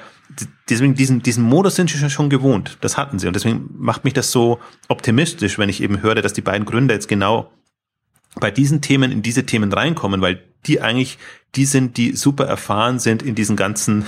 deswegen 0.68 0.94
diesen, 0.94 1.22
diesen 1.22 1.44
Modus 1.44 1.76
sind 1.76 1.90
sie 1.90 2.10
schon 2.10 2.30
gewohnt. 2.30 2.78
Das 2.80 2.96
hatten 2.96 3.18
sie. 3.18 3.28
Und 3.28 3.34
deswegen 3.34 3.70
macht 3.78 4.04
mich 4.04 4.14
das 4.14 4.32
so 4.32 4.60
optimistisch, 4.88 5.58
wenn 5.58 5.68
ich 5.68 5.82
eben 5.82 6.02
höre, 6.02 6.16
dass 6.16 6.32
die 6.32 6.42
beiden 6.42 6.66
Gründer 6.66 6.94
jetzt 6.94 7.08
genau 7.08 7.52
bei 8.40 8.50
diesen 8.50 8.80
Themen 8.80 9.10
in 9.12 9.22
diese 9.22 9.46
Themen 9.46 9.72
reinkommen, 9.72 10.20
weil 10.20 10.47
die 10.66 10.80
eigentlich 10.80 11.18
die 11.54 11.64
sind, 11.64 11.96
die 11.96 12.14
super 12.14 12.44
erfahren 12.44 12.98
sind 12.98 13.22
in 13.22 13.34
diesen 13.34 13.56
ganzen 13.56 14.06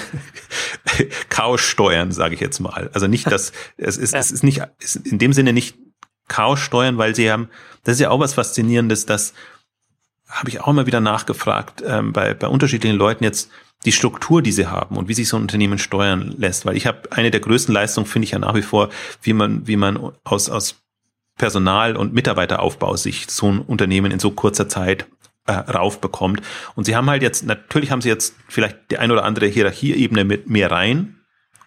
Chaos-Steuern, 1.31 2.13
sage 2.13 2.35
ich 2.35 2.41
jetzt 2.41 2.61
mal. 2.61 2.91
Also 2.93 3.07
nicht, 3.07 3.31
dass 3.31 3.53
es 3.77 3.97
ist, 3.97 4.15
es 4.15 4.31
ist 4.31 4.45
nicht 4.45 4.63
ist 4.79 4.97
in 4.97 5.19
dem 5.19 5.33
Sinne 5.33 5.53
nicht 5.53 5.77
Chaos-Steuern, 6.29 6.99
weil 6.99 7.15
sie 7.15 7.31
haben, 7.31 7.49
das 7.85 7.95
ist 7.95 8.01
ja 8.01 8.11
auch 8.11 8.21
was 8.21 8.35
Faszinierendes, 8.35 9.07
das 9.07 9.33
habe 10.29 10.49
ich 10.49 10.61
auch 10.61 10.73
mal 10.73 10.87
wieder 10.87 11.01
nachgefragt 11.01 11.83
ähm, 11.85 12.13
bei, 12.13 12.35
bei 12.35 12.47
unterschiedlichen 12.47 12.97
Leuten 12.97 13.25
jetzt 13.25 13.51
die 13.85 13.93
Struktur, 13.93 14.43
die 14.43 14.53
sie 14.53 14.67
haben 14.67 14.97
und 14.97 15.09
wie 15.09 15.15
sich 15.15 15.29
so 15.29 15.37
ein 15.37 15.43
Unternehmen 15.43 15.79
steuern 15.79 16.35
lässt. 16.37 16.67
Weil 16.67 16.77
ich 16.77 16.87
habe 16.87 17.11
eine 17.11 17.31
der 17.31 17.41
größten 17.41 17.75
Leistungen, 17.75 18.07
finde 18.07 18.27
ich 18.27 18.33
ja 18.33 18.39
nach 18.39 18.55
wie 18.55 18.63
vor, 18.63 18.91
wie 19.23 19.33
man, 19.33 19.67
wie 19.67 19.77
man 19.77 20.13
aus, 20.23 20.51
aus 20.51 20.77
Personal- 21.37 21.97
und 21.97 22.13
Mitarbeiteraufbau 22.13 22.97
sich 22.97 23.29
so 23.29 23.51
ein 23.51 23.61
Unternehmen 23.61 24.13
in 24.13 24.21
so 24.21 24.31
kurzer 24.31 24.69
Zeit 24.69 25.07
äh, 25.51 25.71
raufbekommt. 25.71 26.41
Und 26.75 26.85
sie 26.85 26.97
haben 26.97 27.09
halt 27.11 27.23
jetzt, 27.23 27.45
natürlich 27.45 27.91
haben 27.91 28.01
sie 28.01 28.09
jetzt 28.09 28.35
vielleicht 28.49 28.91
die 28.91 28.99
ein 28.99 29.11
oder 29.11 29.25
andere 29.25 29.47
Hierarchieebene 29.47 30.25
mit 30.25 30.49
mehr 30.49 30.71
rein 30.71 31.17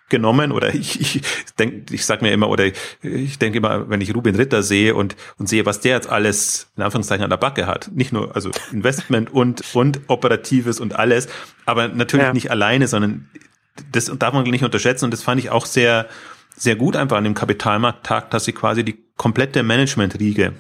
genommen 0.10 0.52
oder 0.52 0.74
ich, 0.76 1.02
ich 1.02 1.22
denke, 1.58 1.94
ich 1.94 2.06
sag 2.06 2.22
mir 2.22 2.32
immer 2.32 2.48
oder 2.50 2.66
ich 3.02 3.40
denke 3.40 3.58
immer, 3.58 3.90
wenn 3.90 4.00
ich 4.00 4.14
Rubin 4.14 4.36
Ritter 4.36 4.62
sehe 4.62 4.94
und 4.94 5.16
und 5.40 5.50
sehe, 5.50 5.66
was 5.66 5.80
der 5.80 5.96
jetzt 5.96 6.10
alles 6.10 6.72
in 6.78 6.84
Anführungszeichen 6.84 7.24
an 7.24 7.30
der 7.30 7.38
Backe 7.38 7.66
hat, 7.66 7.90
nicht 7.94 8.14
nur 8.14 8.36
also 8.36 8.52
Investment 8.72 9.34
und 9.34 9.64
und 9.74 10.02
operatives 10.08 10.80
und 10.80 10.96
alles, 10.96 11.28
aber 11.66 11.88
natürlich 11.88 12.28
ja. 12.28 12.34
nicht 12.34 12.52
alleine, 12.52 12.88
sondern 12.88 13.30
das 13.92 14.06
darf 14.20 14.34
man 14.34 14.44
nicht 14.44 14.64
unterschätzen 14.64 15.06
und 15.06 15.12
das 15.12 15.24
fand 15.24 15.40
ich 15.40 15.50
auch 15.50 15.66
sehr 15.66 16.08
sehr 16.56 16.76
gut 16.76 16.96
einfach 16.96 17.18
an 17.18 17.24
dem 17.24 17.34
Kapitalmarkttag, 17.34 18.30
dass 18.30 18.46
sie 18.46 18.54
quasi 18.54 18.84
die 18.84 19.04
komplette 19.18 19.64
Management-Riege 19.64 20.54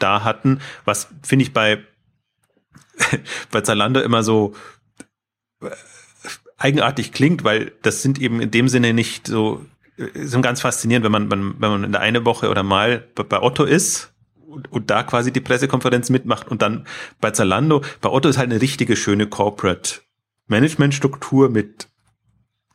da 0.00 0.24
hatten, 0.24 0.58
was 0.84 1.08
finde 1.22 1.44
ich 1.44 1.52
bei, 1.52 1.78
bei 3.50 3.60
Zalando 3.60 4.00
immer 4.00 4.22
so 4.22 4.54
äh, 5.60 5.70
eigenartig 6.58 7.12
klingt, 7.12 7.44
weil 7.44 7.72
das 7.82 8.02
sind 8.02 8.20
eben 8.20 8.40
in 8.40 8.50
dem 8.50 8.68
Sinne 8.68 8.94
nicht 8.94 9.26
so, 9.26 9.64
äh, 9.96 10.06
sind 10.14 10.42
ganz 10.42 10.60
faszinierend, 10.60 11.04
wenn 11.04 11.12
man, 11.12 11.30
wenn, 11.30 11.70
man 11.70 11.84
in 11.84 11.92
der 11.92 12.00
eine 12.00 12.24
Woche 12.24 12.48
oder 12.48 12.62
mal 12.62 13.08
bei 13.14 13.40
Otto 13.40 13.64
ist 13.64 14.12
und, 14.46 14.70
und 14.70 14.90
da 14.90 15.02
quasi 15.02 15.32
die 15.32 15.40
Pressekonferenz 15.40 16.10
mitmacht 16.10 16.48
und 16.48 16.62
dann 16.62 16.86
bei 17.20 17.30
Zalando, 17.30 17.82
bei 18.00 18.10
Otto 18.10 18.28
ist 18.28 18.38
halt 18.38 18.50
eine 18.50 18.60
richtige 18.60 18.96
schöne 18.96 19.26
Corporate 19.26 20.00
Management 20.46 20.94
Struktur 20.94 21.48
mit 21.48 21.88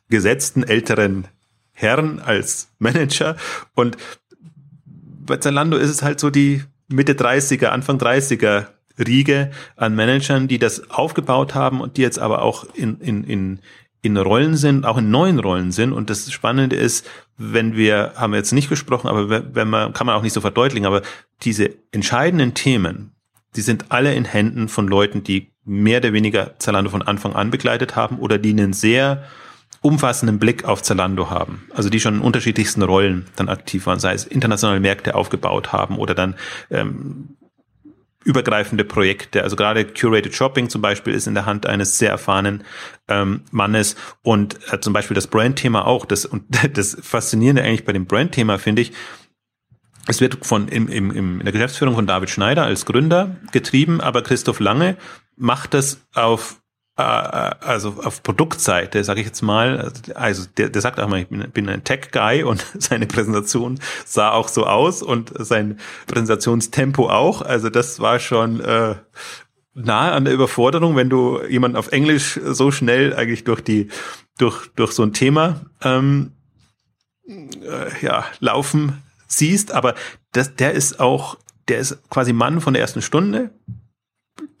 gesetzten 0.08 0.62
älteren 0.62 1.28
Herren 1.72 2.18
als 2.18 2.70
Manager. 2.78 3.36
Und 3.74 3.96
bei 4.84 5.36
Zalando 5.36 5.76
ist 5.76 5.90
es 5.90 6.02
halt 6.02 6.18
so 6.18 6.30
die 6.30 6.64
Mitte 6.88 7.12
30er, 7.12 7.66
Anfang 7.66 7.98
30er 7.98 8.66
Riege 8.98 9.50
an 9.76 9.94
Managern, 9.94 10.48
die 10.48 10.58
das 10.58 10.90
aufgebaut 10.90 11.54
haben 11.54 11.80
und 11.80 11.96
die 11.96 12.02
jetzt 12.02 12.18
aber 12.18 12.42
auch 12.42 12.64
in, 12.74 13.00
in, 13.00 13.24
in, 13.24 13.60
in 14.02 14.16
Rollen 14.16 14.56
sind, 14.56 14.84
auch 14.84 14.98
in 14.98 15.10
neuen 15.10 15.38
Rollen 15.38 15.72
sind. 15.72 15.92
Und 15.92 16.10
das 16.10 16.30
Spannende 16.30 16.76
ist, 16.76 17.08
wenn 17.36 17.76
wir, 17.76 18.12
haben 18.16 18.32
wir 18.32 18.38
jetzt 18.38 18.52
nicht 18.52 18.68
gesprochen, 18.68 19.08
aber 19.08 19.54
wenn 19.54 19.68
man, 19.68 19.92
kann 19.92 20.06
man 20.06 20.16
auch 20.16 20.22
nicht 20.22 20.32
so 20.32 20.40
verdeutlichen, 20.40 20.86
aber 20.86 21.02
diese 21.42 21.70
entscheidenden 21.92 22.54
Themen, 22.54 23.12
die 23.56 23.60
sind 23.60 23.86
alle 23.90 24.14
in 24.14 24.24
Händen 24.24 24.68
von 24.68 24.88
Leuten, 24.88 25.22
die 25.22 25.52
mehr 25.64 25.98
oder 25.98 26.12
weniger 26.12 26.58
Zalando 26.58 26.90
von 26.90 27.02
Anfang 27.02 27.34
an 27.34 27.50
begleitet 27.50 27.96
haben 27.96 28.18
oder 28.18 28.38
die 28.38 28.50
einen 28.50 28.72
sehr 28.72 29.24
umfassenden 29.80 30.38
Blick 30.38 30.64
auf 30.64 30.82
Zalando 30.82 31.30
haben. 31.30 31.66
Also 31.74 31.88
die 31.88 32.00
schon 32.00 32.16
in 32.16 32.20
unterschiedlichsten 32.20 32.82
Rollen 32.82 33.26
dann 33.36 33.48
aktiv 33.48 33.86
waren, 33.86 34.00
sei 34.00 34.14
es 34.14 34.26
internationale 34.26 34.80
Märkte 34.80 35.14
aufgebaut 35.14 35.72
haben 35.72 35.98
oder 35.98 36.14
dann 36.14 36.34
ähm, 36.70 37.36
übergreifende 38.24 38.84
Projekte. 38.84 39.42
Also 39.42 39.56
gerade 39.56 39.86
Curated 39.86 40.34
Shopping 40.34 40.68
zum 40.68 40.82
Beispiel 40.82 41.14
ist 41.14 41.26
in 41.26 41.34
der 41.34 41.46
Hand 41.46 41.66
eines 41.66 41.98
sehr 41.98 42.10
erfahrenen 42.10 42.64
ähm, 43.08 43.42
Mannes 43.50 43.96
und 44.22 44.58
äh, 44.72 44.80
zum 44.80 44.92
Beispiel 44.92 45.14
das 45.14 45.28
Brand-Thema 45.28 45.86
auch. 45.86 46.04
Das, 46.04 46.24
und 46.24 46.44
das 46.76 46.96
Faszinierende 47.00 47.62
eigentlich 47.62 47.84
bei 47.84 47.92
dem 47.92 48.06
Brand-Thema 48.06 48.58
finde 48.58 48.82
ich, 48.82 48.92
es 50.08 50.20
wird 50.20 50.44
von 50.44 50.68
im, 50.68 50.88
im, 50.88 51.10
im, 51.10 51.38
in 51.38 51.44
der 51.44 51.52
Geschäftsführung 51.52 51.94
von 51.94 52.06
David 52.06 52.30
Schneider 52.30 52.64
als 52.64 52.86
Gründer 52.86 53.36
getrieben, 53.52 54.00
aber 54.00 54.22
Christoph 54.22 54.58
Lange 54.58 54.96
macht 55.36 55.74
das 55.74 56.00
auf 56.14 56.60
also 56.98 57.94
auf 58.02 58.22
Produktseite, 58.24 59.04
sage 59.04 59.20
ich 59.20 59.26
jetzt 59.26 59.42
mal, 59.42 59.92
also 60.14 60.46
der, 60.56 60.68
der 60.68 60.82
sagt 60.82 60.98
auch 60.98 61.08
mal, 61.08 61.20
ich 61.20 61.28
bin, 61.28 61.48
bin 61.50 61.68
ein 61.68 61.84
Tech-Guy 61.84 62.42
und 62.44 62.64
seine 62.78 63.06
Präsentation 63.06 63.78
sah 64.04 64.32
auch 64.32 64.48
so 64.48 64.66
aus 64.66 65.02
und 65.02 65.32
sein 65.38 65.78
Präsentationstempo 66.06 67.08
auch. 67.08 67.42
Also 67.42 67.70
das 67.70 68.00
war 68.00 68.18
schon 68.18 68.60
äh, 68.60 68.96
nahe 69.74 70.12
an 70.12 70.24
der 70.24 70.34
Überforderung, 70.34 70.96
wenn 70.96 71.08
du 71.08 71.40
jemanden 71.48 71.76
auf 71.76 71.92
Englisch 71.92 72.40
so 72.44 72.72
schnell 72.72 73.14
eigentlich 73.14 73.44
durch 73.44 73.60
die 73.60 73.88
durch 74.38 74.68
durch 74.74 74.92
so 74.92 75.04
ein 75.04 75.12
Thema 75.12 75.60
ähm, 75.82 76.32
äh, 77.28 78.04
ja 78.04 78.24
laufen 78.40 79.02
siehst. 79.28 79.70
Aber 79.72 79.94
das, 80.32 80.56
der 80.56 80.72
ist 80.72 80.98
auch, 80.98 81.36
der 81.68 81.78
ist 81.78 82.10
quasi 82.10 82.32
Mann 82.32 82.60
von 82.60 82.74
der 82.74 82.82
ersten 82.82 83.02
Stunde 83.02 83.50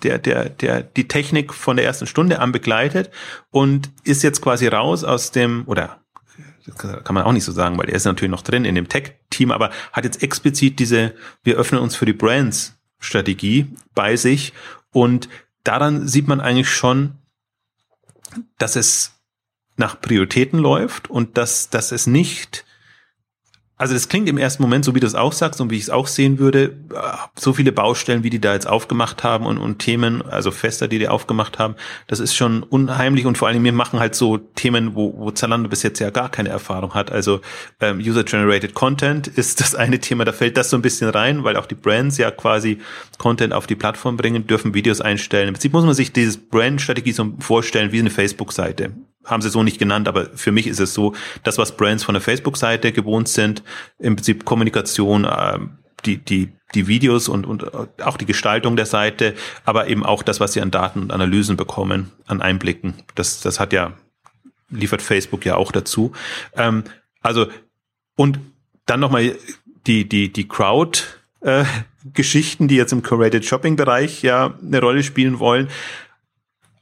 der, 0.02 0.18
der, 0.18 0.48
der 0.48 0.82
die 0.82 1.08
Technik 1.08 1.52
von 1.52 1.76
der 1.76 1.84
ersten 1.84 2.06
Stunde 2.06 2.40
an 2.40 2.52
begleitet 2.52 3.10
und 3.50 3.90
ist 4.04 4.22
jetzt 4.22 4.40
quasi 4.42 4.66
raus 4.68 5.04
aus 5.04 5.30
dem, 5.30 5.64
oder 5.66 6.00
kann 6.76 7.14
man 7.14 7.24
auch 7.24 7.32
nicht 7.32 7.44
so 7.44 7.52
sagen, 7.52 7.78
weil 7.78 7.88
er 7.88 7.96
ist 7.96 8.04
natürlich 8.04 8.30
noch 8.30 8.42
drin 8.42 8.64
in 8.64 8.74
dem 8.74 8.88
Tech-Team, 8.88 9.50
aber 9.50 9.70
hat 9.92 10.04
jetzt 10.04 10.22
explizit 10.22 10.78
diese, 10.78 11.14
wir 11.42 11.56
öffnen 11.56 11.80
uns 11.80 11.96
für 11.96 12.04
die 12.04 12.12
Brands-Strategie 12.12 13.68
bei 13.94 14.16
sich 14.16 14.52
und 14.92 15.28
daran 15.64 16.06
sieht 16.06 16.28
man 16.28 16.40
eigentlich 16.40 16.70
schon, 16.70 17.14
dass 18.58 18.76
es 18.76 19.12
nach 19.76 20.00
Prioritäten 20.00 20.58
läuft 20.58 21.08
und 21.08 21.38
dass, 21.38 21.70
dass 21.70 21.92
es 21.92 22.06
nicht 22.06 22.64
also 23.78 23.94
das 23.94 24.08
klingt 24.08 24.28
im 24.28 24.38
ersten 24.38 24.62
Moment, 24.62 24.84
so 24.84 24.94
wie 24.96 25.00
du 25.00 25.06
es 25.06 25.14
auch 25.14 25.32
sagst 25.32 25.60
und 25.60 25.70
wie 25.70 25.76
ich 25.76 25.82
es 25.82 25.90
auch 25.90 26.08
sehen 26.08 26.40
würde, 26.40 26.76
so 27.38 27.52
viele 27.52 27.70
Baustellen, 27.70 28.24
wie 28.24 28.30
die 28.30 28.40
da 28.40 28.52
jetzt 28.52 28.66
aufgemacht 28.66 29.22
haben 29.22 29.46
und, 29.46 29.58
und 29.58 29.78
Themen, 29.78 30.20
also 30.22 30.50
Fester, 30.50 30.88
die 30.88 30.98
die 30.98 31.06
aufgemacht 31.06 31.60
haben, 31.60 31.76
das 32.08 32.18
ist 32.18 32.34
schon 32.34 32.64
unheimlich 32.64 33.24
und 33.24 33.38
vor 33.38 33.46
allem 33.46 33.62
wir 33.62 33.72
machen 33.72 34.00
halt 34.00 34.16
so 34.16 34.36
Themen, 34.38 34.96
wo, 34.96 35.14
wo 35.16 35.30
Zalando 35.30 35.68
bis 35.68 35.84
jetzt 35.84 36.00
ja 36.00 36.10
gar 36.10 36.28
keine 36.28 36.48
Erfahrung 36.48 36.94
hat. 36.94 37.12
Also 37.12 37.40
ähm, 37.80 37.98
User-Generated 37.98 38.74
Content 38.74 39.28
ist 39.28 39.60
das 39.60 39.76
eine 39.76 40.00
Thema, 40.00 40.24
da 40.24 40.32
fällt 40.32 40.56
das 40.56 40.70
so 40.70 40.76
ein 40.76 40.82
bisschen 40.82 41.08
rein, 41.08 41.44
weil 41.44 41.56
auch 41.56 41.66
die 41.66 41.76
Brands 41.76 42.18
ja 42.18 42.32
quasi 42.32 42.78
Content 43.16 43.52
auf 43.52 43.68
die 43.68 43.76
Plattform 43.76 44.16
bringen, 44.16 44.46
dürfen 44.48 44.74
Videos 44.74 45.00
einstellen. 45.00 45.48
Im 45.48 45.54
Prinzip 45.54 45.72
muss 45.72 45.84
man 45.84 45.94
sich 45.94 46.12
dieses 46.12 46.36
Brand-Strategie 46.36 47.12
so 47.12 47.32
vorstellen 47.38 47.92
wie 47.92 48.00
eine 48.00 48.10
Facebook-Seite 48.10 48.92
haben 49.28 49.42
sie 49.42 49.50
so 49.50 49.62
nicht 49.62 49.78
genannt, 49.78 50.08
aber 50.08 50.26
für 50.34 50.52
mich 50.52 50.66
ist 50.66 50.80
es 50.80 50.94
so, 50.94 51.14
das, 51.42 51.58
was 51.58 51.76
Brands 51.76 52.04
von 52.04 52.14
der 52.14 52.22
Facebook-Seite 52.22 52.92
gewohnt 52.92 53.28
sind, 53.28 53.62
im 53.98 54.16
Prinzip 54.16 54.44
Kommunikation, 54.44 55.24
äh, 55.24 55.58
die, 56.04 56.18
die, 56.18 56.52
die 56.74 56.86
Videos 56.86 57.28
und, 57.28 57.46
und 57.46 57.72
auch 58.02 58.16
die 58.16 58.26
Gestaltung 58.26 58.76
der 58.76 58.86
Seite, 58.86 59.34
aber 59.64 59.88
eben 59.88 60.04
auch 60.04 60.22
das, 60.22 60.40
was 60.40 60.52
sie 60.52 60.60
an 60.60 60.70
Daten 60.70 61.02
und 61.02 61.12
Analysen 61.12 61.56
bekommen, 61.56 62.10
an 62.26 62.40
Einblicken. 62.40 62.94
Das, 63.14 63.40
das 63.40 63.58
hat 63.58 63.72
ja, 63.72 63.94
liefert 64.70 65.02
Facebook 65.02 65.44
ja 65.44 65.56
auch 65.56 65.72
dazu. 65.72 66.12
Ähm, 66.54 66.84
also, 67.20 67.46
und 68.16 68.38
dann 68.86 69.00
nochmal 69.00 69.34
die, 69.86 70.08
die, 70.08 70.32
die 70.32 70.48
Crowd, 70.48 71.02
äh, 71.40 71.64
Geschichten, 72.14 72.68
die 72.68 72.76
jetzt 72.76 72.92
im 72.92 73.02
Curated 73.02 73.44
Shopping 73.44 73.76
Bereich 73.76 74.22
ja 74.22 74.54
eine 74.62 74.80
Rolle 74.80 75.02
spielen 75.02 75.38
wollen. 75.38 75.68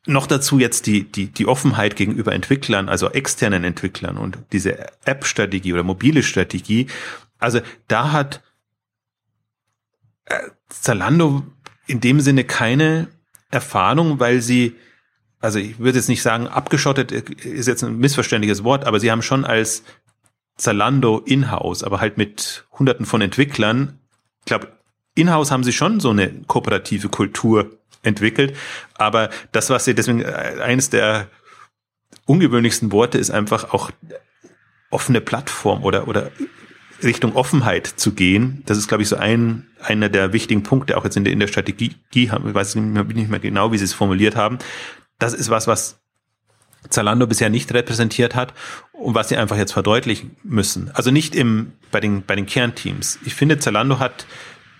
Noch 0.06 0.26
dazu 0.26 0.58
jetzt 0.58 0.86
die, 0.86 1.04
die, 1.04 1.26
die 1.26 1.46
Offenheit 1.46 1.96
gegenüber 1.96 2.32
Entwicklern, 2.32 2.88
also 2.88 3.10
externen 3.10 3.64
Entwicklern 3.64 4.16
und 4.16 4.38
diese 4.52 4.86
App-Strategie 5.04 5.72
oder 5.72 5.82
mobile 5.82 6.22
Strategie. 6.22 6.86
Also 7.38 7.60
da 7.88 8.12
hat 8.12 8.42
äh, 10.26 10.38
Zalando 10.68 11.44
in 11.86 12.00
dem 12.00 12.20
Sinne 12.20 12.44
keine 12.44 13.08
Erfahrung, 13.50 14.20
weil 14.20 14.40
sie, 14.40 14.76
also 15.40 15.58
ich 15.58 15.78
würde 15.78 15.98
jetzt 15.98 16.08
nicht 16.08 16.22
sagen, 16.22 16.46
abgeschottet 16.46 17.10
ist 17.12 17.66
jetzt 17.66 17.82
ein 17.82 17.98
missverständliches 17.98 18.64
Wort, 18.64 18.84
aber 18.84 19.00
sie 19.00 19.10
haben 19.10 19.22
schon 19.22 19.44
als 19.44 19.82
Zalando 20.56 21.18
in-house, 21.18 21.84
aber 21.84 22.00
halt 22.00 22.16
mit 22.16 22.64
hunderten 22.72 23.06
von 23.06 23.20
Entwicklern, 23.20 23.98
ich 24.40 24.46
glaube, 24.46 24.72
in-house 25.14 25.50
haben 25.50 25.64
sie 25.64 25.72
schon 25.72 26.00
so 26.00 26.10
eine 26.10 26.30
kooperative 26.46 27.08
Kultur 27.08 27.75
entwickelt. 28.06 28.56
Aber 28.94 29.30
das, 29.52 29.70
was 29.70 29.84
sie 29.84 29.94
deswegen 29.94 30.22
äh, 30.22 30.56
eines 30.62 30.90
der 30.90 31.28
ungewöhnlichsten 32.26 32.92
Worte 32.92 33.18
ist 33.18 33.30
einfach 33.30 33.72
auch 33.72 33.90
offene 34.90 35.20
Plattform 35.20 35.82
oder, 35.84 36.08
oder 36.08 36.30
Richtung 37.02 37.36
Offenheit 37.36 37.86
zu 37.86 38.12
gehen. 38.12 38.62
Das 38.66 38.78
ist, 38.78 38.88
glaube 38.88 39.02
ich, 39.02 39.08
so 39.08 39.16
ein, 39.16 39.66
einer 39.80 40.08
der 40.08 40.32
wichtigen 40.32 40.62
Punkte, 40.62 40.96
auch 40.96 41.04
jetzt 41.04 41.16
in 41.16 41.24
der, 41.24 41.32
in 41.32 41.40
der 41.40 41.46
Strategie, 41.46 41.94
ich 42.14 42.32
weiß 42.32 42.76
nicht 42.76 43.30
mehr 43.30 43.38
genau, 43.40 43.72
wie 43.72 43.78
sie 43.78 43.84
es 43.84 43.92
formuliert 43.92 44.36
haben. 44.36 44.58
Das 45.18 45.34
ist 45.34 45.50
was, 45.50 45.66
was 45.66 46.00
Zalando 46.88 47.26
bisher 47.26 47.50
nicht 47.50 47.72
repräsentiert 47.74 48.34
hat 48.34 48.54
und 48.92 49.14
was 49.14 49.28
sie 49.28 49.36
einfach 49.36 49.56
jetzt 49.56 49.72
verdeutlichen 49.72 50.36
müssen. 50.42 50.90
Also 50.94 51.10
nicht 51.10 51.34
im, 51.34 51.72
bei 51.90 52.00
den, 52.00 52.22
bei 52.24 52.36
den 52.36 52.46
Kernteams. 52.46 53.18
Ich 53.24 53.34
finde, 53.34 53.58
Zalando 53.58 53.98
hat 53.98 54.26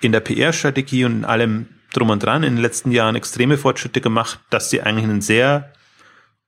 in 0.00 0.12
der 0.12 0.20
PR-Strategie 0.20 1.04
und 1.04 1.18
in 1.18 1.24
allem 1.24 1.68
drum 1.92 2.10
und 2.10 2.22
dran 2.22 2.42
in 2.42 2.54
den 2.54 2.62
letzten 2.62 2.90
Jahren 2.90 3.16
extreme 3.16 3.58
Fortschritte 3.58 4.00
gemacht, 4.00 4.40
dass 4.50 4.70
sie 4.70 4.82
eigentlich 4.82 5.06
ein 5.06 5.20
sehr 5.20 5.72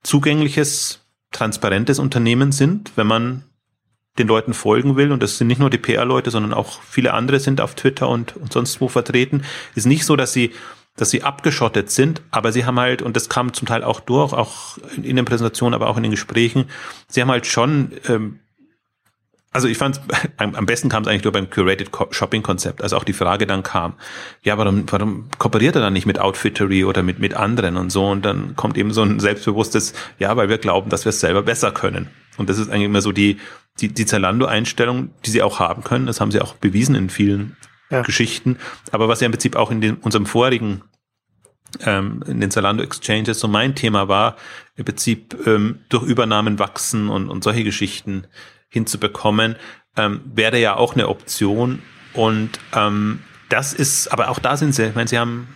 zugängliches, 0.03 1.05
transparentes 1.31 1.99
Unternehmen 1.99 2.51
sind, 2.51 2.91
wenn 2.95 3.07
man 3.07 3.43
den 4.17 4.27
Leuten 4.27 4.53
folgen 4.53 4.95
will, 4.95 5.11
und 5.11 5.23
das 5.23 5.37
sind 5.37 5.47
nicht 5.47 5.59
nur 5.59 5.69
die 5.69 5.77
PR-Leute, 5.77 6.31
sondern 6.31 6.53
auch 6.53 6.81
viele 6.81 7.13
andere 7.13 7.39
sind 7.39 7.61
auf 7.61 7.75
Twitter 7.75 8.09
und, 8.09 8.35
und 8.35 8.51
sonst 8.51 8.81
wo 8.81 8.87
vertreten, 8.87 9.43
ist 9.75 9.85
nicht 9.85 10.05
so, 10.05 10.15
dass 10.15 10.33
sie 10.33 10.51
dass 10.99 11.11
sie 11.11 11.23
abgeschottet 11.23 11.89
sind, 11.89 12.21
aber 12.29 12.51
sie 12.51 12.65
haben 12.65 12.77
halt, 12.77 13.01
und 13.01 13.15
das 13.15 13.29
kam 13.29 13.53
zum 13.53 13.67
Teil 13.67 13.83
auch 13.85 14.01
durch, 14.01 14.33
auch 14.33 14.77
in 15.01 15.15
den 15.15 15.23
Präsentationen, 15.23 15.73
aber 15.73 15.87
auch 15.87 15.95
in 15.95 16.03
den 16.03 16.11
Gesprächen, 16.11 16.65
sie 17.07 17.21
haben 17.21 17.31
halt 17.31 17.47
schon 17.47 17.93
ähm, 18.07 18.39
also 19.51 19.67
ich 19.67 19.77
fand 19.77 19.99
am 20.37 20.65
besten 20.65 20.89
kam 20.89 21.03
es 21.03 21.09
eigentlich 21.09 21.23
nur 21.23 21.33
beim 21.33 21.49
Curated 21.49 21.89
Shopping 22.11 22.43
Konzept, 22.43 22.81
als 22.81 22.93
auch 22.93 23.03
die 23.03 23.13
Frage 23.13 23.47
dann 23.47 23.63
kam, 23.63 23.93
ja, 24.43 24.57
warum, 24.57 24.85
warum 24.91 25.29
kooperiert 25.37 25.75
er 25.75 25.81
dann 25.81 25.93
nicht 25.93 26.05
mit 26.05 26.19
Outfittery 26.19 26.85
oder 26.85 27.03
mit, 27.03 27.19
mit 27.19 27.33
anderen 27.33 27.77
und 27.77 27.91
so? 27.91 28.07
Und 28.07 28.23
dann 28.25 28.55
kommt 28.55 28.77
eben 28.77 28.93
so 28.93 29.01
ein 29.01 29.19
selbstbewusstes, 29.19 29.93
ja, 30.19 30.35
weil 30.37 30.49
wir 30.49 30.57
glauben, 30.57 30.89
dass 30.89 31.05
wir 31.05 31.09
es 31.09 31.19
selber 31.19 31.41
besser 31.41 31.71
können. 31.71 32.09
Und 32.37 32.49
das 32.49 32.57
ist 32.57 32.69
eigentlich 32.69 32.85
immer 32.85 33.01
so 33.01 33.11
die, 33.11 33.37
die, 33.79 33.89
die 33.89 34.05
Zalando-Einstellung, 34.05 35.09
die 35.25 35.29
sie 35.29 35.41
auch 35.41 35.59
haben 35.59 35.83
können. 35.83 36.05
Das 36.05 36.21
haben 36.21 36.31
sie 36.31 36.41
auch 36.41 36.55
bewiesen 36.55 36.95
in 36.95 37.09
vielen 37.09 37.57
ja. 37.89 38.01
Geschichten. 38.01 38.57
Aber 38.91 39.07
was 39.07 39.19
ja 39.19 39.25
im 39.25 39.31
Prinzip 39.31 39.55
auch 39.55 39.71
in 39.71 39.81
den, 39.81 39.95
unserem 39.95 40.25
vorigen 40.25 40.83
ähm, 41.81 42.23
in 42.27 42.41
den 42.41 42.51
Zalando 42.51 42.83
Exchanges 42.83 43.39
so 43.39 43.47
mein 43.47 43.75
Thema 43.75 44.07
war, 44.07 44.37
im 44.75 44.85
Prinzip 44.85 45.35
ähm, 45.45 45.79
durch 45.89 46.03
Übernahmen 46.03 46.59
wachsen 46.59 47.09
und, 47.09 47.29
und 47.29 47.43
solche 47.43 47.63
Geschichten 47.63 48.25
hinzubekommen, 48.69 49.55
ähm, 49.97 50.21
wäre 50.25 50.59
ja 50.59 50.75
auch 50.75 50.93
eine 50.93 51.09
Option. 51.09 51.81
Und 52.13 52.59
ähm, 52.73 53.19
das 53.49 53.73
ist, 53.73 54.07
aber 54.07 54.29
auch 54.29 54.39
da 54.39 54.57
sind 54.57 54.73
sie, 54.73 54.87
ich 54.87 54.95
meine, 54.95 55.07
sie 55.07 55.19
haben 55.19 55.47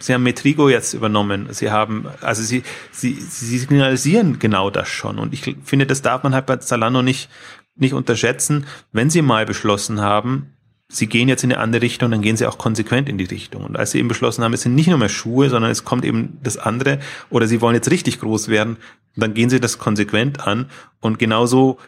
Sie 0.00 0.14
haben 0.14 0.22
Metrigo 0.22 0.68
jetzt 0.68 0.94
übernommen. 0.94 1.48
Sie 1.50 1.70
haben, 1.70 2.06
also 2.20 2.42
sie, 2.42 2.62
sie, 2.92 3.14
sie 3.14 3.58
signalisieren 3.58 4.38
genau 4.38 4.70
das 4.70 4.88
schon. 4.88 5.18
Und 5.18 5.34
ich 5.34 5.56
finde, 5.64 5.86
das 5.86 6.02
darf 6.02 6.22
man 6.22 6.34
halt 6.34 6.46
bei 6.46 6.56
Zalando 6.56 7.02
nicht, 7.02 7.28
nicht 7.74 7.94
unterschätzen. 7.94 8.66
Wenn 8.92 9.10
sie 9.10 9.22
mal 9.22 9.44
beschlossen 9.44 10.00
haben, 10.00 10.54
sie 10.88 11.06
gehen 11.06 11.28
jetzt 11.28 11.44
in 11.44 11.52
eine 11.52 11.60
andere 11.60 11.82
Richtung, 11.82 12.10
dann 12.10 12.22
gehen 12.22 12.36
sie 12.36 12.46
auch 12.46 12.58
konsequent 12.58 13.08
in 13.08 13.18
die 13.18 13.24
Richtung. 13.24 13.64
Und 13.64 13.76
als 13.76 13.90
sie 13.90 13.98
eben 13.98 14.08
beschlossen 14.08 14.44
haben, 14.44 14.54
es 14.54 14.62
sind 14.62 14.74
nicht 14.74 14.88
nur 14.88 14.98
mehr 14.98 15.08
Schuhe, 15.08 15.50
sondern 15.50 15.70
es 15.70 15.84
kommt 15.84 16.04
eben 16.04 16.38
das 16.42 16.56
andere, 16.56 17.00
oder 17.28 17.46
sie 17.46 17.60
wollen 17.60 17.74
jetzt 17.74 17.90
richtig 17.90 18.20
groß 18.20 18.48
werden, 18.48 18.76
dann 19.16 19.34
gehen 19.34 19.50
sie 19.50 19.60
das 19.60 19.78
konsequent 19.78 20.46
an. 20.46 20.70
Und 21.00 21.18
genauso 21.18 21.78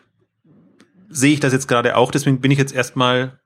sehe 1.11 1.35
ich 1.35 1.41
das 1.41 1.53
jetzt 1.53 1.69
gerade 1.69 1.97
auch, 1.97 2.11
deswegen 2.11 2.41
bin 2.41 2.51
ich 2.51 2.59
jetzt 2.59 2.75
erstmal 2.75 3.41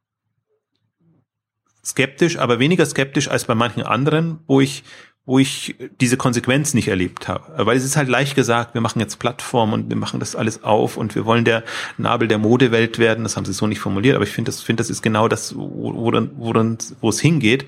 skeptisch, 1.84 2.38
aber 2.38 2.58
weniger 2.58 2.86
skeptisch 2.86 3.28
als 3.28 3.44
bei 3.44 3.54
manchen 3.54 3.82
anderen, 3.82 4.40
wo 4.46 4.60
ich 4.60 4.84
wo 5.26 5.38
ich 5.38 5.74
diese 6.02 6.18
Konsequenz 6.18 6.74
nicht 6.74 6.88
erlebt 6.88 7.28
habe. 7.28 7.64
Weil 7.64 7.78
es 7.78 7.84
ist 7.84 7.96
halt 7.96 8.08
leicht 8.08 8.34
gesagt, 8.34 8.74
wir 8.74 8.82
machen 8.82 9.00
jetzt 9.00 9.18
Plattform 9.18 9.72
und 9.72 9.88
wir 9.88 9.96
machen 9.96 10.20
das 10.20 10.36
alles 10.36 10.62
auf 10.62 10.98
und 10.98 11.14
wir 11.14 11.24
wollen 11.24 11.46
der 11.46 11.64
Nabel 11.96 12.28
der 12.28 12.36
Modewelt 12.36 12.98
werden. 12.98 13.24
Das 13.24 13.36
haben 13.36 13.46
sie 13.46 13.54
so 13.54 13.66
nicht 13.66 13.80
formuliert, 13.80 14.16
aber 14.16 14.24
ich 14.24 14.32
finde, 14.32 14.50
das, 14.50 14.60
finde, 14.60 14.82
das 14.82 14.90
ist 14.90 15.00
genau 15.00 15.26
das, 15.26 15.56
wo, 15.56 15.94
wo, 15.94 16.10
dann, 16.10 16.32
wo, 16.36 16.52
dann, 16.52 16.76
wo 17.00 17.08
es 17.08 17.20
hingeht. 17.20 17.64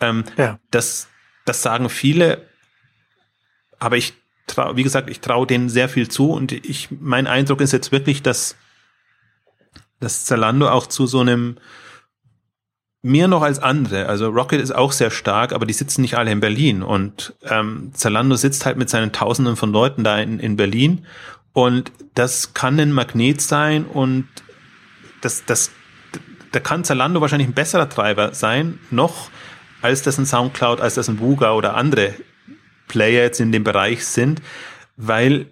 Ähm, 0.00 0.24
ja. 0.36 0.58
das, 0.70 1.08
das 1.46 1.62
sagen 1.62 1.88
viele, 1.88 2.46
aber 3.78 3.96
ich 3.96 4.12
trau, 4.46 4.76
wie 4.76 4.82
gesagt, 4.82 5.08
ich 5.08 5.20
traue 5.20 5.46
denen 5.46 5.70
sehr 5.70 5.88
viel 5.88 6.08
zu 6.08 6.32
und 6.32 6.52
ich, 6.52 6.88
mein 6.90 7.26
Eindruck 7.26 7.62
ist 7.62 7.72
jetzt 7.72 7.90
wirklich, 7.90 8.22
dass, 8.22 8.54
dass 10.00 10.24
Zalando 10.24 10.68
auch 10.68 10.86
zu 10.86 11.06
so 11.06 11.20
einem 11.20 11.56
mehr 13.02 13.28
noch 13.28 13.42
als 13.42 13.58
andere. 13.58 14.06
Also 14.06 14.28
Rocket 14.28 14.60
ist 14.60 14.74
auch 14.74 14.92
sehr 14.92 15.10
stark, 15.10 15.52
aber 15.52 15.66
die 15.66 15.72
sitzen 15.72 16.02
nicht 16.02 16.16
alle 16.16 16.32
in 16.32 16.40
Berlin. 16.40 16.82
Und 16.82 17.34
ähm, 17.42 17.90
Zalando 17.94 18.36
sitzt 18.36 18.66
halt 18.66 18.76
mit 18.76 18.90
seinen 18.90 19.12
Tausenden 19.12 19.56
von 19.56 19.72
Leuten 19.72 20.04
da 20.04 20.18
in, 20.18 20.40
in 20.40 20.56
Berlin. 20.56 21.06
Und 21.52 21.92
das 22.14 22.54
kann 22.54 22.78
ein 22.78 22.92
Magnet 22.92 23.40
sein 23.40 23.84
und 23.84 24.28
das, 25.20 25.44
das, 25.44 25.70
da 26.52 26.60
kann 26.60 26.84
Zalando 26.84 27.20
wahrscheinlich 27.20 27.48
ein 27.48 27.54
besserer 27.54 27.88
Treiber 27.88 28.34
sein, 28.34 28.78
noch 28.90 29.30
als 29.80 30.02
das 30.02 30.18
ein 30.18 30.26
Soundcloud, 30.26 30.80
als 30.80 30.94
das 30.94 31.08
ein 31.08 31.20
Wuga 31.20 31.52
oder 31.52 31.74
andere 31.74 32.14
Player 32.86 33.22
jetzt 33.22 33.40
in 33.40 33.52
dem 33.52 33.64
Bereich 33.64 34.06
sind, 34.06 34.42
weil 34.96 35.46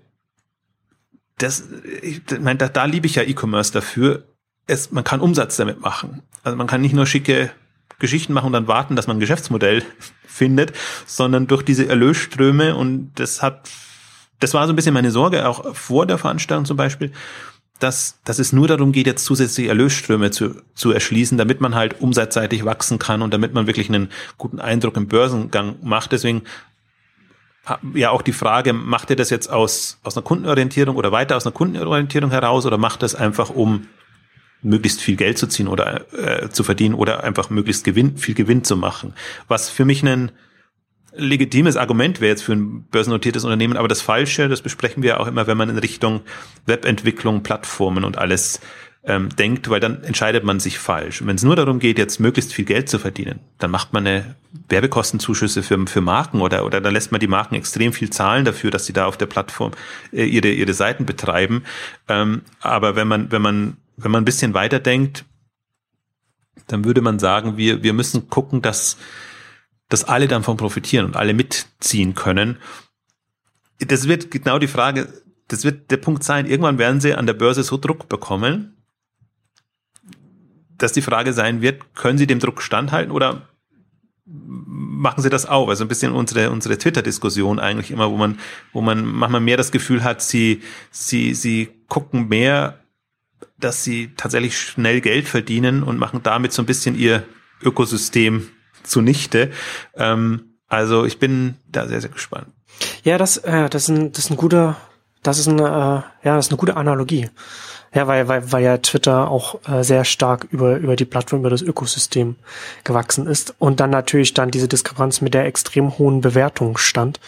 das, 1.38 1.68
ich 2.02 2.22
meine, 2.40 2.56
da, 2.56 2.68
da 2.68 2.84
liebe 2.86 3.06
ich 3.06 3.16
ja 3.16 3.22
E-Commerce 3.22 3.72
dafür. 3.72 4.24
Es, 4.66 4.90
man 4.90 5.04
kann 5.04 5.20
Umsatz 5.20 5.56
damit 5.56 5.80
machen. 5.80 6.22
Also 6.42 6.56
man 6.56 6.66
kann 6.66 6.80
nicht 6.80 6.94
nur 6.94 7.06
schicke 7.06 7.50
Geschichten 7.98 8.32
machen 8.32 8.46
und 8.46 8.52
dann 8.52 8.68
warten, 8.68 8.96
dass 8.96 9.06
man 9.06 9.16
ein 9.16 9.20
Geschäftsmodell 9.20 9.82
findet, 10.26 10.72
sondern 11.06 11.46
durch 11.46 11.62
diese 11.62 11.88
Erlösströme 11.88 12.76
und 12.76 13.12
das 13.14 13.42
hat, 13.42 13.70
das 14.40 14.52
war 14.54 14.66
so 14.66 14.72
ein 14.72 14.76
bisschen 14.76 14.94
meine 14.94 15.10
Sorge, 15.10 15.48
auch 15.48 15.74
vor 15.74 16.06
der 16.06 16.18
Veranstaltung 16.18 16.66
zum 16.66 16.76
Beispiel, 16.76 17.12
dass, 17.78 18.18
dass 18.24 18.38
es 18.38 18.52
nur 18.52 18.68
darum 18.68 18.92
geht, 18.92 19.06
jetzt 19.06 19.24
zusätzliche 19.24 19.68
Erlösströme 19.68 20.30
zu, 20.30 20.62
zu 20.74 20.92
erschließen, 20.92 21.36
damit 21.36 21.60
man 21.60 21.74
halt 21.74 22.00
umsatzseitig 22.00 22.64
wachsen 22.64 22.98
kann 22.98 23.22
und 23.22 23.32
damit 23.32 23.52
man 23.54 23.66
wirklich 23.66 23.88
einen 23.88 24.10
guten 24.38 24.60
Eindruck 24.60 24.96
im 24.96 25.08
Börsengang 25.08 25.76
macht. 25.82 26.12
Deswegen 26.12 26.42
ja 27.94 28.10
auch 28.10 28.22
die 28.22 28.32
Frage, 28.32 28.72
macht 28.72 29.10
ihr 29.10 29.16
das 29.16 29.30
jetzt 29.30 29.50
aus, 29.50 29.98
aus 30.04 30.16
einer 30.16 30.24
Kundenorientierung 30.24 30.96
oder 30.96 31.12
weiter 31.12 31.36
aus 31.36 31.46
einer 31.46 31.52
Kundenorientierung 31.52 32.30
heraus 32.30 32.64
oder 32.64 32.78
macht 32.78 33.02
das 33.02 33.14
einfach, 33.14 33.50
um 33.50 33.88
möglichst 34.66 35.00
viel 35.00 35.16
Geld 35.16 35.38
zu 35.38 35.46
ziehen 35.46 35.68
oder 35.68 36.04
äh, 36.12 36.48
zu 36.50 36.64
verdienen 36.64 36.94
oder 36.94 37.24
einfach 37.24 37.50
möglichst 37.50 37.84
Gewinn, 37.84 38.16
viel 38.16 38.34
Gewinn 38.34 38.64
zu 38.64 38.76
machen? 38.76 39.14
Was 39.48 39.70
für 39.70 39.84
mich 39.84 40.02
ein 40.02 40.32
legitimes 41.14 41.76
Argument 41.76 42.20
wäre 42.20 42.30
jetzt 42.30 42.42
für 42.42 42.52
ein 42.52 42.82
börsennotiertes 42.90 43.44
Unternehmen, 43.44 43.76
aber 43.76 43.88
das 43.88 44.02
Falsche, 44.02 44.48
das 44.48 44.60
besprechen 44.60 45.02
wir 45.02 45.20
auch 45.20 45.26
immer, 45.26 45.46
wenn 45.46 45.56
man 45.56 45.70
in 45.70 45.78
Richtung 45.78 46.20
Webentwicklung, 46.66 47.42
Plattformen 47.42 48.04
und 48.04 48.18
alles 48.18 48.60
ähm, 49.06 49.28
denkt, 49.30 49.70
weil 49.70 49.80
dann 49.80 50.02
entscheidet 50.02 50.44
man 50.44 50.60
sich 50.60 50.78
falsch. 50.78 51.24
Wenn 51.24 51.36
es 51.36 51.44
nur 51.44 51.56
darum 51.56 51.78
geht, 51.78 51.98
jetzt 51.98 52.18
möglichst 52.18 52.52
viel 52.52 52.64
Geld 52.64 52.88
zu 52.88 52.98
verdienen, 52.98 53.38
dann 53.58 53.70
macht 53.70 53.92
man 53.92 54.06
eine 54.06 54.34
Werbekostenzuschüsse 54.68 55.62
für, 55.62 55.86
für 55.86 56.00
Marken 56.00 56.40
oder, 56.40 56.66
oder 56.66 56.80
dann 56.80 56.92
lässt 56.92 57.12
man 57.12 57.20
die 57.20 57.28
Marken 57.28 57.54
extrem 57.54 57.92
viel 57.92 58.10
zahlen 58.10 58.44
dafür, 58.44 58.70
dass 58.70 58.86
sie 58.86 58.92
da 58.92 59.06
auf 59.06 59.16
der 59.16 59.26
Plattform 59.26 59.72
äh, 60.12 60.24
ihre, 60.24 60.48
ihre 60.48 60.74
Seiten 60.74 61.06
betreiben. 61.06 61.62
Ähm, 62.08 62.42
aber 62.60 62.96
wenn 62.96 63.06
man, 63.06 63.30
wenn 63.30 63.42
man, 63.42 63.76
wenn 63.96 64.10
man 64.10 64.22
ein 64.22 64.26
bisschen 64.26 64.54
weiter 64.54 64.80
denkt, 64.80 65.24
dann 66.66 66.84
würde 66.84 67.00
man 67.00 67.18
sagen, 67.18 67.56
wir, 67.56 67.82
wir 67.82 67.92
müssen 67.92 68.28
gucken, 68.28 68.62
dass, 68.62 68.96
dass 69.88 70.04
alle 70.04 70.28
davon 70.28 70.56
profitieren 70.56 71.06
und 71.06 71.16
alle 71.16 71.34
mitziehen 71.34 72.14
können. 72.14 72.58
Das 73.78 74.08
wird 74.08 74.30
genau 74.30 74.58
die 74.58 74.66
Frage, 74.66 75.22
das 75.48 75.64
wird 75.64 75.90
der 75.90 75.98
Punkt 75.98 76.24
sein, 76.24 76.46
irgendwann 76.46 76.78
werden 76.78 77.00
sie 77.00 77.14
an 77.14 77.26
der 77.26 77.34
Börse 77.34 77.62
so 77.62 77.76
Druck 77.76 78.08
bekommen, 78.08 78.76
dass 80.78 80.92
die 80.92 81.02
Frage 81.02 81.32
sein 81.32 81.62
wird, 81.62 81.94
können 81.94 82.18
Sie 82.18 82.26
dem 82.26 82.38
Druck 82.38 82.62
standhalten 82.62 83.10
oder 83.10 83.48
machen 84.26 85.22
Sie 85.22 85.30
das 85.30 85.46
auch? 85.46 85.68
Also 85.68 85.84
ein 85.84 85.88
bisschen 85.88 86.12
unsere, 86.12 86.50
unsere 86.50 86.76
Twitter-Diskussion 86.78 87.58
eigentlich 87.58 87.90
immer, 87.90 88.10
wo 88.10 88.16
man, 88.16 88.38
wo 88.72 88.80
man 88.80 89.04
manchmal 89.04 89.40
mehr 89.40 89.56
das 89.56 89.72
Gefühl 89.72 90.04
hat, 90.04 90.20
sie, 90.20 90.62
sie, 90.90 91.34
sie 91.34 91.68
gucken 91.88 92.28
mehr, 92.28 92.80
dass 93.58 93.84
sie 93.84 94.12
tatsächlich 94.16 94.58
schnell 94.58 95.00
Geld 95.00 95.28
verdienen 95.28 95.82
und 95.82 95.98
machen 95.98 96.20
damit 96.22 96.52
so 96.52 96.62
ein 96.62 96.66
bisschen 96.66 96.98
ihr 96.98 97.24
Ökosystem 97.62 98.48
zunichte. 98.82 99.50
Ähm, 99.94 100.56
also 100.68 101.04
ich 101.04 101.18
bin 101.18 101.54
da 101.68 101.86
sehr, 101.86 102.00
sehr 102.00 102.10
gespannt. 102.10 102.48
Ja, 103.04 103.18
das, 103.18 103.38
äh, 103.38 103.68
das, 103.68 103.84
ist 103.84 103.88
ein, 103.88 104.12
das 104.12 104.24
ist 104.24 104.30
ein 104.30 104.36
guter, 104.36 104.76
das 105.22 105.38
ist 105.38 105.48
eine, 105.48 105.62
äh, 105.62 106.26
ja, 106.26 106.36
das 106.36 106.46
ist 106.46 106.52
eine 106.52 106.58
gute 106.58 106.76
Analogie. 106.76 107.30
Ja, 107.96 108.06
weil, 108.06 108.28
weil, 108.28 108.52
weil 108.52 108.62
ja 108.62 108.76
Twitter 108.76 109.30
auch 109.30 109.58
äh, 109.66 109.82
sehr 109.82 110.04
stark 110.04 110.46
über, 110.50 110.76
über 110.76 110.96
die 110.96 111.06
Plattform, 111.06 111.40
über 111.40 111.48
das 111.48 111.62
Ökosystem 111.62 112.36
gewachsen 112.84 113.26
ist 113.26 113.54
und 113.58 113.80
dann 113.80 113.88
natürlich 113.88 114.34
dann 114.34 114.50
diese 114.50 114.68
Diskrepanz 114.68 115.22
mit 115.22 115.32
der 115.32 115.46
extrem 115.46 115.96
hohen 115.96 116.20
Bewertung 116.20 116.76
stand. 116.76 117.20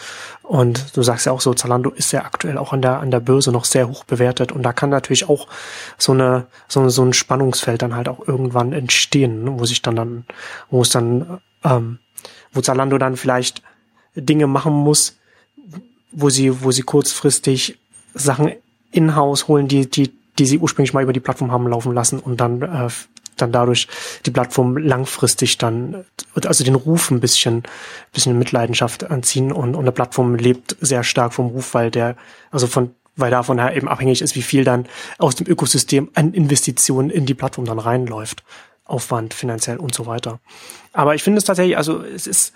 Und 0.43 0.95
du 0.95 1.01
sagst 1.01 1.25
ja 1.25 1.31
auch 1.31 1.41
so, 1.41 1.55
Zalando 1.55 1.89
ist 1.89 2.11
ja 2.11 2.23
aktuell 2.23 2.59
auch 2.59 2.71
an 2.71 2.83
der, 2.83 2.99
an 2.99 3.09
der 3.09 3.19
Börse 3.19 3.51
noch 3.51 3.65
sehr 3.65 3.89
hoch 3.89 4.03
bewertet 4.03 4.51
und 4.51 4.61
da 4.61 4.71
kann 4.71 4.91
natürlich 4.91 5.27
auch 5.27 5.47
so 5.97 6.11
eine, 6.11 6.45
so, 6.67 6.87
so 6.89 7.03
ein 7.03 7.13
Spannungsfeld 7.13 7.81
dann 7.81 7.95
halt 7.95 8.07
auch 8.07 8.27
irgendwann 8.27 8.71
entstehen, 8.71 9.45
ne, 9.45 9.59
wo 9.59 9.65
sich 9.65 9.81
dann 9.81 9.95
dann, 9.95 10.25
wo 10.69 10.83
es 10.83 10.89
dann, 10.89 11.39
ähm, 11.63 11.97
wo 12.53 12.61
Zalando 12.61 12.99
dann 12.99 13.17
vielleicht 13.17 13.63
Dinge 14.13 14.45
machen 14.45 14.73
muss, 14.73 15.17
wo 16.11 16.29
sie, 16.29 16.61
wo 16.61 16.69
sie 16.69 16.83
kurzfristig 16.83 17.79
Sachen 18.13 18.51
in-house 18.91 19.47
holen, 19.47 19.67
die, 19.67 19.89
die 19.89 20.18
die 20.39 20.45
sie 20.45 20.57
ursprünglich 20.57 20.93
mal 20.93 21.03
über 21.03 21.13
die 21.13 21.19
Plattform 21.19 21.51
haben 21.51 21.67
laufen 21.67 21.93
lassen 21.93 22.19
und 22.19 22.39
dann 22.39 22.61
äh, 22.61 22.89
dann 23.41 23.51
dadurch 23.51 23.87
die 24.25 24.31
Plattform 24.31 24.77
langfristig 24.77 25.57
dann, 25.57 26.05
also 26.43 26.63
den 26.63 26.75
Ruf 26.75 27.11
ein 27.11 27.19
bisschen, 27.19 27.63
bisschen 28.13 28.37
Mitleidenschaft 28.37 29.09
anziehen 29.09 29.51
und, 29.51 29.75
und 29.75 29.81
eine 29.81 29.91
Plattform 29.91 30.35
lebt 30.35 30.75
sehr 30.81 31.03
stark 31.03 31.33
vom 31.33 31.47
Ruf, 31.47 31.73
weil 31.73 31.91
der, 31.91 32.15
also 32.51 32.67
von, 32.67 32.91
weil 33.15 33.31
davon 33.31 33.59
eben 33.59 33.87
abhängig 33.87 34.21
ist, 34.21 34.35
wie 34.35 34.41
viel 34.41 34.63
dann 34.63 34.87
aus 35.17 35.35
dem 35.35 35.47
Ökosystem 35.47 36.09
an 36.13 36.33
Investitionen 36.33 37.09
in 37.09 37.25
die 37.25 37.33
Plattform 37.33 37.65
dann 37.65 37.79
reinläuft. 37.79 38.43
Aufwand, 38.85 39.35
finanziell 39.35 39.77
und 39.77 39.93
so 39.93 40.07
weiter. 40.07 40.39
Aber 40.93 41.13
ich 41.13 41.21
finde 41.21 41.37
es 41.37 41.43
tatsächlich, 41.43 41.77
also 41.77 42.01
es 42.01 42.25
ist, 42.25 42.53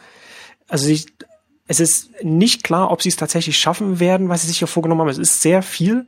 also 0.67 0.89
ich, 0.89 1.05
es 1.67 1.79
ist 1.79 2.09
nicht 2.23 2.63
klar, 2.63 2.89
ob 2.89 3.03
sie 3.03 3.09
es 3.09 3.17
tatsächlich 3.17 3.57
schaffen 3.57 3.99
werden, 3.99 4.29
was 4.29 4.41
sie 4.41 4.47
sich 4.47 4.57
hier 4.57 4.67
vorgenommen 4.67 5.01
haben. 5.01 5.09
Es 5.09 5.19
ist 5.19 5.41
sehr 5.41 5.61
viel, 5.61 6.07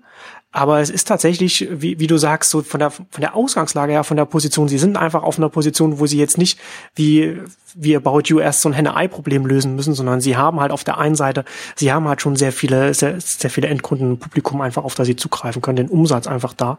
aber 0.55 0.79
es 0.79 0.89
ist 0.89 1.05
tatsächlich, 1.05 1.67
wie, 1.69 1.99
wie 1.99 2.07
du 2.07 2.17
sagst, 2.17 2.49
so 2.49 2.61
von 2.61 2.79
der, 2.79 2.89
von 2.89 3.03
der 3.19 3.35
Ausgangslage 3.35 3.91
her, 3.91 4.05
von 4.05 4.15
der 4.15 4.23
Position, 4.23 4.69
sie 4.69 4.77
sind 4.77 4.95
einfach 4.95 5.21
auf 5.21 5.37
einer 5.37 5.49
Position, 5.49 5.99
wo 5.99 6.05
sie 6.05 6.17
jetzt 6.17 6.37
nicht 6.37 6.57
wie, 6.95 7.41
wie 7.73 7.93
About 7.93 8.21
You 8.27 8.39
erst 8.39 8.61
so 8.61 8.69
ein 8.69 8.73
Henne-Ei-Problem 8.73 9.45
lösen 9.45 9.75
müssen, 9.75 9.93
sondern 9.93 10.21
sie 10.21 10.37
haben 10.37 10.61
halt 10.61 10.71
auf 10.71 10.85
der 10.85 10.97
einen 10.97 11.15
Seite, 11.15 11.43
sie 11.75 11.91
haben 11.91 12.07
halt 12.07 12.21
schon 12.21 12.37
sehr 12.37 12.53
viele, 12.53 12.93
sehr, 12.93 13.19
sehr 13.19 13.49
viele 13.49 13.67
Endkunden, 13.67 14.17
Publikum 14.17 14.61
einfach, 14.61 14.85
auf 14.85 14.95
das 14.95 15.07
sie 15.07 15.17
zugreifen 15.17 15.61
können, 15.61 15.75
den 15.75 15.89
Umsatz 15.89 16.25
einfach 16.25 16.53
da. 16.53 16.77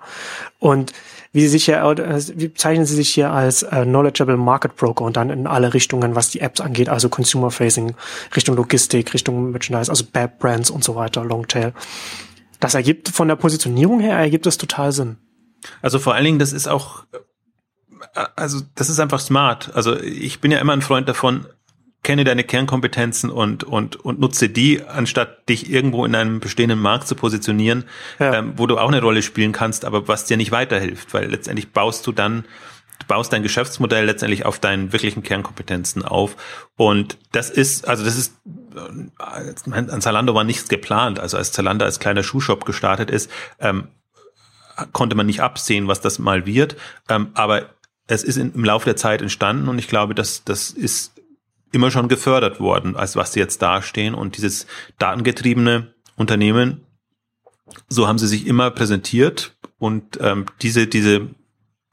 Und 0.59 0.95
wie 1.33 1.43
sie 1.43 1.49
sich 1.49 1.66
hier, 1.66 1.83
äh, 1.83 2.22
wie 2.35 2.49
bezeichnen 2.49 2.87
sie 2.87 2.97
sich 2.97 3.11
hier 3.11 3.31
als 3.31 3.62
äh, 3.62 3.85
Knowledgeable 3.85 4.39
Market 4.39 4.74
Broker 4.77 5.05
und 5.05 5.18
dann 5.18 5.29
in 5.29 5.47
alle 5.47 5.74
Richtungen, 5.74 6.14
was 6.14 6.31
die 6.31 6.41
Apps 6.41 6.62
angeht, 6.62 6.89
also 6.89 7.11
Consumer 7.11 7.51
Facing, 7.51 7.95
Richtung 8.35 8.57
Logistik, 8.57 9.12
Richtung 9.12 9.51
Merchandise, 9.51 9.91
also 9.91 10.05
Bad 10.11 10.39
Brands 10.39 10.70
und 10.70 10.83
so 10.83 10.95
weiter, 10.95 11.22
Longtail 11.27 11.74
das 12.61 12.74
ergibt 12.74 13.09
von 13.09 13.28
der 13.28 13.36
Positionierung 13.36 14.00
her, 14.00 14.16
ergibt 14.16 14.46
das 14.46 14.59
total 14.59 14.92
Sinn. 14.92 15.16
Also 15.82 15.98
vor 15.98 16.14
allen 16.14 16.24
Dingen, 16.24 16.38
das 16.38 16.52
ist 16.52 16.68
auch, 16.68 17.04
äh, 18.14 18.24
also 18.36 18.61
das 18.74 18.90
ist 18.90 19.00
einfach 19.00 19.20
smart. 19.20 19.70
Also 19.74 19.98
ich 19.98 20.40
bin 20.40 20.50
ja 20.50 20.59
immer 20.59 20.72
ein 20.72 20.82
Freund 20.82 21.09
davon, 21.09 21.46
kenne 22.02 22.22
deine 22.22 22.44
Kernkompetenzen 22.44 23.30
und, 23.30 23.64
und, 23.64 23.96
und 23.96 24.20
nutze 24.20 24.48
die, 24.48 24.82
anstatt 24.84 25.48
dich 25.48 25.68
irgendwo 25.70 26.04
in 26.04 26.14
einem 26.14 26.38
bestehenden 26.38 26.78
Markt 26.78 27.09
zu 27.09 27.16
positionieren, 27.16 27.84
ja. 28.20 28.34
ähm, 28.34 28.52
wo 28.57 28.66
du 28.66 28.78
auch 28.78 28.88
eine 28.88 29.00
Rolle 29.00 29.22
spielen 29.22 29.50
kannst, 29.50 29.84
aber 29.84 30.07
was 30.07 30.24
dir 30.24 30.36
nicht 30.36 30.52
weiterhilft, 30.52 31.12
weil 31.12 31.28
letztendlich 31.28 31.72
baust 31.72 32.07
du 32.07 32.12
dann 32.12 32.44
du 33.00 33.07
baust 33.07 33.32
dein 33.32 33.42
Geschäftsmodell 33.42 34.04
letztendlich 34.07 34.44
auf 34.44 34.59
deinen 34.59 34.92
wirklichen 34.92 35.22
Kernkompetenzen 35.22 36.04
auf. 36.04 36.36
Und 36.76 37.18
das 37.32 37.50
ist, 37.50 37.86
also 37.86 38.04
das 38.04 38.16
ist, 38.16 38.34
an 38.77 40.01
Zalando 40.01 40.35
war 40.35 40.45
nichts 40.45 40.68
geplant. 40.68 41.18
Also 41.18 41.37
als 41.37 41.53
Zalando 41.53 41.85
als 41.85 41.99
kleiner 41.99 42.22
Schuhshop 42.22 42.64
gestartet 42.64 43.11
ist, 43.11 43.31
ähm, 43.59 43.89
konnte 44.93 45.16
man 45.16 45.27
nicht 45.27 45.41
absehen, 45.41 45.89
was 45.89 46.01
das 46.01 46.18
mal 46.18 46.47
wird. 46.47 46.77
Ähm, 47.09 47.29
aber 47.35 47.70
es 48.07 48.22
ist 48.22 48.37
im 48.37 48.64
Laufe 48.64 48.85
der 48.85 48.97
Zeit 48.97 49.22
entstanden 49.22 49.68
und 49.68 49.79
ich 49.79 49.89
glaube, 49.89 50.14
dass 50.14 50.45
das 50.45 50.70
ist 50.70 51.12
immer 51.72 51.91
schon 51.91 52.09
gefördert 52.09 52.61
worden, 52.61 52.97
als 52.97 53.16
was 53.16 53.33
sie 53.33 53.41
jetzt 53.41 53.61
dastehen. 53.62 54.14
Und 54.14 54.37
dieses 54.37 54.66
datengetriebene 54.99 55.95
Unternehmen, 56.14 56.87
so 57.89 58.07
haben 58.07 58.18
sie 58.18 58.29
sich 58.29 58.47
immer 58.47 58.70
präsentiert 58.70 59.57
und 59.79 60.18
ähm, 60.20 60.47
diese, 60.62 60.87
diese 60.87 61.29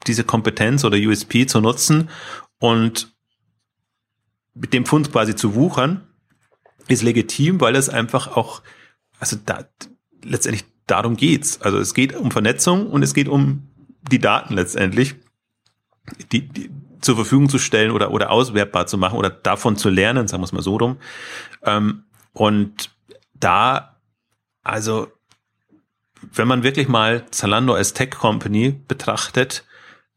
diese 0.06 0.24
Kompetenz 0.24 0.84
oder 0.84 0.96
USP 0.96 1.46
zu 1.46 1.60
nutzen 1.60 2.10
und 2.58 3.14
mit 4.54 4.72
dem 4.72 4.86
Fund 4.86 5.10
quasi 5.10 5.34
zu 5.34 5.54
wuchern, 5.54 6.06
ist 6.88 7.02
legitim, 7.02 7.60
weil 7.60 7.76
es 7.76 7.88
einfach 7.88 8.36
auch, 8.36 8.62
also 9.18 9.36
da, 9.44 9.64
letztendlich 10.22 10.64
darum 10.86 11.16
geht's. 11.16 11.60
Also 11.62 11.78
es 11.78 11.94
geht 11.94 12.14
um 12.14 12.30
Vernetzung 12.30 12.90
und 12.90 13.02
es 13.02 13.14
geht 13.14 13.28
um 13.28 13.68
die 14.10 14.18
Daten 14.18 14.54
letztendlich, 14.54 15.14
die, 16.32 16.46
die 16.46 16.70
zur 17.00 17.16
Verfügung 17.16 17.48
zu 17.48 17.58
stellen 17.58 17.90
oder, 17.90 18.10
oder 18.10 18.30
auswertbar 18.30 18.86
zu 18.86 18.98
machen 18.98 19.18
oder 19.18 19.30
davon 19.30 19.76
zu 19.76 19.88
lernen, 19.90 20.28
sagen 20.28 20.42
wir 20.42 20.46
es 20.46 20.52
mal 20.52 20.62
so 20.62 20.76
rum. 20.76 20.98
Ähm, 21.62 22.04
und 22.32 22.90
da 23.34 23.96
Also, 24.62 25.08
wenn 26.32 26.48
man 26.48 26.62
wirklich 26.62 26.88
mal 26.88 27.26
Zalando 27.30 27.74
als 27.74 27.92
Tech 27.92 28.10
Company 28.10 28.72
betrachtet, 28.88 29.64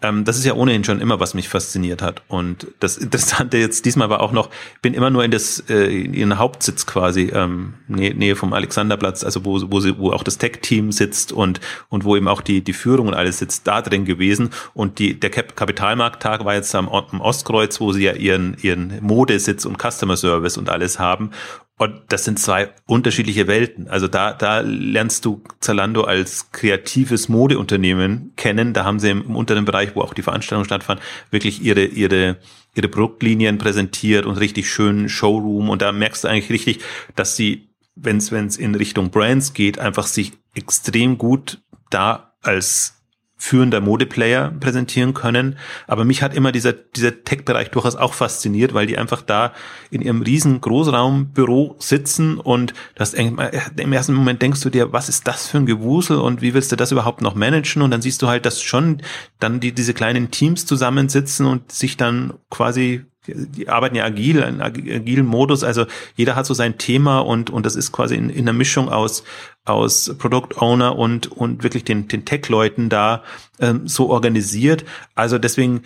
ähm, 0.01 0.25
das 0.25 0.37
ist 0.37 0.45
ja 0.45 0.53
ohnehin 0.53 0.83
schon 0.83 1.01
immer, 1.01 1.19
was 1.19 1.33
mich 1.33 1.49
fasziniert 1.49 2.03
hat. 2.03 2.21
Und 2.27 2.67
das 2.79 2.97
Interessante 2.97 3.57
jetzt 3.57 3.83
diesmal 3.85 4.09
war 4.09 4.21
auch 4.21 4.31
noch, 4.31 4.51
bin 4.83 4.93
immer 4.93 5.09
nur 5.09 5.23
in 5.23 5.31
das 5.31 5.63
äh, 5.69 6.03
in 6.03 6.13
ihren 6.13 6.37
Hauptsitz 6.37 6.85
quasi, 6.85 7.31
ähm, 7.33 7.73
Nähe, 7.87 8.13
Nähe 8.13 8.35
vom 8.35 8.53
Alexanderplatz, 8.53 9.23
also 9.23 9.43
wo, 9.43 9.59
wo, 9.71 9.79
sie, 9.79 9.97
wo 9.97 10.11
auch 10.11 10.23
das 10.23 10.37
Tech-Team 10.37 10.91
sitzt 10.91 11.31
und, 11.31 11.61
und 11.89 12.03
wo 12.03 12.15
eben 12.15 12.27
auch 12.27 12.41
die, 12.41 12.63
die 12.63 12.73
Führung 12.73 13.07
und 13.07 13.15
alles 13.15 13.39
sitzt, 13.39 13.65
da 13.65 13.81
drin 13.81 14.05
gewesen. 14.05 14.51
Und 14.75 14.99
die, 14.99 15.19
der 15.19 15.31
Kapitalmarkttag 15.31 16.45
war 16.45 16.53
jetzt 16.53 16.75
am, 16.75 16.89
am 16.89 17.19
Ostkreuz, 17.19 17.81
wo 17.81 17.91
sie 17.91 18.03
ja 18.03 18.13
ihren, 18.13 18.55
ihren 18.61 18.99
Modesitz 19.01 19.65
und 19.65 19.77
Customer 19.81 20.15
Service 20.15 20.57
und 20.57 20.69
alles 20.69 20.99
haben. 20.99 21.31
Und 21.78 22.01
das 22.09 22.25
sind 22.25 22.39
zwei 22.39 22.71
unterschiedliche 22.88 23.47
Welten. 23.47 23.88
Also 23.88 24.07
da, 24.07 24.34
da 24.34 24.61
lernst 24.61 25.25
du 25.25 25.43
Zalando 25.59 26.03
als 26.03 26.51
kreatives 26.51 27.30
Modeunternehmen 27.30 28.34
kennen. 28.36 28.73
Da 28.73 28.84
haben 28.84 28.99
sie 28.99 29.11
im, 29.11 29.21
im 29.21 29.36
unteren 29.36 29.65
Bereich, 29.65 29.95
wo 29.95 30.01
auch 30.01 30.15
die 30.15 30.23
Veranstaltung 30.23 30.65
stattfand, 30.65 31.01
wirklich 31.30 31.61
ihre, 31.61 31.86
ihre, 31.86 32.38
ihre 32.73 32.88
Produktlinien 32.88 33.59
präsentiert 33.59 34.25
und 34.25 34.38
richtig 34.38 34.71
schönen 34.71 35.07
Showroom. 35.07 35.69
Und 35.69 35.84
da 35.84 35.91
merkst 35.91 36.23
du 36.23 36.28
eigentlich 36.28 36.49
richtig, 36.49 36.80
dass 37.15 37.36
sie, 37.36 37.69
wenn 37.95 38.17
es 38.17 38.57
in 38.57 38.73
Richtung 38.73 39.11
Brands 39.11 39.53
geht, 39.53 39.78
einfach 39.78 40.07
sich 40.07 40.32
extrem 40.55 41.19
gut 41.19 41.61
da 41.91 42.34
als 42.41 42.96
führender 43.38 43.81
Modeplayer 43.81 44.51
präsentieren 44.59 45.13
können. 45.13 45.57
Aber 45.85 46.03
mich 46.03 46.23
hat 46.23 46.33
immer 46.35 46.51
dieser, 46.51 46.73
dieser 46.73 47.23
Tech-Bereich 47.23 47.69
durchaus 47.69 47.95
auch 47.95 48.13
fasziniert, 48.13 48.73
weil 48.73 48.88
die 48.88 48.97
einfach 48.97 49.21
da 49.21 49.53
in 49.91 50.01
ihrem 50.01 50.23
riesen 50.23 50.59
Großraumbüro 50.59 51.75
sitzen 51.79 52.39
und 52.39 52.73
das 52.95 53.13
im 53.13 53.38
ersten 53.93 54.13
Moment 54.13 54.41
denkst 54.41 54.61
du 54.61 54.69
dir, 54.69 54.91
was 54.91 55.07
ist 55.07 55.27
das 55.27 55.47
für 55.47 55.57
ein 55.57 55.67
Gewusel 55.67 56.17
und 56.17 56.41
wie 56.41 56.53
willst 56.55 56.71
du 56.71 56.75
das 56.75 56.91
überhaupt 56.91 57.21
noch 57.21 57.35
managen? 57.35 57.83
Und 57.83 57.91
dann 57.91 58.01
siehst 58.01 58.21
du 58.21 58.27
halt, 58.27 58.45
dass 58.45 58.61
schon 58.61 59.01
dann 59.39 59.59
die, 59.59 59.71
diese 59.71 59.93
kleinen 59.93 60.31
Teams 60.31 60.65
zusammensitzen 60.65 61.45
und 61.45 61.71
sich 61.71 61.95
dann 61.95 62.33
quasi 62.49 63.05
die 63.28 63.69
arbeiten 63.69 63.95
ja 63.95 64.05
agil, 64.05 64.39
in 64.39 64.61
agilen 64.61 65.25
Modus, 65.25 65.63
also 65.63 65.86
jeder 66.15 66.36
hat 66.36 66.45
so 66.45 66.53
sein 66.53 66.78
Thema 66.78 67.19
und, 67.19 67.49
und 67.49 67.65
das 67.65 67.75
ist 67.75 67.91
quasi 67.91 68.15
in, 68.15 68.30
in 68.30 68.41
einer 68.41 68.53
Mischung 68.53 68.89
aus, 68.89 69.23
aus 69.65 70.15
Product 70.17 70.57
Owner 70.57 70.97
und, 70.97 71.32
und 71.32 71.63
wirklich 71.63 71.84
den, 71.84 72.07
den 72.07 72.25
Tech-Leuten 72.25 72.89
da 72.89 73.23
ähm, 73.59 73.88
so 73.88 74.09
organisiert. 74.09 74.86
Also 75.15 75.38
deswegen 75.38 75.82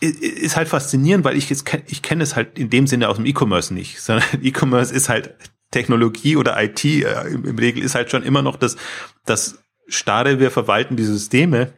ist 0.00 0.56
halt 0.56 0.68
faszinierend, 0.68 1.24
weil 1.24 1.36
ich 1.36 1.50
jetzt 1.50 1.70
ich 1.86 2.02
kenne 2.02 2.22
es 2.22 2.34
halt 2.34 2.58
in 2.58 2.70
dem 2.70 2.86
Sinne 2.86 3.08
aus 3.08 3.16
dem 3.16 3.26
E-Commerce 3.26 3.72
nicht, 3.74 4.00
sondern 4.00 4.26
E-Commerce 4.42 4.94
ist 4.94 5.08
halt 5.08 5.34
Technologie 5.70 6.36
oder 6.36 6.60
IT 6.62 6.84
äh, 6.84 7.28
im, 7.28 7.44
im 7.44 7.58
Regel 7.58 7.82
ist 7.82 7.94
halt 7.94 8.10
schon 8.10 8.22
immer 8.22 8.42
noch 8.42 8.56
das 8.56 8.76
das 9.24 9.62
starre 9.88 10.40
wir 10.40 10.50
verwalten 10.50 10.96
die 10.96 11.04
Systeme 11.04 11.72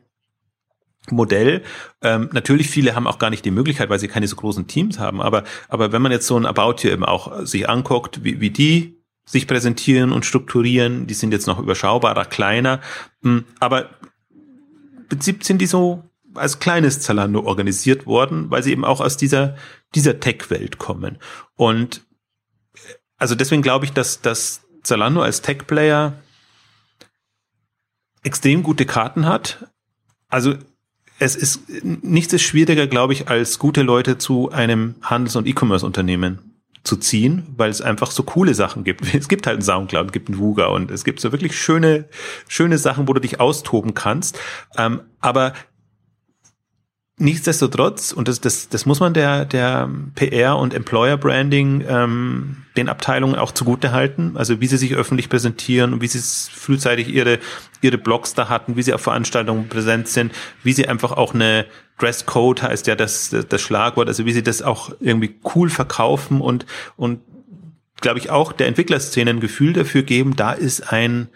Modell. 1.10 1.62
Ähm, 2.00 2.30
natürlich 2.32 2.70
viele 2.70 2.94
haben 2.94 3.06
auch 3.06 3.18
gar 3.18 3.30
nicht 3.30 3.44
die 3.44 3.50
Möglichkeit, 3.50 3.90
weil 3.90 3.98
sie 3.98 4.08
keine 4.08 4.28
so 4.28 4.36
großen 4.36 4.66
Teams 4.66 4.98
haben. 4.98 5.20
Aber, 5.20 5.44
aber 5.68 5.92
wenn 5.92 6.02
man 6.02 6.12
jetzt 6.12 6.26
so 6.26 6.36
ein 6.36 6.46
About 6.46 6.76
hier 6.78 6.92
eben 6.92 7.04
auch 7.04 7.44
sich 7.44 7.68
anguckt, 7.68 8.22
wie, 8.22 8.40
wie 8.40 8.50
die 8.50 9.02
sich 9.24 9.46
präsentieren 9.46 10.12
und 10.12 10.26
strukturieren, 10.26 11.06
die 11.06 11.14
sind 11.14 11.32
jetzt 11.32 11.46
noch 11.46 11.58
überschaubarer, 11.58 12.24
kleiner. 12.24 12.80
Hm, 13.22 13.44
aber 13.60 13.90
im 14.30 15.08
Prinzip 15.08 15.44
sind 15.44 15.58
die 15.58 15.66
so 15.66 16.04
als 16.34 16.60
kleines 16.60 17.00
Zalando 17.00 17.40
organisiert 17.40 18.06
worden, 18.06 18.50
weil 18.50 18.62
sie 18.62 18.72
eben 18.72 18.84
auch 18.84 19.00
aus 19.00 19.16
dieser, 19.16 19.56
dieser 19.94 20.20
Tech-Welt 20.20 20.78
kommen. 20.78 21.18
Und 21.54 22.04
also 23.18 23.34
deswegen 23.34 23.62
glaube 23.62 23.84
ich, 23.84 23.92
dass, 23.92 24.22
dass 24.22 24.62
Zalando 24.82 25.22
als 25.22 25.42
Tech-Player 25.42 26.14
extrem 28.22 28.62
gute 28.62 28.86
Karten 28.86 29.26
hat. 29.26 29.68
Also 30.28 30.54
es 31.18 31.36
ist 31.36 31.62
nichts 31.82 32.32
ist 32.32 32.42
schwieriger, 32.42 32.86
glaube 32.86 33.12
ich, 33.12 33.28
als 33.28 33.58
gute 33.58 33.82
Leute 33.82 34.18
zu 34.18 34.50
einem 34.50 34.96
Handels- 35.02 35.36
und 35.36 35.46
E-Commerce-Unternehmen 35.46 36.52
zu 36.84 36.96
ziehen, 36.96 37.46
weil 37.56 37.70
es 37.70 37.80
einfach 37.80 38.10
so 38.10 38.24
coole 38.24 38.54
Sachen 38.54 38.84
gibt. 38.84 39.02
Es 39.14 39.28
gibt 39.28 39.46
halt 39.46 39.56
einen 39.56 39.62
Soundcloud, 39.62 40.06
es 40.06 40.12
gibt 40.12 40.28
einen 40.28 40.38
Wuga 40.38 40.66
und 40.66 40.90
es 40.90 41.04
gibt 41.04 41.20
so 41.20 41.30
wirklich 41.32 41.56
schöne, 41.56 42.08
schöne 42.48 42.78
Sachen, 42.78 43.08
wo 43.08 43.12
du 43.12 43.20
dich 43.20 43.40
austoben 43.40 43.94
kannst. 43.94 44.38
Ähm, 44.76 45.02
aber 45.20 45.52
Nichtsdestotrotz, 47.18 48.12
und 48.12 48.26
das, 48.26 48.40
das, 48.40 48.70
das 48.70 48.86
muss 48.86 48.98
man 48.98 49.12
der, 49.12 49.44
der 49.44 49.88
PR 50.14 50.56
und 50.56 50.72
Employer 50.72 51.18
Branding 51.18 51.84
ähm, 51.86 52.64
den 52.76 52.88
Abteilungen 52.88 53.34
auch 53.34 53.52
zugute 53.52 53.92
halten, 53.92 54.36
also 54.36 54.60
wie 54.60 54.66
sie 54.66 54.78
sich 54.78 54.94
öffentlich 54.94 55.28
präsentieren 55.28 55.92
und 55.92 56.00
wie 56.00 56.06
sie 56.06 56.18
frühzeitig 56.18 57.08
ihre, 57.08 57.38
ihre 57.82 57.98
Blogs 57.98 58.32
da 58.32 58.48
hatten, 58.48 58.76
wie 58.76 58.82
sie 58.82 58.94
auf 58.94 59.02
Veranstaltungen 59.02 59.68
präsent 59.68 60.08
sind, 60.08 60.32
wie 60.62 60.72
sie 60.72 60.88
einfach 60.88 61.12
auch 61.12 61.34
eine 61.34 61.66
Dresscode 61.98 62.62
heißt 62.62 62.86
ja 62.86 62.96
das, 62.96 63.34
das 63.48 63.60
Schlagwort, 63.60 64.08
also 64.08 64.24
wie 64.24 64.32
sie 64.32 64.42
das 64.42 64.62
auch 64.62 64.90
irgendwie 64.98 65.38
cool 65.54 65.68
verkaufen 65.68 66.40
und, 66.40 66.66
und 66.96 67.20
glaube 68.00 68.18
ich 68.18 68.30
auch 68.30 68.52
der 68.52 68.68
Entwicklerszene 68.68 69.30
ein 69.30 69.40
Gefühl 69.40 69.74
dafür 69.74 70.02
geben, 70.02 70.34
da 70.34 70.52
ist 70.52 70.92
ein, 70.92 71.28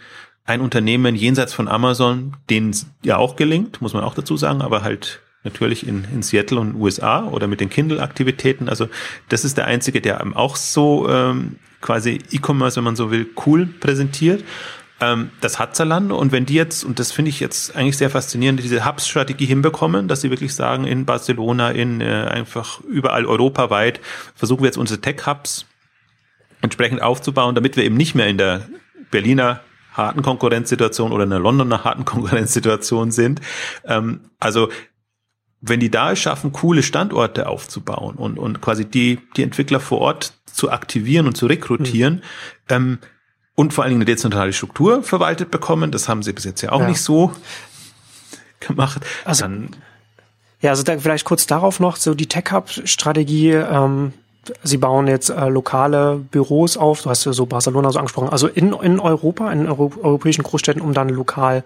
ein 0.45 0.63
Unternehmen 0.63 1.15
jenseits 1.15 1.53
von 1.53 1.69
Amazon, 1.69 2.35
denen 2.49 2.75
ja 3.03 3.19
auch 3.19 3.37
gelingt, 3.37 3.83
muss 3.83 3.93
man 3.93 4.03
auch 4.05 4.15
dazu 4.15 4.39
sagen, 4.39 4.63
aber 4.63 4.83
halt 4.83 5.21
natürlich 5.47 5.87
in, 5.87 6.05
in 6.13 6.23
Seattle 6.23 6.61
und 6.61 6.75
USA 6.75 7.25
oder 7.25 7.47
mit 7.47 7.61
den 7.61 7.71
Kindle-Aktivitäten. 7.71 8.69
Also 8.69 8.89
das 9.31 9.45
ist 9.45 9.57
der 9.57 9.67
einzige, 9.67 10.01
der 10.01 10.23
auch 10.37 10.57
so 10.57 11.09
ähm, 11.09 11.57
quasi 11.81 12.19
E-Commerce, 12.31 12.77
wenn 12.77 12.85
man 12.85 12.97
so 12.97 13.11
will, 13.11 13.27
cool 13.47 13.67
präsentiert. 13.67 14.45
Ähm, 15.01 15.31
das 15.41 15.59
hat 15.59 15.77
Zalando 15.77 16.17
und 16.17 16.33
wenn 16.33 16.47
die 16.47 16.55
jetzt, 16.55 16.85
und 16.85 16.99
das 16.99 17.13
finde 17.13 17.29
ich 17.29 17.41
jetzt 17.41 17.77
eigentlich 17.77 17.97
sehr 17.97 18.11
faszinierend, 18.11 18.63
diese 18.63 18.85
Hubs-Strategie 18.87 19.47
hinbekommen, 19.47 20.09
dass 20.09 20.23
sie 20.23 20.31
wirklich 20.31 20.55
sagen, 20.55 20.85
in 20.85 21.05
Barcelona, 21.05 21.71
in 21.71 22.01
äh, 22.01 22.05
einfach 22.05 22.81
überall 22.81 23.27
europaweit 23.27 24.01
versuchen 24.35 24.63
wir 24.63 24.67
jetzt 24.67 24.79
unsere 24.79 25.01
Tech-Hubs 25.01 25.67
entsprechend 26.63 27.03
aufzubauen, 27.03 27.55
damit 27.55 27.77
wir 27.77 27.85
eben 27.85 27.97
nicht 27.97 28.15
mehr 28.15 28.27
in 28.27 28.39
der 28.39 28.63
Berliner 29.11 29.61
harten 29.93 30.23
Konkurrenzsituation 30.23 31.13
oder 31.13 31.25
in 31.25 31.31
der 31.31 31.39
Londoner 31.39 31.85
harten 31.85 32.05
Konkurrenzsituation 32.05 33.11
sind. 33.11 33.41
Ähm, 33.85 34.21
also 34.39 34.69
wenn 35.69 35.81
die 35.81 35.91
da 35.91 36.13
es 36.13 36.19
schaffen, 36.19 36.53
coole 36.53 36.83
Standorte 36.83 37.49
aufzubauen 37.49 38.17
und, 38.17 38.39
und 38.39 38.61
quasi 38.61 38.85
die, 38.85 39.19
die 39.37 39.43
Entwickler 39.43 39.81
vor 39.81 39.99
Ort 39.99 40.35
zu 40.47 40.71
aktivieren 40.71 41.27
und 41.27 41.37
zu 41.37 41.47
rekrutieren, 41.47 42.15
mhm. 42.15 42.21
ähm, 42.69 42.99
und 43.57 43.73
vor 43.73 43.85
allen 43.85 43.91
Dingen 43.91 44.03
eine 44.03 44.05
dezentrale 44.05 44.53
Struktur 44.53 45.03
verwaltet 45.03 45.51
bekommen, 45.51 45.91
das 45.91 46.09
haben 46.09 46.23
sie 46.23 46.33
bis 46.33 46.45
jetzt 46.45 46.61
ja 46.61 46.73
auch 46.73 46.81
ja. 46.81 46.89
nicht 46.89 47.01
so 47.01 47.33
gemacht. 48.61 49.01
Also, 49.25 49.45
dann, 49.45 49.71
ja, 50.61 50.71
also 50.71 50.83
da 50.83 50.99
vielleicht 50.99 51.25
kurz 51.25 51.47
darauf 51.47 51.81
noch, 51.81 51.97
so 51.97 52.15
die 52.15 52.27
Tech-Hub-Strategie, 52.27 53.53
ähm, 53.53 54.13
Sie 54.63 54.77
bauen 54.77 55.09
jetzt 55.09 55.29
äh, 55.29 55.49
lokale 55.49 56.17
Büros 56.17 56.77
auf, 56.77 57.03
du 57.03 57.11
hast 57.11 57.25
ja 57.25 57.33
so 57.33 57.47
Barcelona 57.47 57.91
so 57.91 57.99
angesprochen, 57.99 58.29
also 58.29 58.47
in, 58.47 58.73
in 58.75 59.01
Europa, 59.01 59.51
in 59.51 59.67
Euro 59.67 59.91
europäischen 60.01 60.45
Großstädten, 60.45 60.81
um 60.81 60.95
dann 60.95 61.09
lokal 61.09 61.65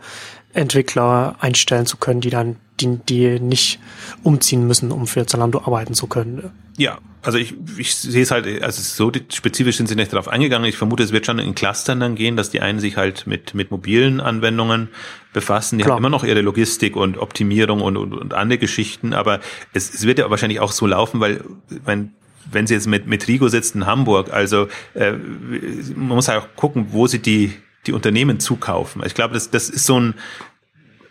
Entwickler 0.53 1.36
einstellen 1.40 1.86
zu 1.86 1.96
können, 1.96 2.20
die 2.20 2.30
dann 2.30 2.57
die, 2.80 2.98
die 3.09 3.40
nicht 3.40 3.78
umziehen 4.22 4.66
müssen, 4.66 4.90
um 4.90 5.07
für 5.07 5.26
Zalando 5.26 5.61
arbeiten 5.61 5.94
zu 5.94 6.07
können. 6.07 6.51
Ja, 6.76 6.98
also 7.22 7.36
ich, 7.36 7.55
ich 7.76 7.94
sehe 7.94 8.22
es 8.22 8.30
halt, 8.30 8.62
also 8.62 8.80
so 8.80 9.12
spezifisch 9.30 9.76
sind 9.76 9.88
sie 9.88 9.94
nicht 9.94 10.12
darauf 10.12 10.28
eingegangen. 10.28 10.66
Ich 10.68 10.78
vermute, 10.78 11.03
es 11.03 11.12
wird 11.12 11.26
schon 11.26 11.38
in 11.38 11.55
Clustern 11.55 12.01
dann 12.01 12.14
gehen, 12.14 12.36
dass 12.36 12.51
die 12.51 12.61
einen 12.61 12.80
sich 12.80 12.96
halt 12.96 13.26
mit, 13.26 13.55
mit 13.55 13.70
mobilen 13.70 14.20
Anwendungen 14.20 14.88
befassen. 15.34 15.78
Die 15.78 15.84
Klar. 15.84 15.96
haben 15.96 16.03
immer 16.03 16.09
noch 16.09 16.24
ihre 16.24 16.40
Logistik 16.40 16.96
und 16.96 17.18
Optimierung 17.18 17.82
und, 17.82 17.98
und, 17.98 18.14
und 18.14 18.32
andere 18.32 18.59
Geschichten, 18.59 19.12
aber 19.12 19.40
es, 19.74 19.92
es 19.92 20.07
wird 20.07 20.18
ja 20.18 20.30
wahrscheinlich 20.30 20.61
auch 20.61 20.72
so 20.72 20.86
laufen, 20.86 21.20
weil, 21.20 21.44
wenn 21.84 22.12
wenn 22.53 22.66
sie 22.66 22.74
jetzt 22.74 22.88
mit, 22.88 23.07
mit 23.07 23.28
Rigo 23.28 23.48
sitzt 23.48 23.74
in 23.76 23.86
Hamburg, 23.86 24.32
also 24.32 24.66
äh, 24.94 25.12
man 25.12 26.16
muss 26.16 26.26
halt 26.26 26.42
auch 26.42 26.48
gucken, 26.57 26.88
wo 26.90 27.07
sie 27.07 27.20
die, 27.20 27.53
die 27.87 27.93
Unternehmen 27.93 28.41
zukaufen. 28.41 29.03
Ich 29.07 29.14
glaube, 29.14 29.35
das, 29.35 29.51
das 29.51 29.70
ist 29.70 29.87
so 29.87 29.99
ein, 29.99 30.14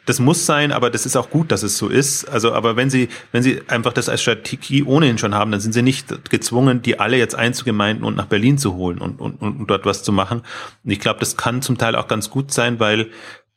das 0.06 0.20
muss 0.20 0.48
sein, 0.48 0.72
aber 0.72 0.90
das 0.90 1.06
ist 1.06 1.16
auch 1.16 1.30
gut, 1.30 1.52
dass 1.52 1.62
es 1.62 1.78
so 1.78 1.88
ist. 1.88 2.26
Also, 2.26 2.54
aber 2.54 2.76
wenn 2.76 2.90
Sie, 2.90 3.10
wenn 3.32 3.44
Sie 3.44 3.62
einfach 3.68 3.94
das 3.94 4.10
als 4.10 4.22
Strategie 4.22 4.84
ohnehin 4.84 5.20
schon 5.20 5.36
haben, 5.36 5.52
dann 5.52 5.62
sind 5.62 5.74
Sie 5.74 5.84
nicht 5.84 6.32
gezwungen, 6.32 6.82
die 6.82 7.00
alle 7.00 7.18
jetzt 7.18 7.36
einzugemeinden 7.36 8.04
und 8.04 8.18
nach 8.18 8.26
Berlin 8.26 8.58
zu 8.58 8.74
holen 8.74 8.98
und, 9.00 9.22
und, 9.22 9.40
und 9.42 9.68
dort 9.68 9.86
was 9.86 10.02
zu 10.02 10.12
machen. 10.12 10.42
Und 10.84 10.92
ich 10.92 11.00
glaube, 11.00 11.20
das 11.20 11.38
kann 11.38 11.62
zum 11.62 11.78
Teil 11.78 11.96
auch 11.96 12.08
ganz 12.08 12.32
gut 12.32 12.52
sein, 12.52 12.80
weil 12.80 13.12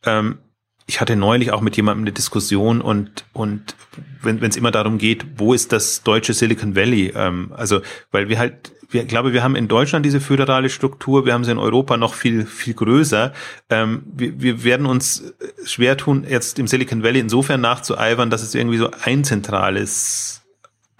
ähm, 0.05 0.37
ich 0.85 1.01
hatte 1.01 1.15
neulich 1.15 1.51
auch 1.51 1.61
mit 1.61 1.75
jemandem 1.77 2.03
eine 2.03 2.11
Diskussion 2.11 2.81
und 2.81 3.25
und 3.33 3.75
wenn 4.21 4.41
es 4.43 4.57
immer 4.57 4.71
darum 4.71 4.97
geht, 4.97 5.25
wo 5.37 5.53
ist 5.53 5.71
das 5.71 6.03
deutsche 6.03 6.33
Silicon 6.33 6.75
Valley? 6.75 7.13
Ähm, 7.15 7.51
also 7.55 7.81
weil 8.11 8.29
wir 8.29 8.39
halt, 8.39 8.71
wir 8.89 9.05
glaube, 9.05 9.33
wir 9.33 9.43
haben 9.43 9.55
in 9.55 9.67
Deutschland 9.67 10.05
diese 10.05 10.21
föderale 10.21 10.69
Struktur, 10.69 11.25
wir 11.25 11.33
haben 11.33 11.43
sie 11.43 11.51
in 11.51 11.57
Europa 11.57 11.97
noch 11.97 12.13
viel 12.13 12.45
viel 12.45 12.73
größer. 12.73 13.33
Ähm, 13.69 14.03
wir, 14.05 14.41
wir 14.41 14.63
werden 14.63 14.85
uns 14.85 15.33
schwer 15.65 15.97
tun, 15.97 16.25
jetzt 16.27 16.59
im 16.59 16.67
Silicon 16.67 17.03
Valley 17.03 17.19
insofern 17.19 17.61
nachzueifern, 17.61 18.29
dass 18.29 18.43
es 18.43 18.55
irgendwie 18.55 18.77
so 18.77 18.91
ein 19.03 19.23
zentrales 19.23 20.42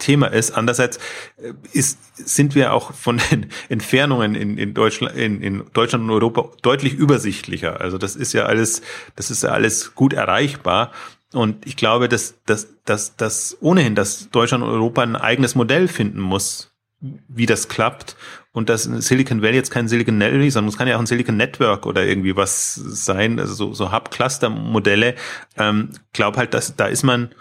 Thema 0.04 0.28
ist. 0.28 0.52
Andererseits 0.52 0.98
äh, 1.38 1.54
ist, 1.72 1.98
sind 2.16 2.56
wir 2.56 2.74
auch 2.74 2.94
von 2.94 3.20
den 3.32 3.48
Entfernungen 3.70 4.36
in, 4.36 4.58
in 4.58 4.74
Deutschland, 4.74 5.16
in, 5.16 5.42
in 5.42 5.64
Deutschland 5.74 6.04
und 6.04 6.12
Europa 6.12 6.50
deutlich 6.62 6.94
übersichtlicher. 6.94 7.80
Also 7.82 7.98
das 7.98 8.16
ist 8.16 8.34
ja 8.34 8.46
alles, 8.46 8.82
das 9.16 9.32
ist 9.32 9.44
ja 9.44 9.50
alles 9.50 9.96
gut 9.96 10.14
erreichbar. 10.14 10.92
Und 11.34 11.66
ich 11.66 11.78
glaube, 11.78 12.10
dass, 12.10 12.36
dass, 12.46 12.68
dass, 12.86 13.16
dass 13.16 13.58
ohnehin, 13.60 13.96
dass 13.96 14.30
Deutschland 14.30 14.64
und 14.64 14.70
Europa 14.70 15.02
ein 15.02 15.16
eigenes 15.16 15.56
Modell 15.56 15.88
finden 15.88 16.20
muss, 16.20 16.72
wie 17.00 17.46
das 17.46 17.70
klappt. 17.70 18.16
Und 18.52 18.70
dass 18.70 18.84
Silicon 18.84 19.42
Valley 19.42 19.56
jetzt 19.56 19.72
kein 19.72 19.88
Silicon 19.88 20.20
Valley, 20.20 20.52
sondern 20.52 20.70
es 20.70 20.78
kann 20.78 20.88
ja 20.88 20.96
auch 20.96 21.00
ein 21.00 21.08
Silicon 21.08 21.38
Network 21.38 21.88
oder 21.88 22.06
irgendwie 22.06 22.36
was 22.36 22.76
sein, 22.76 23.40
also 23.40 23.54
so, 23.56 23.74
so 23.74 23.92
Hub-Cluster-Modelle. 23.92 25.16
Ähm, 25.58 25.90
glaube 26.12 26.38
halt, 26.38 26.54
dass 26.54 26.76
da 26.76 26.86
ist 26.86 27.02
man 27.02 27.34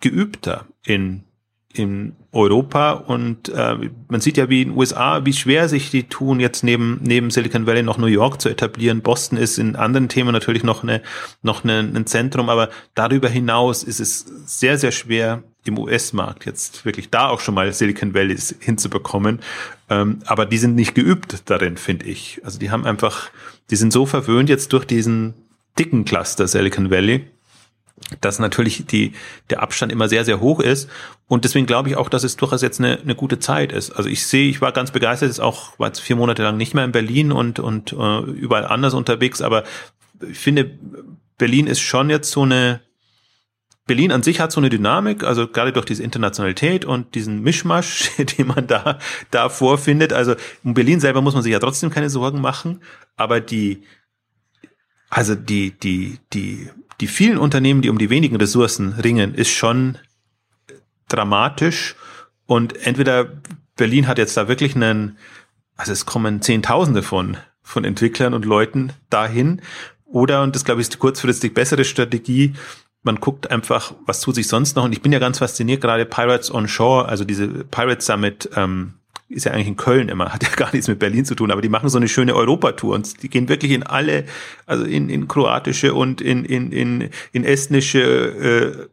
geübter 0.00 0.66
in 0.84 1.24
in 1.74 2.14
Europa 2.32 2.92
und 2.92 3.48
äh, 3.50 3.76
man 4.08 4.20
sieht 4.20 4.36
ja 4.36 4.48
wie 4.48 4.62
in 4.62 4.70
den 4.70 4.78
USA, 4.78 5.24
wie 5.24 5.32
schwer 5.32 5.68
sich 5.68 5.90
die 5.90 6.04
tun, 6.04 6.40
jetzt 6.40 6.64
neben 6.64 6.98
neben 7.02 7.30
Silicon 7.30 7.66
Valley 7.66 7.82
noch 7.82 7.98
New 7.98 8.06
York 8.06 8.40
zu 8.40 8.48
etablieren. 8.48 9.02
Boston 9.02 9.38
ist 9.38 9.58
in 9.58 9.76
anderen 9.76 10.08
Themen 10.08 10.32
natürlich 10.32 10.64
noch 10.64 10.82
eine 10.82 11.02
noch 11.42 11.64
eine, 11.64 11.80
ein 11.80 12.06
Zentrum, 12.06 12.48
aber 12.48 12.70
darüber 12.94 13.28
hinaus 13.28 13.82
ist 13.82 14.00
es 14.00 14.26
sehr 14.46 14.78
sehr 14.78 14.92
schwer 14.92 15.42
im 15.64 15.78
US-Markt 15.78 16.44
jetzt 16.44 16.84
wirklich 16.84 17.10
da 17.10 17.28
auch 17.28 17.40
schon 17.40 17.54
mal 17.54 17.72
Silicon 17.72 18.14
Valley 18.14 18.36
hinzubekommen. 18.60 19.40
Ähm, 19.88 20.18
aber 20.26 20.46
die 20.46 20.58
sind 20.58 20.74
nicht 20.74 20.94
geübt 20.94 21.50
darin, 21.50 21.76
finde 21.76 22.06
ich. 22.06 22.40
Also 22.44 22.58
die 22.58 22.70
haben 22.70 22.84
einfach, 22.84 23.30
die 23.70 23.76
sind 23.76 23.92
so 23.92 24.06
verwöhnt 24.06 24.48
jetzt 24.48 24.72
durch 24.72 24.84
diesen 24.84 25.34
dicken 25.78 26.04
Cluster 26.04 26.48
Silicon 26.48 26.90
Valley 26.90 27.26
dass 28.20 28.38
natürlich 28.38 28.86
die, 28.86 29.12
der 29.50 29.62
Abstand 29.62 29.92
immer 29.92 30.08
sehr, 30.08 30.24
sehr 30.24 30.40
hoch 30.40 30.60
ist. 30.60 30.88
Und 31.28 31.44
deswegen 31.44 31.66
glaube 31.66 31.88
ich 31.88 31.96
auch, 31.96 32.08
dass 32.08 32.24
es 32.24 32.36
durchaus 32.36 32.62
jetzt 32.62 32.80
eine, 32.80 32.98
eine 33.00 33.14
gute 33.14 33.38
Zeit 33.38 33.72
ist. 33.72 33.92
Also 33.92 34.08
ich 34.08 34.26
sehe, 34.26 34.48
ich 34.48 34.60
war 34.60 34.72
ganz 34.72 34.90
begeistert, 34.90 35.28
jetzt 35.28 35.40
auch, 35.40 35.78
war 35.78 35.88
jetzt 35.88 36.00
vier 36.00 36.16
Monate 36.16 36.42
lang 36.42 36.56
nicht 36.56 36.74
mehr 36.74 36.84
in 36.84 36.92
Berlin 36.92 37.32
und, 37.32 37.58
und 37.58 37.92
äh, 37.92 38.20
überall 38.20 38.66
anders 38.66 38.94
unterwegs, 38.94 39.40
aber 39.40 39.64
ich 40.28 40.38
finde, 40.38 40.78
Berlin 41.38 41.66
ist 41.66 41.80
schon 41.80 42.10
jetzt 42.10 42.30
so 42.30 42.42
eine, 42.42 42.80
Berlin 43.86 44.12
an 44.12 44.22
sich 44.22 44.38
hat 44.38 44.52
so 44.52 44.60
eine 44.60 44.70
Dynamik, 44.70 45.24
also 45.24 45.48
gerade 45.48 45.72
durch 45.72 45.86
diese 45.86 46.04
Internationalität 46.04 46.84
und 46.84 47.16
diesen 47.16 47.42
Mischmasch, 47.42 48.10
den 48.38 48.46
man 48.46 48.66
da, 48.66 48.98
da 49.30 49.48
vorfindet. 49.48 50.12
Also 50.12 50.36
in 50.62 50.74
Berlin 50.74 51.00
selber 51.00 51.20
muss 51.20 51.34
man 51.34 51.42
sich 51.42 51.52
ja 51.52 51.58
trotzdem 51.58 51.90
keine 51.90 52.08
Sorgen 52.08 52.40
machen, 52.40 52.80
aber 53.16 53.40
die, 53.40 53.82
also 55.10 55.34
die, 55.34 55.72
die, 55.72 56.18
die 56.32 56.70
die 57.02 57.08
vielen 57.08 57.36
Unternehmen, 57.36 57.82
die 57.82 57.90
um 57.90 57.98
die 57.98 58.10
wenigen 58.10 58.36
Ressourcen 58.36 58.92
ringen, 58.92 59.34
ist 59.34 59.50
schon 59.50 59.98
dramatisch. 61.08 61.96
Und 62.46 62.86
entweder 62.86 63.26
Berlin 63.74 64.06
hat 64.06 64.18
jetzt 64.18 64.36
da 64.36 64.46
wirklich 64.46 64.76
einen, 64.76 65.18
also 65.76 65.90
es 65.90 66.06
kommen 66.06 66.42
Zehntausende 66.42 67.02
von, 67.02 67.38
von 67.60 67.84
Entwicklern 67.84 68.34
und 68.34 68.44
Leuten 68.44 68.92
dahin. 69.10 69.62
Oder, 70.04 70.44
und 70.44 70.54
das 70.54 70.64
glaube 70.64 70.80
ich 70.80 70.84
ist 70.84 70.94
die 70.94 70.98
kurzfristig 70.98 71.54
bessere 71.54 71.84
Strategie, 71.84 72.54
man 73.02 73.16
guckt 73.16 73.50
einfach, 73.50 73.94
was 74.06 74.20
tut 74.20 74.36
sich 74.36 74.46
sonst 74.46 74.76
noch. 74.76 74.84
Und 74.84 74.92
ich 74.92 75.02
bin 75.02 75.10
ja 75.10 75.18
ganz 75.18 75.38
fasziniert, 75.38 75.80
gerade 75.80 76.06
Pirates 76.06 76.54
on 76.54 76.68
Shore, 76.68 77.08
also 77.08 77.24
diese 77.24 77.48
Pirates 77.48 78.06
Summit, 78.06 78.48
ähm, 78.54 78.94
ist 79.32 79.44
ja 79.44 79.52
eigentlich 79.52 79.68
in 79.68 79.76
Köln 79.76 80.08
immer, 80.08 80.32
hat 80.32 80.42
ja 80.42 80.50
gar 80.56 80.72
nichts 80.72 80.88
mit 80.88 80.98
Berlin 80.98 81.24
zu 81.24 81.34
tun, 81.34 81.50
aber 81.50 81.62
die 81.62 81.68
machen 81.68 81.88
so 81.88 81.98
eine 81.98 82.08
schöne 82.08 82.34
Europatour 82.34 82.94
und 82.94 83.22
die 83.22 83.28
gehen 83.28 83.48
wirklich 83.48 83.72
in 83.72 83.82
alle, 83.82 84.24
also 84.66 84.84
in, 84.84 85.08
in 85.08 85.28
kroatische 85.28 85.94
und 85.94 86.20
in, 86.20 86.44
in, 86.44 86.72
in, 86.72 87.10
in 87.32 87.44
estnische 87.44 88.00
äh, 88.00 88.88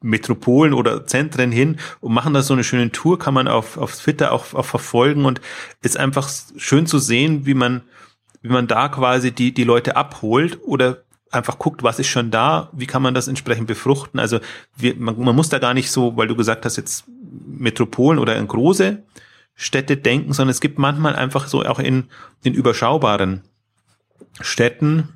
Metropolen 0.00 0.74
oder 0.74 1.06
Zentren 1.06 1.50
hin 1.50 1.78
und 2.00 2.12
machen 2.12 2.34
da 2.34 2.42
so 2.42 2.54
eine 2.54 2.64
schöne 2.64 2.92
Tour, 2.92 3.18
kann 3.18 3.34
man 3.34 3.48
auf, 3.48 3.78
auf 3.78 3.96
Twitter 3.96 4.32
auch, 4.32 4.54
auch 4.54 4.64
verfolgen 4.64 5.24
und 5.24 5.40
ist 5.82 5.96
einfach 5.96 6.30
schön 6.56 6.86
zu 6.86 6.98
sehen, 6.98 7.46
wie 7.46 7.54
man, 7.54 7.82
wie 8.42 8.48
man 8.48 8.66
da 8.66 8.88
quasi 8.88 9.32
die, 9.32 9.52
die 9.52 9.64
Leute 9.64 9.96
abholt 9.96 10.60
oder 10.62 11.02
einfach 11.30 11.58
guckt, 11.58 11.82
was 11.82 11.98
ist 11.98 12.08
schon 12.08 12.30
da, 12.30 12.70
wie 12.72 12.86
kann 12.86 13.02
man 13.02 13.14
das 13.14 13.28
entsprechend 13.28 13.66
befruchten. 13.66 14.20
Also 14.20 14.40
wir, 14.76 14.94
man, 14.96 15.18
man 15.18 15.36
muss 15.36 15.48
da 15.48 15.58
gar 15.58 15.74
nicht 15.74 15.90
so, 15.90 16.16
weil 16.16 16.28
du 16.28 16.36
gesagt 16.36 16.64
hast, 16.64 16.76
jetzt 16.76 17.04
Metropolen 17.30 18.18
oder 18.18 18.36
in 18.36 18.48
große 18.48 19.02
Städte 19.54 19.96
denken, 19.96 20.32
sondern 20.32 20.52
es 20.52 20.60
gibt 20.60 20.78
manchmal 20.78 21.16
einfach 21.16 21.48
so 21.48 21.62
auch 21.64 21.78
in, 21.78 22.04
in 22.44 22.54
überschaubaren 22.54 23.42
Städten, 24.40 25.08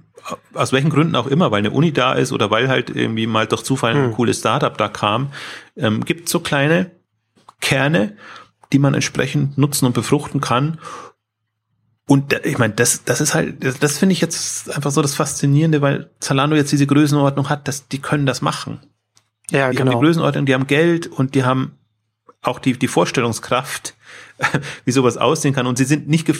aus 0.54 0.72
welchen 0.72 0.90
Gründen 0.90 1.16
auch 1.16 1.26
immer, 1.26 1.50
weil 1.50 1.60
eine 1.60 1.70
Uni 1.70 1.92
da 1.92 2.12
ist 2.12 2.32
oder 2.32 2.50
weil 2.50 2.68
halt 2.68 2.90
irgendwie 2.90 3.26
mal 3.26 3.46
durch 3.46 3.62
Zufall 3.62 3.94
ein 3.94 4.04
hm. 4.06 4.12
cooles 4.14 4.38
Startup 4.38 4.76
da 4.76 4.88
kam, 4.88 5.32
ähm, 5.76 6.04
gibt 6.04 6.28
so 6.28 6.40
kleine 6.40 6.90
Kerne, 7.60 8.16
die 8.72 8.78
man 8.78 8.94
entsprechend 8.94 9.58
nutzen 9.58 9.86
und 9.86 9.92
befruchten 9.92 10.40
kann. 10.40 10.78
Und 12.08 12.34
ich 12.44 12.58
meine, 12.58 12.74
das, 12.74 13.04
das 13.04 13.20
ist 13.20 13.34
halt, 13.34 13.64
das, 13.64 13.78
das 13.78 13.98
finde 13.98 14.12
ich 14.14 14.20
jetzt 14.20 14.74
einfach 14.74 14.90
so 14.90 15.02
das 15.02 15.14
Faszinierende, 15.14 15.82
weil 15.82 16.10
Zalando 16.20 16.56
jetzt 16.56 16.72
diese 16.72 16.86
Größenordnung 16.86 17.48
hat, 17.48 17.68
dass 17.68 17.88
die 17.88 18.00
können 18.00 18.26
das 18.26 18.42
machen. 18.42 18.80
Ja, 19.50 19.70
die 19.70 19.76
genau. 19.76 19.92
haben 19.92 20.00
die 20.00 20.04
Größenordnung, 20.04 20.46
die 20.46 20.54
haben 20.54 20.66
Geld 20.66 21.06
und 21.06 21.34
die 21.34 21.44
haben 21.44 21.78
auch 22.43 22.59
die, 22.59 22.74
die 22.74 22.88
Vorstellungskraft, 22.88 23.95
wie 24.84 24.93
sowas 24.93 25.16
aussehen 25.16 25.55
kann. 25.55 25.66
Und 25.66 25.78
sie 25.78 25.84
sind 25.84 26.09
nicht, 26.09 26.30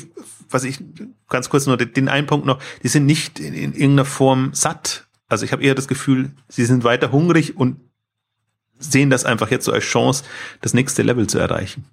was 0.51 0.65
ich 0.65 0.81
ganz 1.29 1.49
kurz 1.49 1.67
nur 1.67 1.77
den 1.77 2.09
einen 2.09 2.27
Punkt 2.27 2.45
noch, 2.45 2.59
die 2.83 2.89
sind 2.89 3.07
nicht 3.07 3.39
in, 3.39 3.55
in 3.55 3.73
irgendeiner 3.73 4.05
Form 4.05 4.53
satt. 4.53 5.07
Also 5.29 5.45
ich 5.45 5.53
habe 5.53 5.63
eher 5.63 5.75
das 5.75 5.89
Gefühl, 5.89 6.33
sie 6.49 6.67
sind 6.67 6.85
weiter 6.85 7.13
hungrig 7.13 7.57
und 7.57 7.81
sehen 8.79 9.11
das 9.11 9.25
einfach 9.25 9.51
jetzt 9.51 9.65
so 9.65 9.73
als 9.73 9.85
Chance, 9.85 10.25
das 10.61 10.75
nächste 10.75 11.03
Level 11.03 11.29
zu 11.29 11.39
erreichen. 11.39 11.85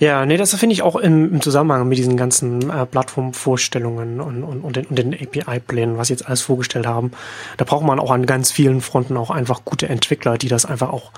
Ja, 0.00 0.24
nee, 0.24 0.38
das 0.38 0.54
finde 0.54 0.72
ich 0.72 0.80
auch 0.80 0.96
im, 0.96 1.34
im, 1.34 1.40
Zusammenhang 1.42 1.86
mit 1.86 1.98
diesen 1.98 2.16
ganzen 2.16 2.70
äh, 2.70 2.86
Plattformvorstellungen 2.86 4.22
und, 4.22 4.42
und, 4.42 4.62
und 4.62 4.76
den, 4.76 4.86
und 4.86 4.98
den 4.98 5.12
API-Plänen, 5.12 5.98
was 5.98 6.06
sie 6.06 6.14
jetzt 6.14 6.26
alles 6.26 6.40
vorgestellt 6.40 6.86
haben. 6.86 7.10
Da 7.58 7.66
braucht 7.66 7.84
man 7.84 8.00
auch 8.00 8.10
an 8.10 8.24
ganz 8.24 8.50
vielen 8.50 8.80
Fronten 8.80 9.18
auch 9.18 9.28
einfach 9.28 9.62
gute 9.66 9.90
Entwickler, 9.90 10.38
die 10.38 10.48
das 10.48 10.64
einfach 10.64 10.88
auch 10.88 11.12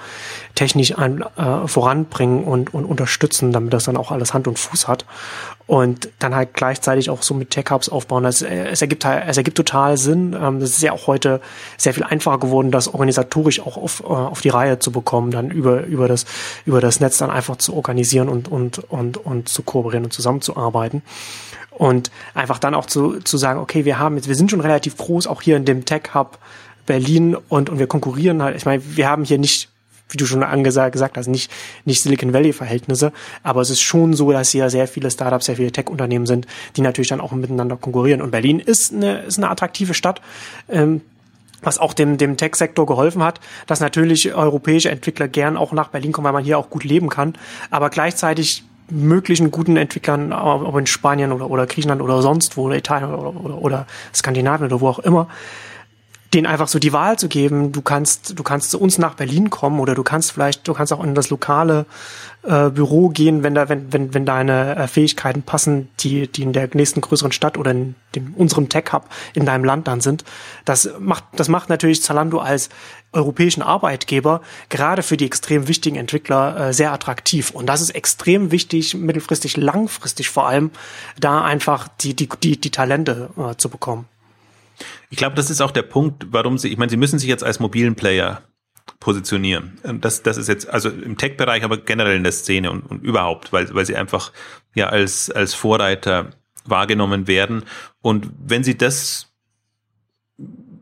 technisch 0.56 0.98
ein, 0.98 1.22
äh, 1.36 1.68
voranbringen 1.68 2.42
und, 2.42 2.74
und 2.74 2.84
unterstützen, 2.84 3.52
damit 3.52 3.72
das 3.72 3.84
dann 3.84 3.96
auch 3.96 4.10
alles 4.10 4.34
Hand 4.34 4.48
und 4.48 4.58
Fuß 4.58 4.88
hat. 4.88 5.06
Und 5.66 6.10
dann 6.18 6.34
halt 6.34 6.54
gleichzeitig 6.54 7.08
auch 7.08 7.22
so 7.22 7.34
mit 7.34 7.50
Tech-Hubs 7.50 7.88
aufbauen. 7.88 8.24
Das, 8.24 8.42
äh, 8.42 8.66
es, 8.66 8.82
ergibt 8.82 9.04
halt, 9.04 9.24
es 9.28 9.36
ergibt 9.36 9.56
total 9.56 9.96
Sinn. 9.96 10.36
Ähm, 10.38 10.58
das 10.58 10.70
ist 10.70 10.82
ja 10.82 10.92
auch 10.92 11.06
heute 11.06 11.40
sehr 11.78 11.94
viel 11.94 12.02
einfacher 12.02 12.38
geworden, 12.38 12.72
das 12.72 12.88
organisatorisch 12.88 13.60
auch 13.60 13.76
auf, 13.76 14.00
äh, 14.00 14.06
auf 14.06 14.40
die 14.40 14.48
Reihe 14.48 14.80
zu 14.80 14.90
bekommen, 14.90 15.30
dann 15.30 15.50
über, 15.50 15.84
über, 15.84 16.08
das, 16.08 16.26
über 16.66 16.80
das 16.80 16.98
Netz 16.98 17.18
dann 17.18 17.30
einfach 17.30 17.56
zu 17.56 17.74
organisieren 17.74 18.28
und, 18.28 18.48
und, 18.48 18.71
und, 18.78 19.16
und 19.16 19.48
zu 19.48 19.62
kooperieren 19.62 20.04
und 20.04 20.12
zusammenzuarbeiten. 20.12 21.02
Und 21.70 22.10
einfach 22.34 22.58
dann 22.58 22.74
auch 22.74 22.86
zu, 22.86 23.20
zu 23.20 23.38
sagen, 23.38 23.58
okay, 23.58 23.84
wir 23.84 23.98
haben 23.98 24.16
jetzt, 24.16 24.28
wir 24.28 24.34
sind 24.34 24.50
schon 24.50 24.60
relativ 24.60 24.96
groß, 24.96 25.26
auch 25.26 25.42
hier 25.42 25.56
in 25.56 25.64
dem 25.64 25.84
Tech 25.84 26.14
Hub 26.14 26.38
Berlin 26.86 27.36
und, 27.48 27.70
und 27.70 27.78
wir 27.78 27.86
konkurrieren 27.86 28.42
halt. 28.42 28.56
Ich 28.56 28.66
meine, 28.66 28.82
wir 28.84 29.08
haben 29.08 29.24
hier 29.24 29.38
nicht 29.38 29.68
wie 30.12 30.18
du 30.18 30.26
schon 30.26 30.42
angesagt 30.42 30.92
gesagt 30.92 31.16
hast, 31.16 31.26
nicht, 31.26 31.50
nicht 31.84 32.02
Silicon 32.02 32.32
Valley 32.32 32.52
Verhältnisse, 32.52 33.12
aber 33.42 33.62
es 33.62 33.70
ist 33.70 33.80
schon 33.80 34.14
so, 34.14 34.30
dass 34.30 34.50
hier 34.50 34.68
sehr 34.70 34.86
viele 34.86 35.10
Startups, 35.10 35.46
sehr 35.46 35.56
viele 35.56 35.72
Tech-Unternehmen 35.72 36.26
sind, 36.26 36.46
die 36.76 36.82
natürlich 36.82 37.08
dann 37.08 37.20
auch 37.20 37.32
miteinander 37.32 37.76
konkurrieren. 37.76 38.20
Und 38.20 38.30
Berlin 38.30 38.60
ist 38.60 38.92
eine, 38.92 39.22
ist 39.22 39.38
eine 39.38 39.48
attraktive 39.48 39.94
Stadt. 39.94 40.20
Ähm, 40.68 41.00
was 41.62 41.78
auch 41.78 41.94
dem, 41.94 42.18
dem 42.18 42.36
Tech-Sektor 42.36 42.86
geholfen 42.86 43.22
hat, 43.22 43.40
dass 43.66 43.80
natürlich 43.80 44.34
europäische 44.34 44.90
Entwickler 44.90 45.28
gern 45.28 45.56
auch 45.56 45.72
nach 45.72 45.88
Berlin 45.88 46.12
kommen, 46.12 46.26
weil 46.26 46.32
man 46.32 46.44
hier 46.44 46.58
auch 46.58 46.70
gut 46.70 46.84
leben 46.84 47.08
kann, 47.08 47.34
aber 47.70 47.90
gleichzeitig 47.90 48.64
möglichen 48.90 49.50
guten 49.50 49.76
Entwicklern, 49.76 50.32
ob 50.32 50.76
in 50.76 50.86
Spanien 50.86 51.32
oder, 51.32 51.50
oder 51.50 51.66
Griechenland 51.66 52.02
oder 52.02 52.20
sonst 52.20 52.56
wo, 52.56 52.64
oder 52.64 52.76
Italien 52.76 53.14
oder, 53.14 53.34
oder, 53.40 53.58
oder 53.58 53.86
Skandinavien 54.14 54.66
oder 54.66 54.80
wo 54.80 54.88
auch 54.88 54.98
immer, 54.98 55.28
denen 56.34 56.46
einfach 56.46 56.68
so 56.68 56.78
die 56.78 56.92
Wahl 56.92 57.18
zu 57.18 57.28
geben, 57.28 57.72
du 57.72 57.82
kannst, 57.82 58.38
du 58.38 58.42
kannst 58.42 58.70
zu 58.70 58.80
uns 58.80 58.98
nach 58.98 59.14
Berlin 59.14 59.50
kommen 59.50 59.80
oder 59.80 59.94
du 59.94 60.02
kannst 60.02 60.32
vielleicht, 60.32 60.66
du 60.66 60.72
kannst 60.72 60.92
auch 60.92 61.04
in 61.04 61.14
das 61.14 61.28
lokale 61.28 61.84
äh, 62.42 62.70
Büro 62.70 63.10
gehen, 63.10 63.42
wenn 63.42 63.54
da, 63.54 63.68
wenn, 63.68 63.92
wenn, 63.92 64.14
wenn 64.14 64.24
deine 64.24 64.76
äh, 64.76 64.88
Fähigkeiten 64.88 65.42
passen, 65.42 65.88
die, 66.00 66.28
die 66.28 66.42
in 66.42 66.52
der 66.52 66.70
nächsten 66.72 67.02
größeren 67.02 67.32
Stadt 67.32 67.58
oder 67.58 67.72
in 67.72 67.94
dem, 68.14 68.34
unserem 68.34 68.68
Tech-Hub 68.68 69.08
in 69.34 69.44
deinem 69.44 69.64
Land 69.64 69.88
dann 69.88 70.00
sind. 70.00 70.24
Das 70.64 70.90
macht, 70.98 71.24
das 71.36 71.48
macht 71.48 71.68
natürlich 71.68 72.02
Zalando 72.02 72.38
als 72.38 72.70
europäischen 73.12 73.62
Arbeitgeber 73.62 74.40
gerade 74.70 75.02
für 75.02 75.18
die 75.18 75.26
extrem 75.26 75.68
wichtigen 75.68 75.96
Entwickler 75.96 76.68
äh, 76.68 76.72
sehr 76.72 76.92
attraktiv. 76.92 77.50
Und 77.50 77.66
das 77.66 77.82
ist 77.82 77.90
extrem 77.90 78.50
wichtig, 78.50 78.94
mittelfristig, 78.94 79.58
langfristig 79.58 80.30
vor 80.30 80.48
allem, 80.48 80.70
da 81.20 81.44
einfach 81.44 81.88
die, 82.00 82.14
die, 82.14 82.28
die, 82.42 82.58
die 82.58 82.70
Talente 82.70 83.28
äh, 83.36 83.54
zu 83.56 83.68
bekommen. 83.68 84.06
Ich 85.10 85.18
glaube, 85.18 85.36
das 85.36 85.50
ist 85.50 85.60
auch 85.60 85.70
der 85.70 85.82
Punkt, 85.82 86.26
warum 86.30 86.58
sie, 86.58 86.68
ich 86.68 86.78
meine, 86.78 86.90
sie 86.90 86.96
müssen 86.96 87.18
sich 87.18 87.28
jetzt 87.28 87.44
als 87.44 87.60
mobilen 87.60 87.94
Player 87.94 88.42
positionieren. 89.00 89.78
Das, 90.00 90.22
das 90.22 90.36
ist 90.36 90.48
jetzt, 90.48 90.68
also 90.68 90.88
im 90.88 91.16
Tech-Bereich, 91.16 91.64
aber 91.64 91.78
generell 91.78 92.16
in 92.16 92.22
der 92.22 92.32
Szene 92.32 92.70
und, 92.70 92.82
und 92.82 93.02
überhaupt, 93.02 93.52
weil, 93.52 93.72
weil 93.74 93.86
sie 93.86 93.96
einfach 93.96 94.32
ja 94.74 94.88
als, 94.88 95.30
als 95.30 95.54
Vorreiter 95.54 96.30
wahrgenommen 96.64 97.26
werden. 97.26 97.64
Und 98.00 98.30
wenn 98.38 98.64
sie 98.64 98.76
das 98.76 99.32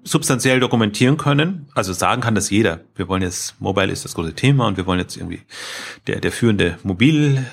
substanziell 0.05 0.61
dokumentieren 0.61 1.16
können. 1.16 1.68
Also 1.74 1.92
sagen 1.92 2.22
kann 2.22 2.34
das 2.34 2.51
jeder. 2.51 2.80
Wir 2.94 3.09
wollen 3.09 3.22
jetzt, 3.22 3.61
Mobile 3.61 3.92
ist 3.92 4.05
das 4.05 4.14
große 4.14 4.34
Thema 4.34 4.66
und 4.66 4.76
wir 4.76 4.86
wollen 4.86 5.01
jetzt 5.01 5.16
irgendwie 5.16 5.42
der, 6.07 6.20
der 6.20 6.32
führende 6.32 6.78
Mobil 6.82 7.44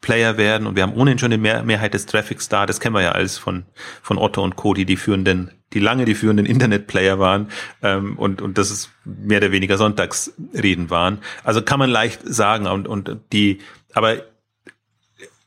Player 0.00 0.36
werden 0.36 0.66
und 0.66 0.76
wir 0.76 0.82
haben 0.82 0.92
ohnehin 0.94 1.18
schon 1.18 1.30
die 1.30 1.38
Mehr 1.38 1.62
Mehrheit 1.62 1.94
des 1.94 2.06
Traffics 2.06 2.48
da. 2.48 2.66
Das 2.66 2.78
kennen 2.78 2.94
wir 2.94 3.02
ja 3.02 3.12
alles 3.12 3.38
von, 3.38 3.64
von 4.02 4.18
Otto 4.18 4.42
und 4.42 4.56
Co., 4.56 4.74
die 4.74 4.84
die 4.84 4.96
führenden, 4.96 5.50
die 5.72 5.80
lange 5.80 6.04
die 6.04 6.14
führenden 6.14 6.46
Internetplayer 6.54 7.18
waren 7.18 7.48
ähm, 7.82 8.18
und, 8.18 8.42
und 8.42 8.58
das 8.58 8.70
ist 8.70 8.90
mehr 9.04 9.38
oder 9.38 9.52
weniger 9.52 9.78
Sonntagsreden 9.78 10.90
waren. 10.90 11.18
Also 11.42 11.62
kann 11.62 11.78
man 11.78 11.90
leicht 11.90 12.20
sagen 12.24 12.66
und, 12.66 12.86
und 12.86 13.18
die, 13.32 13.60
aber 13.94 14.16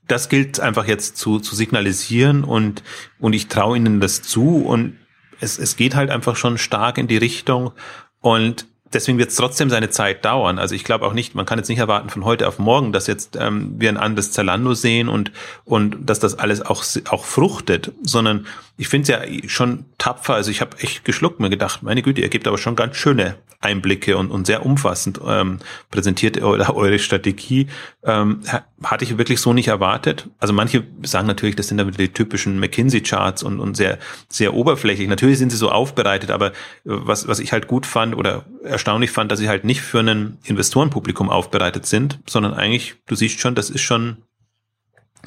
das 0.08 0.30
gilt 0.30 0.60
einfach 0.60 0.86
jetzt 0.86 1.18
zu, 1.18 1.40
zu 1.40 1.56
signalisieren 1.56 2.44
und, 2.44 2.82
und 3.20 3.34
ich 3.34 3.48
traue 3.48 3.78
ihnen 3.78 4.00
das 4.00 4.22
zu 4.22 4.64
und 4.66 4.98
es, 5.40 5.60
es 5.60 5.76
geht 5.76 5.96
halt 5.96 6.10
einfach 6.10 6.36
schon 6.36 6.58
stark 6.58 6.98
in 6.98 7.08
die 7.08 7.18
Richtung 7.18 7.74
und 8.22 8.66
deswegen 8.94 9.18
wird 9.18 9.30
es 9.30 9.36
trotzdem 9.36 9.70
seine 9.70 9.90
Zeit 9.90 10.26
dauern. 10.26 10.60
Also 10.60 10.76
ich 10.76 10.84
glaube 10.84 11.06
auch 11.06 11.14
nicht, 11.14 11.36
man 11.36 11.46
kann 11.46 11.60
jetzt 11.60 11.70
nicht 11.70 11.80
erwarten 11.80 12.10
von 12.10 12.26
heute 12.26 12.48
auf 12.48 12.60
morgen, 12.60 12.92
dass 12.92 13.08
jetzt 13.08 13.38
ähm, 13.40 13.76
wir 13.78 13.90
ein 13.90 13.98
anderes 13.98 14.32
Zalando 14.32 14.74
sehen 14.74 15.10
und 15.10 15.32
und 15.66 15.98
dass 16.10 16.20
das 16.20 16.40
alles 16.40 16.62
auch 16.62 16.84
auch 17.10 17.26
fruchtet, 17.26 17.92
sondern 18.02 18.46
ich 18.78 18.88
finde 18.88 19.04
es 19.04 19.08
ja 19.10 19.50
schon 19.50 19.86
tapfer. 20.08 20.36
Also 20.36 20.52
ich 20.52 20.62
habe 20.62 20.78
echt 20.80 21.04
geschluckt, 21.04 21.42
mir 21.42 21.50
gedacht, 21.50 21.84
meine 21.84 22.02
Güte, 22.02 22.22
ihr 22.22 22.30
gebt 22.30 22.48
aber 22.48 22.58
schon 22.58 22.78
ganz 22.78 22.96
schöne 22.96 23.36
Einblicke 23.60 24.16
und, 24.16 24.32
und 24.32 24.48
sehr 24.48 24.66
umfassend 24.66 25.20
ähm, 25.26 25.58
präsentiert 25.92 26.42
eure, 26.42 26.76
eure 26.76 26.98
Strategie. 26.98 27.68
Ähm, 28.04 28.42
hatte 28.84 29.04
ich 29.04 29.18
wirklich 29.18 29.42
so 29.42 29.52
nicht 29.52 29.68
erwartet. 29.68 30.30
Also 30.40 30.54
manche 30.54 30.84
sagen 31.04 31.28
natürlich, 31.28 31.58
das 31.58 31.68
sind 31.68 31.78
damit 31.78 32.00
die 32.00 32.08
typischen 32.08 32.58
McKinsey-Charts 32.60 33.44
und, 33.44 33.60
und 33.60 33.76
sehr, 33.76 33.98
sehr 34.30 34.54
oberflächlich. 34.54 35.10
Natürlich 35.10 35.40
sind 35.40 35.52
sie 35.52 35.58
so 35.58 35.70
aufbereitet, 35.70 36.32
aber 36.32 36.54
was, 36.86 37.28
was 37.28 37.40
ich 37.40 37.52
halt 37.52 37.68
gut 37.68 37.86
fand 37.86 38.16
oder 38.16 38.46
erstaunlich 38.64 39.12
fand, 39.12 39.32
dass 39.32 39.40
sie 39.40 39.50
halt 39.50 39.66
nicht 39.66 39.82
für 39.82 40.00
ein 40.00 40.38
Investorenpublikum 40.46 41.30
aufbereitet 41.30 41.86
sind, 41.86 42.20
sondern 42.28 42.54
eigentlich, 42.54 42.96
du 43.08 43.16
siehst 43.16 43.42
schon, 43.42 43.56
das 43.56 43.70
ist 43.70 43.82
schon 43.82 44.18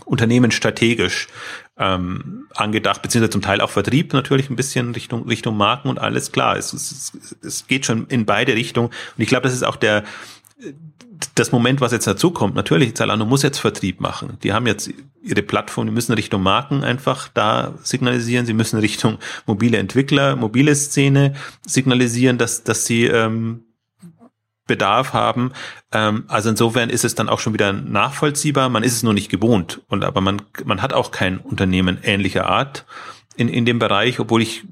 Unternehmen 0.06 0.50
strategisch 0.50 1.28
ähm, 1.80 2.46
angedacht, 2.54 3.00
beziehungsweise 3.00 3.30
zum 3.30 3.42
Teil 3.42 3.60
auch 3.62 3.70
Vertrieb 3.70 4.12
natürlich 4.12 4.50
ein 4.50 4.56
bisschen 4.56 4.92
Richtung, 4.92 5.26
Richtung 5.26 5.56
Marken 5.56 5.88
und 5.88 5.98
alles 5.98 6.30
klar. 6.30 6.56
Es, 6.56 6.74
es, 6.74 7.12
es 7.42 7.66
geht 7.66 7.86
schon 7.86 8.06
in 8.08 8.26
beide 8.26 8.54
Richtungen. 8.54 8.88
Und 8.88 9.22
ich 9.22 9.28
glaube, 9.28 9.44
das 9.44 9.54
ist 9.54 9.64
auch 9.64 9.76
der, 9.76 10.04
das 11.34 11.52
Moment, 11.52 11.80
was 11.80 11.92
jetzt 11.92 12.06
dazu 12.06 12.32
kommt. 12.32 12.54
Natürlich, 12.54 12.94
Zalando 12.96 13.24
muss 13.24 13.42
jetzt 13.42 13.58
Vertrieb 13.58 14.00
machen. 14.00 14.36
Die 14.42 14.52
haben 14.52 14.66
jetzt 14.66 14.90
ihre 15.22 15.42
Plattform, 15.42 15.86
die 15.86 15.92
müssen 15.92 16.12
Richtung 16.12 16.42
Marken 16.42 16.84
einfach 16.84 17.28
da 17.28 17.74
signalisieren. 17.82 18.44
Sie 18.44 18.54
müssen 18.54 18.78
Richtung 18.78 19.18
mobile 19.46 19.78
Entwickler, 19.78 20.36
mobile 20.36 20.74
Szene 20.74 21.34
signalisieren, 21.66 22.36
dass, 22.36 22.62
dass 22.62 22.84
sie 22.84 23.06
ähm, 23.06 23.64
Bedarf 24.70 25.12
haben. 25.12 25.50
Ähm, 25.90 26.24
also 26.28 26.48
insofern 26.48 26.90
ist 26.90 27.04
es 27.04 27.16
dann 27.16 27.28
auch 27.28 27.40
schon 27.40 27.52
wieder 27.52 27.72
nachvollziehbar. 27.72 28.68
Man 28.68 28.84
ist 28.84 28.92
es 28.94 29.02
nur 29.02 29.14
nicht 29.14 29.28
gewohnt. 29.28 29.80
Und 29.88 30.04
aber 30.04 30.20
man, 30.20 30.42
man 30.64 30.80
hat 30.80 30.92
auch 30.92 31.10
kein 31.10 31.38
Unternehmen 31.38 31.98
ähnlicher 32.04 32.46
Art 32.46 32.86
in, 33.36 33.48
in 33.48 33.64
dem 33.64 33.80
Bereich, 33.80 34.20
obwohl 34.20 34.42
ich, 34.42 34.62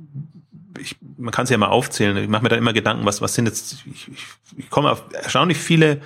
ich 0.79 0.97
man 1.17 1.33
kann 1.33 1.45
es 1.45 1.51
ja 1.51 1.59
mal 1.59 1.67
aufzählen. 1.67 2.17
Ich 2.17 2.29
mache 2.29 2.45
mir 2.45 2.49
dann 2.49 2.61
immer 2.61 2.73
Gedanken, 2.73 3.05
was, 3.05 3.21
was 3.21 3.35
sind 3.35 3.47
jetzt, 3.47 3.85
ich, 3.93 4.09
ich, 4.09 4.27
ich 4.57 4.71
komme 4.71 4.93
auf 4.93 5.03
erstaunlich 5.13 5.59
viele 5.59 6.01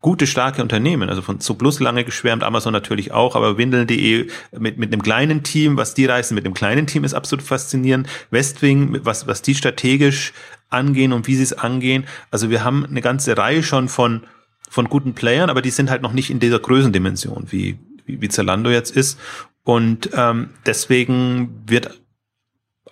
gute, 0.00 0.26
starke 0.26 0.60
Unternehmen. 0.60 1.08
Also 1.08 1.22
von 1.22 1.38
Zuplus 1.38 1.78
lange 1.78 2.04
geschwärmt, 2.04 2.42
Amazon 2.42 2.72
natürlich 2.72 3.12
auch, 3.12 3.36
aber 3.36 3.58
Windeln.de 3.58 4.28
mit, 4.58 4.78
mit 4.78 4.92
einem 4.92 5.02
kleinen 5.02 5.44
Team, 5.44 5.76
was 5.76 5.94
die 5.94 6.06
reißen 6.06 6.34
mit 6.34 6.44
einem 6.44 6.54
kleinen 6.54 6.88
Team 6.88 7.04
ist 7.04 7.14
absolut 7.14 7.44
faszinierend. 7.44 8.08
Westwing, 8.30 9.04
was, 9.04 9.28
was 9.28 9.42
die 9.42 9.54
strategisch 9.54 10.32
angehen 10.70 11.12
und 11.12 11.26
wie 11.26 11.36
sie 11.36 11.42
es 11.42 11.52
angehen. 11.52 12.06
Also 12.30 12.50
wir 12.50 12.64
haben 12.64 12.84
eine 12.84 13.00
ganze 13.00 13.36
Reihe 13.36 13.62
schon 13.62 13.88
von, 13.88 14.22
von 14.68 14.88
guten 14.88 15.14
Playern, 15.14 15.50
aber 15.50 15.62
die 15.62 15.70
sind 15.70 15.90
halt 15.90 16.02
noch 16.02 16.12
nicht 16.12 16.30
in 16.30 16.40
dieser 16.40 16.58
Größendimension, 16.58 17.46
wie, 17.50 17.78
wie, 18.06 18.20
wie 18.20 18.28
Zalando 18.28 18.70
jetzt 18.70 18.94
ist. 18.94 19.18
Und 19.64 20.10
ähm, 20.14 20.50
deswegen 20.66 21.62
wird 21.66 22.00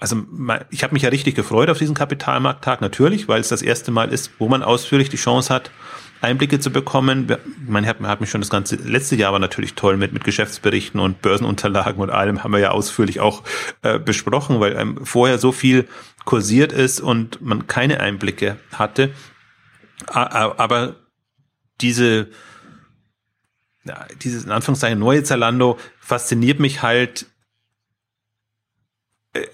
also 0.01 0.24
ich 0.70 0.83
habe 0.83 0.93
mich 0.93 1.03
ja 1.03 1.09
richtig 1.09 1.35
gefreut 1.35 1.70
auf 1.70 1.79
diesen 1.79 1.95
Kapitalmarkttag, 1.95 2.81
natürlich, 2.81 3.29
weil 3.29 3.41
es 3.41 3.49
das 3.49 3.62
erste 3.62 3.91
Mal 3.91 4.12
ist, 4.12 4.31
wo 4.39 4.49
man 4.49 4.62
ausführlich 4.62 5.09
die 5.09 5.16
Chance 5.16 5.53
hat, 5.53 5.70
Einblicke 6.27 6.61
zu 6.61 6.70
bekommen. 6.70 7.35
Man 7.66 7.87
hat, 7.87 8.01
man 8.01 8.11
hat 8.11 8.20
mich 8.20 8.31
schon 8.31 8.41
das 8.41 8.51
ganze 8.51 8.77
letzte 8.77 9.16
Jahr 9.16 9.33
war 9.33 9.39
natürlich 9.39 9.74
toll 9.74 9.97
mit, 9.97 10.12
mit 10.12 10.24
Geschäftsberichten 10.24 11.01
und 11.01 11.22
Börsenunterlagen 11.22 12.03
und 12.03 12.11
allem 12.11 12.43
haben 12.43 12.53
wir 12.53 12.59
ja 12.59 12.70
ausführlich 12.72 13.20
auch 13.20 13.43
äh, 13.83 13.99
besprochen, 13.99 14.61
weil 14.61 14.77
ähm, 14.77 15.07
vorher 15.07 15.39
so 15.39 15.53
viel 15.53 15.89
kursiert 16.24 16.72
ist 16.72 17.01
und 17.01 17.41
man 17.41 17.66
keine 17.66 18.01
Einblicke 18.01 18.59
hatte. 18.72 19.12
Aber 20.09 20.97
diese, 21.81 22.29
ja, 23.85 24.07
dieses 24.22 24.45
in 24.45 24.51
Anführungszeichen 24.51 24.99
neue 24.99 25.22
Zalando 25.22 25.79
fasziniert 26.01 26.61
mich 26.61 26.83
halt 26.83 27.27
äh, 29.33 29.47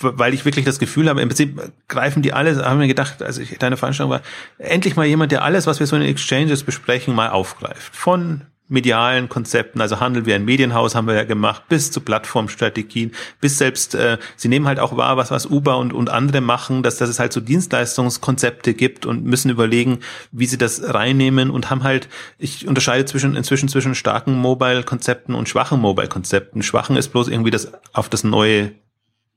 weil 0.00 0.34
ich 0.34 0.44
wirklich 0.44 0.64
das 0.64 0.78
Gefühl 0.78 1.08
habe, 1.08 1.20
im 1.20 1.28
Prinzip 1.28 1.60
greifen 1.88 2.22
die 2.22 2.32
alles, 2.32 2.58
haben 2.58 2.80
wir 2.80 2.88
gedacht, 2.88 3.22
also 3.22 3.40
ich, 3.40 3.58
deine 3.58 3.76
Veranstaltung 3.76 4.10
war, 4.10 4.22
endlich 4.58 4.96
mal 4.96 5.06
jemand, 5.06 5.32
der 5.32 5.44
alles, 5.44 5.66
was 5.66 5.80
wir 5.80 5.86
so 5.86 5.96
in 5.96 6.02
den 6.02 6.10
Exchanges 6.10 6.64
besprechen, 6.64 7.14
mal 7.14 7.30
aufgreift. 7.30 7.94
Von 7.94 8.46
medialen 8.70 9.28
Konzepten, 9.28 9.80
also 9.80 10.00
Handel 10.00 10.26
wie 10.26 10.32
ein 10.32 10.44
Medienhaus 10.44 10.94
haben 10.94 11.08
wir 11.08 11.14
ja 11.14 11.24
gemacht, 11.24 11.64
bis 11.68 11.90
zu 11.90 12.00
Plattformstrategien, 12.00 13.12
bis 13.40 13.58
selbst, 13.58 13.94
äh, 13.96 14.16
sie 14.36 14.48
nehmen 14.48 14.66
halt 14.66 14.78
auch 14.78 14.96
wahr, 14.96 15.16
was, 15.16 15.30
was 15.30 15.46
Uber 15.46 15.76
und, 15.76 15.92
und 15.92 16.08
andere 16.08 16.40
machen, 16.40 16.82
dass, 16.82 16.96
dass 16.96 17.10
es 17.10 17.18
halt 17.18 17.32
so 17.32 17.40
Dienstleistungskonzepte 17.40 18.72
gibt 18.74 19.06
und 19.06 19.24
müssen 19.24 19.50
überlegen, 19.50 19.98
wie 20.30 20.46
sie 20.46 20.56
das 20.56 20.82
reinnehmen 20.94 21.50
und 21.50 21.68
haben 21.68 21.82
halt, 21.82 22.08
ich 22.38 22.66
unterscheide 22.68 23.04
zwischen, 23.04 23.34
inzwischen 23.34 23.68
zwischen 23.68 23.96
starken 23.96 24.38
Mobile-Konzepten 24.38 25.34
und 25.34 25.48
schwachen 25.48 25.80
Mobile-Konzepten. 25.80 26.62
Schwachen 26.62 26.96
ist 26.96 27.08
bloß 27.08 27.26
irgendwie 27.28 27.50
das 27.50 27.72
auf 27.92 28.08
das 28.08 28.22
neue 28.22 28.72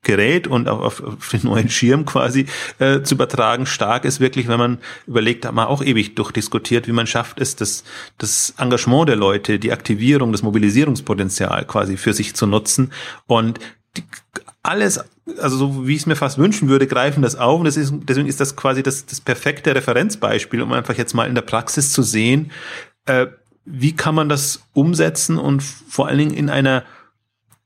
Gerät 0.03 0.47
und 0.47 0.67
auf, 0.67 1.01
auf 1.01 1.29
den 1.29 1.43
neuen 1.43 1.69
Schirm 1.69 2.05
quasi 2.05 2.45
äh, 2.79 3.01
zu 3.01 3.15
übertragen. 3.15 3.65
Stark 3.65 4.05
ist 4.05 4.19
wirklich, 4.19 4.47
wenn 4.47 4.59
man 4.59 4.77
überlegt, 5.07 5.45
hat 5.45 5.53
man 5.53 5.67
auch 5.67 5.81
ewig 5.81 6.15
durchdiskutiert, 6.15 6.87
wie 6.87 6.91
man 6.91 7.07
schafft 7.07 7.39
es, 7.39 7.55
das, 7.55 7.83
das 8.17 8.53
Engagement 8.57 9.09
der 9.09 9.15
Leute, 9.15 9.59
die 9.59 9.71
Aktivierung, 9.71 10.31
das 10.31 10.43
Mobilisierungspotenzial 10.43 11.65
quasi 11.65 11.97
für 11.97 12.13
sich 12.13 12.35
zu 12.35 12.45
nutzen. 12.45 12.91
Und 13.27 13.59
die, 13.97 14.03
alles, 14.61 14.99
also 15.39 15.57
so 15.57 15.87
wie 15.87 15.93
ich 15.93 16.01
es 16.01 16.05
mir 16.05 16.15
fast 16.15 16.37
wünschen 16.37 16.69
würde, 16.69 16.87
greifen 16.87 17.21
das 17.21 17.35
auf. 17.35 17.59
Und 17.59 17.65
das 17.65 17.77
ist, 17.77 17.93
deswegen 18.03 18.27
ist 18.27 18.39
das 18.39 18.55
quasi 18.55 18.83
das, 18.83 19.05
das 19.05 19.21
perfekte 19.21 19.73
Referenzbeispiel, 19.73 20.61
um 20.61 20.73
einfach 20.73 20.97
jetzt 20.97 21.13
mal 21.13 21.27
in 21.27 21.35
der 21.35 21.41
Praxis 21.41 21.91
zu 21.91 22.01
sehen, 22.01 22.51
äh, 23.05 23.27
wie 23.65 23.95
kann 23.95 24.15
man 24.15 24.27
das 24.27 24.63
umsetzen 24.73 25.37
und 25.37 25.63
vor 25.63 26.07
allen 26.07 26.17
Dingen 26.17 26.33
in 26.33 26.49
einer 26.49 26.83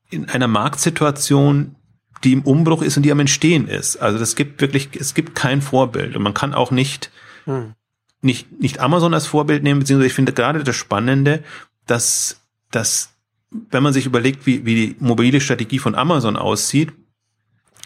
in 0.09 0.29
einer 0.29 0.47
Marktsituation, 0.47 1.75
die 2.23 2.33
im 2.33 2.41
Umbruch 2.41 2.81
ist 2.81 2.97
und 2.97 3.03
die 3.03 3.11
am 3.11 3.19
Entstehen 3.19 3.67
ist. 3.67 3.97
Also 3.97 4.17
das 4.17 4.35
gibt 4.35 4.61
wirklich, 4.61 4.89
es 4.99 5.13
gibt 5.13 5.35
kein 5.35 5.61
Vorbild 5.61 6.15
und 6.15 6.23
man 6.23 6.33
kann 6.33 6.53
auch 6.53 6.71
nicht, 6.71 7.11
hm. 7.45 7.73
nicht, 8.21 8.59
nicht 8.59 8.79
Amazon 8.79 9.13
als 9.13 9.27
Vorbild 9.27 9.63
nehmen, 9.63 9.79
beziehungsweise 9.79 10.07
ich 10.07 10.13
finde 10.13 10.33
gerade 10.33 10.63
das 10.63 10.75
Spannende, 10.75 11.43
dass, 11.85 12.41
dass, 12.71 13.13
wenn 13.51 13.83
man 13.83 13.93
sich 13.93 14.05
überlegt, 14.05 14.45
wie, 14.45 14.65
wie 14.65 14.75
die 14.75 14.95
mobile 14.99 15.41
Strategie 15.41 15.79
von 15.79 15.95
Amazon 15.95 16.35
aussieht, 16.35 16.91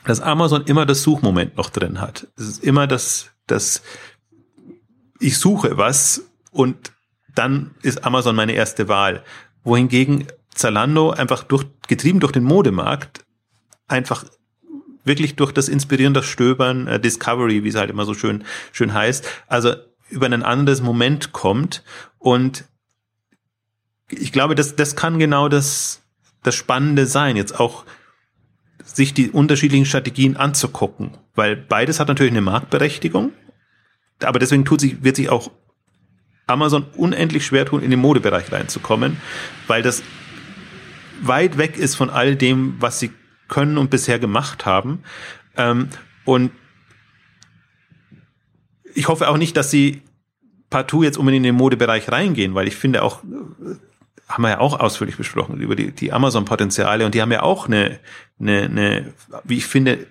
dass 0.06 0.20
Amazon 0.22 0.64
immer 0.66 0.86
das 0.86 1.04
Suchmoment 1.04 1.58
noch 1.58 1.70
drin 1.70 2.02
hat. 2.02 2.28
Es 2.36 2.48
ist 2.48 2.64
immer 2.64 2.88
das, 2.88 3.32
das, 3.46 3.84
ich 5.20 5.38
suche 5.38 5.78
was 5.78 6.24
und 6.52 6.94
dann 7.36 7.76
ist 7.82 8.04
Amazon 8.04 8.36
meine 8.36 8.54
erste 8.54 8.88
Wahl. 8.88 9.24
Wohingegen 9.64 10.26
Zalando 10.54 11.12
einfach 11.12 11.44
durch, 11.44 11.66
getrieben 11.88 12.20
durch 12.20 12.32
den 12.32 12.44
Modemarkt 12.44 13.24
einfach 13.92 14.26
wirklich 15.04 15.36
durch 15.36 15.52
das 15.52 15.68
inspirierende 15.68 16.24
Stöbern, 16.24 16.88
äh, 16.88 17.00
Discovery, 17.00 17.64
wie 17.64 17.70
es 17.70 17.76
halt 17.76 17.90
immer 17.90 18.06
so 18.06 18.14
schön, 18.14 18.44
schön 18.72 18.94
heißt, 18.94 19.28
also 19.48 19.74
über 20.10 20.26
ein 20.28 20.44
anderes 20.44 20.82
Moment 20.82 21.32
kommt. 21.32 21.84
Und 22.20 22.66
ich 24.10 24.32
glaube, 24.32 24.56
das, 24.56 24.76
das 24.76 24.96
kann 24.96 25.20
genau 25.20 25.48
das, 25.48 26.02
das 26.44 26.56
Spannende 26.56 27.06
sein, 27.06 27.38
jetzt 27.38 27.60
auch 27.60 27.86
sich 28.84 29.14
die 29.14 29.30
unterschiedlichen 29.30 29.86
Strategien 29.86 30.38
anzugucken, 30.38 31.12
weil 31.36 31.56
beides 31.56 32.00
hat 32.00 32.08
natürlich 32.08 32.34
eine 32.34 32.42
Marktberechtigung, 32.42 33.32
aber 34.20 34.40
deswegen 34.40 34.66
tut 34.66 34.82
sich, 34.82 35.04
wird 35.04 35.16
sich 35.16 35.30
auch 35.30 35.52
Amazon 36.48 36.86
unendlich 36.98 37.46
schwer 37.46 37.66
tun, 37.66 37.82
in 37.82 37.92
den 37.92 38.00
Modebereich 38.00 38.52
reinzukommen, 38.52 39.18
weil 39.68 39.82
das 39.82 40.04
weit 41.22 41.58
weg 41.58 41.78
ist 41.78 41.96
von 41.96 42.10
all 42.10 42.36
dem, 42.36 42.76
was 42.80 43.00
sie 43.00 43.12
können 43.52 43.78
und 43.78 43.92
bisher 43.92 44.18
gemacht 44.18 44.66
haben. 44.66 45.04
Ähm, 45.56 45.90
und 46.26 46.52
ich 48.96 49.08
hoffe 49.08 49.30
auch 49.30 49.38
nicht, 49.38 49.56
dass 49.56 49.70
sie 49.70 50.02
partout 50.72 51.04
jetzt 51.04 51.20
unbedingt 51.20 51.46
in 51.46 51.54
den 51.54 51.58
Modebereich 51.58 52.12
reingehen, 52.12 52.56
weil 52.56 52.68
ich 52.68 52.76
finde 52.76 53.04
auch, 53.04 53.24
äh, 53.24 53.76
haben 54.28 54.42
wir 54.44 54.50
ja 54.50 54.60
auch 54.60 54.80
ausführlich 54.80 55.18
besprochen 55.18 55.60
über 55.60 55.76
die, 55.76 55.92
die 55.92 56.12
Amazon-Potenziale 56.12 57.06
und 57.06 57.14
die 57.14 57.22
haben 57.22 57.32
ja 57.32 57.44
auch 57.44 57.68
eine, 57.68 58.00
eine, 58.40 58.64
eine, 58.64 59.14
wie 59.44 59.58
ich 59.58 59.68
finde, 59.68 60.08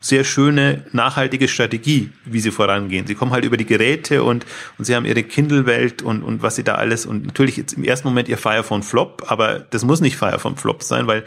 sehr 0.00 0.22
schöne, 0.22 0.84
nachhaltige 0.92 1.48
Strategie, 1.48 2.10
wie 2.26 2.40
sie 2.40 2.50
vorangehen. 2.50 3.06
Sie 3.06 3.14
kommen 3.14 3.32
halt 3.32 3.46
über 3.46 3.56
die 3.56 3.64
Geräte 3.64 4.22
und, 4.22 4.44
und 4.76 4.84
sie 4.84 4.94
haben 4.94 5.06
ihre 5.06 5.22
Kindle-Welt 5.22 6.02
und, 6.02 6.22
und 6.22 6.42
was 6.42 6.56
sie 6.56 6.62
da 6.62 6.74
alles 6.74 7.06
und 7.06 7.24
natürlich 7.24 7.56
jetzt 7.56 7.72
im 7.72 7.84
ersten 7.84 8.06
Moment 8.06 8.28
ihr 8.28 8.36
Fire 8.36 8.62
von 8.62 8.82
Flop, 8.82 9.24
aber 9.28 9.60
das 9.60 9.82
muss 9.82 10.02
nicht 10.02 10.16
Fire 10.16 10.38
von 10.38 10.56
Flop 10.56 10.82
sein, 10.82 11.06
weil 11.06 11.24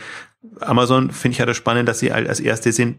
Amazon 0.60 1.12
finde 1.12 1.34
ich 1.34 1.40
ja 1.40 1.46
das 1.46 1.58
spannend, 1.58 1.88
dass 1.88 2.00
sie 2.00 2.12
halt 2.12 2.28
als 2.28 2.40
erste 2.40 2.72
sind, 2.72 2.98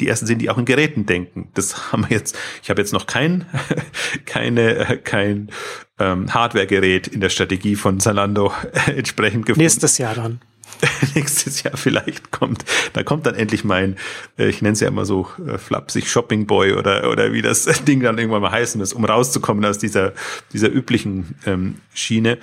die 0.00 0.08
ersten 0.08 0.26
sind, 0.26 0.40
die 0.40 0.50
auch 0.50 0.58
in 0.58 0.64
Geräten 0.64 1.06
denken. 1.06 1.50
Das 1.54 1.92
haben 1.92 2.08
wir 2.08 2.16
jetzt, 2.16 2.36
ich 2.62 2.70
habe 2.70 2.80
jetzt 2.80 2.92
noch 2.92 3.06
kein, 3.06 3.46
keine, 4.26 5.00
kein 5.02 5.50
ähm, 5.98 6.32
Hardware-Gerät 6.32 7.08
in 7.08 7.20
der 7.20 7.30
Strategie 7.30 7.76
von 7.76 8.00
Zalando 8.00 8.52
entsprechend 8.86 9.46
gefunden. 9.46 9.62
Nächstes 9.62 9.98
Jahr 9.98 10.14
dann. 10.14 10.40
nächstes 11.14 11.62
Jahr 11.62 11.76
vielleicht 11.76 12.30
kommt, 12.30 12.64
da 12.94 13.02
kommt 13.02 13.26
dann 13.26 13.34
endlich 13.34 13.64
mein, 13.64 13.96
äh, 14.38 14.48
ich 14.48 14.62
nenne 14.62 14.72
es 14.72 14.80
ja 14.80 14.88
immer 14.88 15.04
so 15.04 15.28
äh, 15.46 15.58
flapsig 15.58 16.10
Shopping 16.10 16.46
Boy 16.46 16.72
oder 16.72 17.10
oder 17.10 17.32
wie 17.32 17.42
das 17.42 17.64
Ding 17.84 18.00
dann 18.00 18.18
irgendwann 18.18 18.42
mal 18.42 18.50
heißen 18.50 18.80
ist, 18.80 18.92
um 18.92 19.04
rauszukommen 19.04 19.64
aus 19.64 19.78
dieser 19.78 20.12
dieser 20.52 20.70
üblichen 20.70 21.36
ähm, 21.46 21.76
Schiene. 21.94 22.38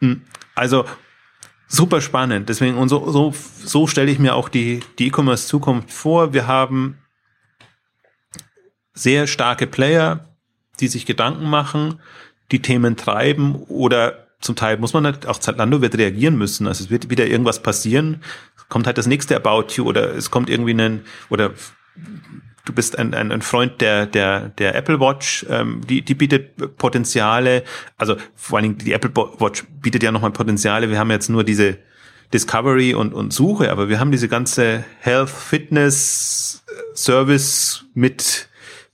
Hm, 0.00 0.22
also 0.54 0.86
super 1.74 2.00
spannend. 2.00 2.48
Deswegen 2.48 2.76
und 2.76 2.88
so 2.88 3.10
so 3.10 3.34
so 3.64 3.86
stelle 3.86 4.10
ich 4.10 4.18
mir 4.18 4.34
auch 4.34 4.48
die 4.48 4.80
die 4.98 5.08
E-Commerce 5.08 5.46
Zukunft 5.48 5.90
vor. 5.90 6.32
Wir 6.32 6.46
haben 6.46 6.98
sehr 8.92 9.26
starke 9.26 9.66
Player, 9.66 10.28
die 10.80 10.88
sich 10.88 11.04
Gedanken 11.06 11.50
machen, 11.50 12.00
die 12.52 12.62
Themen 12.62 12.96
treiben 12.96 13.54
oder 13.68 14.24
zum 14.40 14.56
Teil 14.56 14.76
muss 14.76 14.92
man 14.92 15.06
halt, 15.06 15.26
auch 15.26 15.38
Zalando 15.38 15.80
wird 15.80 15.96
reagieren 15.96 16.36
müssen. 16.36 16.66
Also 16.66 16.84
es 16.84 16.90
wird 16.90 17.08
wieder 17.08 17.26
irgendwas 17.26 17.62
passieren. 17.62 18.22
Kommt 18.68 18.86
halt 18.86 18.98
das 18.98 19.06
nächste 19.06 19.36
About 19.36 19.68
You 19.74 19.86
oder 19.86 20.14
es 20.14 20.30
kommt 20.30 20.50
irgendwie 20.50 20.74
ein, 20.74 21.00
oder 21.30 21.52
du 22.64 22.72
bist 22.72 22.98
ein, 22.98 23.14
ein, 23.14 23.30
ein 23.30 23.42
Freund 23.42 23.80
der, 23.80 24.06
der, 24.06 24.48
der 24.50 24.74
Apple 24.74 25.00
Watch, 25.00 25.46
ähm, 25.48 25.80
die, 25.86 26.02
die 26.02 26.14
bietet 26.14 26.76
Potenziale, 26.76 27.64
also 27.96 28.16
vor 28.34 28.58
allen 28.58 28.64
Dingen 28.64 28.78
die 28.78 28.92
Apple 28.92 29.10
Watch 29.38 29.64
bietet 29.80 30.02
ja 30.02 30.12
nochmal 30.12 30.30
Potenziale. 30.30 30.90
Wir 30.90 30.98
haben 30.98 31.10
jetzt 31.10 31.28
nur 31.28 31.44
diese 31.44 31.78
Discovery 32.32 32.94
und, 32.94 33.14
und 33.14 33.32
Suche, 33.32 33.70
aber 33.70 33.88
wir 33.88 34.00
haben 34.00 34.10
diese 34.10 34.28
ganze 34.28 34.84
Health, 35.00 35.30
Fitness, 35.30 36.64
Service 36.94 37.84
mit, 37.94 38.48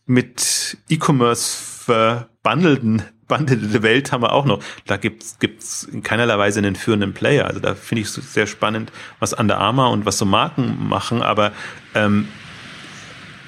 mit 0.06 0.76
E-Commerce 0.88 1.56
verbandelten 1.84 3.04
spannende 3.30 3.82
Welt 3.82 4.10
haben 4.10 4.22
wir 4.22 4.32
auch 4.32 4.44
noch. 4.44 4.60
Da 4.86 4.96
gibt's 4.96 5.38
gibt's 5.38 5.84
in 5.84 6.02
keinerlei 6.02 6.36
Weise 6.36 6.58
einen 6.58 6.74
führenden 6.74 7.14
Player. 7.14 7.46
Also 7.46 7.60
da 7.60 7.76
finde 7.76 8.02
ich 8.02 8.08
es 8.08 8.14
sehr 8.14 8.48
spannend, 8.48 8.90
was 9.20 9.32
Under 9.32 9.58
Armour 9.58 9.90
und 9.90 10.04
was 10.04 10.18
so 10.18 10.24
Marken 10.24 10.88
machen. 10.88 11.22
Aber 11.22 11.52
ähm, 11.94 12.26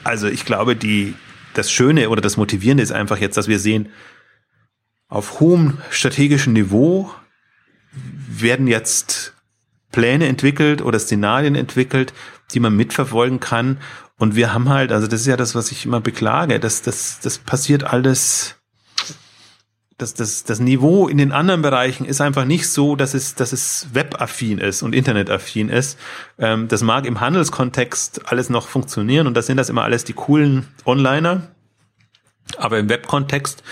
also 0.05 0.28
ich 0.28 0.44
glaube, 0.44 0.76
die 0.76 1.14
das 1.55 1.70
Schöne 1.70 2.09
oder 2.09 2.20
das 2.20 2.36
Motivierende 2.36 2.82
ist 2.82 2.92
einfach 2.92 3.18
jetzt, 3.18 3.36
dass 3.36 3.48
wir 3.48 3.59
sehen, 3.59 3.90
auf 5.09 5.40
hohem 5.40 5.78
strategischen 5.90 6.55
Niveau 6.55 7.11
werden 7.92 8.66
jetzt 8.66 9.34
Pläne 9.90 10.26
entwickelt 10.26 10.80
oder 10.80 10.98
Szenarien 10.98 11.55
entwickelt, 11.55 12.14
die 12.55 12.61
man 12.61 12.74
mitverfolgen 12.74 13.38
kann. 13.38 13.78
Und 14.18 14.36
wir 14.36 14.55
haben 14.55 14.70
halt, 14.70 14.90
also 14.90 15.07
das 15.07 15.20
ist 15.20 15.26
ja 15.26 15.36
das, 15.36 15.55
was 15.55 15.70
ich 15.70 15.84
immer 15.84 16.00
beklage, 16.00 16.59
dass 16.59 16.80
das, 16.80 17.20
das 17.20 17.38
passiert 17.38 17.84
alles 17.84 18.61
das, 19.99 20.14
das, 20.14 20.45
das 20.45 20.61
Niveau 20.61 21.09
in 21.09 21.18
den 21.18 21.32
anderen 21.32 21.62
Bereichen 21.62 22.05
ist 22.05 22.20
einfach 22.20 22.45
nicht 22.45 22.68
so, 22.68 22.97
dass 22.97 23.14
es, 23.14 23.34
dass 23.34 23.53
es 23.53 23.88
webaffin 23.93 24.59
ist 24.59 24.82
und 24.82 24.95
internetaffin 24.95 25.68
ist. 25.68 25.99
Ähm, 26.38 26.68
das 26.68 26.82
mag 26.82 27.07
im 27.07 27.20
Handelskontext 27.20 28.26
alles 28.30 28.51
noch 28.51 28.68
funktionieren 28.68 29.26
und 29.26 29.34
das 29.34 29.47
sind 29.47 29.57
das 29.57 29.68
immer 29.68 29.84
alles 29.84 30.05
die 30.05 30.14
coolen 30.14 30.66
Onliner. 30.84 31.49
Aber 32.57 32.78
im 32.78 32.88
Webkontext, 32.88 33.62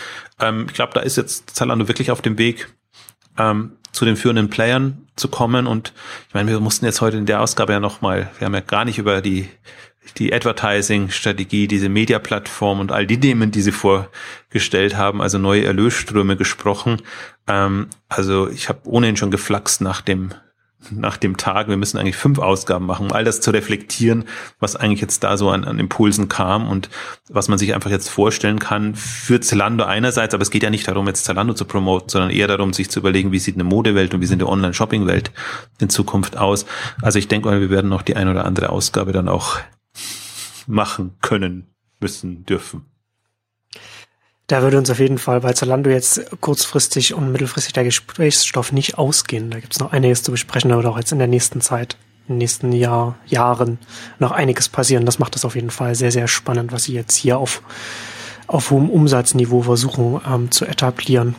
ähm, 0.41 0.67
ich 0.69 0.75
glaube, 0.75 0.93
da 0.95 1.01
ist 1.01 1.17
jetzt 1.17 1.51
Zalando 1.51 1.89
wirklich 1.89 2.11
auf 2.11 2.23
dem 2.23 2.39
Weg, 2.39 2.73
ähm, 3.39 3.73
zu 3.93 4.05
den 4.05 4.17
führenden 4.17 4.51
Playern 4.51 5.07
zu 5.17 5.29
kommen. 5.29 5.67
Und 5.67 5.93
ich 6.29 6.35
meine, 6.35 6.51
wir 6.51 6.61
mussten 6.61 6.85
jetzt 6.85 7.01
heute 7.01 7.17
in 7.17 7.27
der 7.27 7.41
Ausgabe 7.41 7.73
ja 7.73 7.81
nochmal, 7.81 8.31
wir 8.39 8.47
haben 8.47 8.55
ja 8.55 8.61
gar 8.61 8.85
nicht 8.85 8.99
über 8.99 9.21
die 9.21 9.49
die 10.19 10.33
Advertising-Strategie, 10.33 11.69
diese 11.69 11.89
Media-Plattform 11.89 12.81
und 12.81 12.93
all 12.93 13.07
die 13.07 13.21
Themen, 13.21 13.51
die 13.51 13.63
sie 13.63 13.73
vorgestellt 13.73 14.97
haben, 14.97 15.23
also 15.23 15.39
neue 15.39 15.65
Erlösströme 15.65 16.37
gesprochen. 16.37 17.03
Ähm, 17.47 17.89
also 18.09 18.49
ich 18.49 18.69
habe 18.69 18.81
ohnehin 18.85 19.17
schon 19.17 19.31
geflaxt 19.31 19.81
nach 19.81 20.01
dem 20.01 20.33
nach 20.91 21.17
dem 21.17 21.37
Tag. 21.37 21.69
Wir 21.69 21.77
müssen 21.77 21.99
eigentlich 21.99 22.17
fünf 22.17 22.39
Ausgaben 22.39 22.87
machen, 22.87 23.07
um 23.07 23.13
all 23.13 23.25
das 23.25 23.41
zu 23.41 23.51
reflektieren, 23.51 24.25
was 24.59 24.77
eigentlich 24.77 25.01
jetzt 25.01 25.23
da 25.23 25.37
so 25.37 25.51
an, 25.51 25.65
an 25.65 25.79
Impulsen 25.79 26.29
kam 26.29 26.69
und 26.69 26.89
was 27.29 27.49
man 27.49 27.59
sich 27.59 27.75
einfach 27.75 27.91
jetzt 27.91 28.09
vorstellen 28.09 28.59
kann 28.59 28.95
für 28.95 29.41
Zalando 29.41 29.85
einerseits, 29.85 30.35
aber 30.35 30.43
es 30.43 30.51
geht 30.51 30.63
ja 30.63 30.71
nicht 30.71 30.89
darum, 30.89 31.07
jetzt 31.07 31.25
Zalando 31.25 31.55
zu 31.55 31.65
promoten, 31.65 32.09
sondern 32.09 32.31
eher 32.31 32.49
darum, 32.49 32.73
sich 32.73 32.91
zu 32.91 33.01
überlegen, 33.01 33.33
wie 33.33 33.39
sieht 33.39 33.57
eine 33.57 33.65
Modewelt 33.65 34.15
und 34.15 34.21
wie 34.21 34.27
sieht 34.27 34.41
eine 34.41 34.49
Online-Shopping-Welt 34.49 35.33
in 35.81 35.91
Zukunft 35.91 36.37
aus. 36.37 36.67
Also 37.03 37.19
ich 37.19 37.29
denke 37.29 37.49
mal, 37.49 37.61
wir 37.61 37.71
werden 37.71 37.91
noch 37.91 38.03
die 38.03 38.17
ein 38.17 38.29
oder 38.29 38.47
andere 38.47 38.71
Ausgabe 38.71 39.13
dann 39.13 39.29
auch 39.29 39.59
machen 40.69 41.17
können, 41.21 41.75
müssen, 42.01 42.45
dürfen. 42.45 42.87
Da 44.51 44.63
würde 44.63 44.79
uns 44.79 44.91
auf 44.91 44.99
jeden 44.99 45.19
Fall 45.19 45.43
bei 45.43 45.53
Zalando 45.53 45.91
jetzt 45.91 46.41
kurzfristig 46.41 47.15
und 47.15 47.31
mittelfristig 47.31 47.73
der 47.73 47.85
Gesprächsstoff 47.85 48.73
nicht 48.73 48.99
ausgehen. 48.99 49.49
Da 49.51 49.61
gibt 49.61 49.75
es 49.75 49.79
noch 49.79 49.93
einiges 49.93 50.25
zu 50.25 50.33
besprechen, 50.33 50.71
da 50.71 50.77
wird 50.77 50.87
auch 50.87 50.99
jetzt 50.99 51.13
in 51.13 51.19
der 51.19 51.29
nächsten 51.29 51.61
Zeit, 51.61 51.97
in 52.27 52.35
den 52.35 52.39
nächsten 52.39 52.73
Jahr, 52.73 53.17
Jahren 53.27 53.79
noch 54.19 54.33
einiges 54.33 54.69
passieren. 54.69 55.07
Das 55.07 55.21
macht 55.21 55.37
es 55.37 55.45
auf 55.45 55.55
jeden 55.55 55.71
Fall 55.71 55.95
sehr, 55.95 56.11
sehr 56.11 56.27
spannend, 56.27 56.73
was 56.73 56.83
sie 56.85 56.95
jetzt 56.95 57.15
hier 57.15 57.39
auf, 57.39 57.63
auf 58.49 58.73
hohem 58.73 58.91
Umsatzniveau 58.91 59.63
versuchen 59.63 60.21
ähm, 60.29 60.51
zu 60.51 60.65
etablieren. 60.67 61.37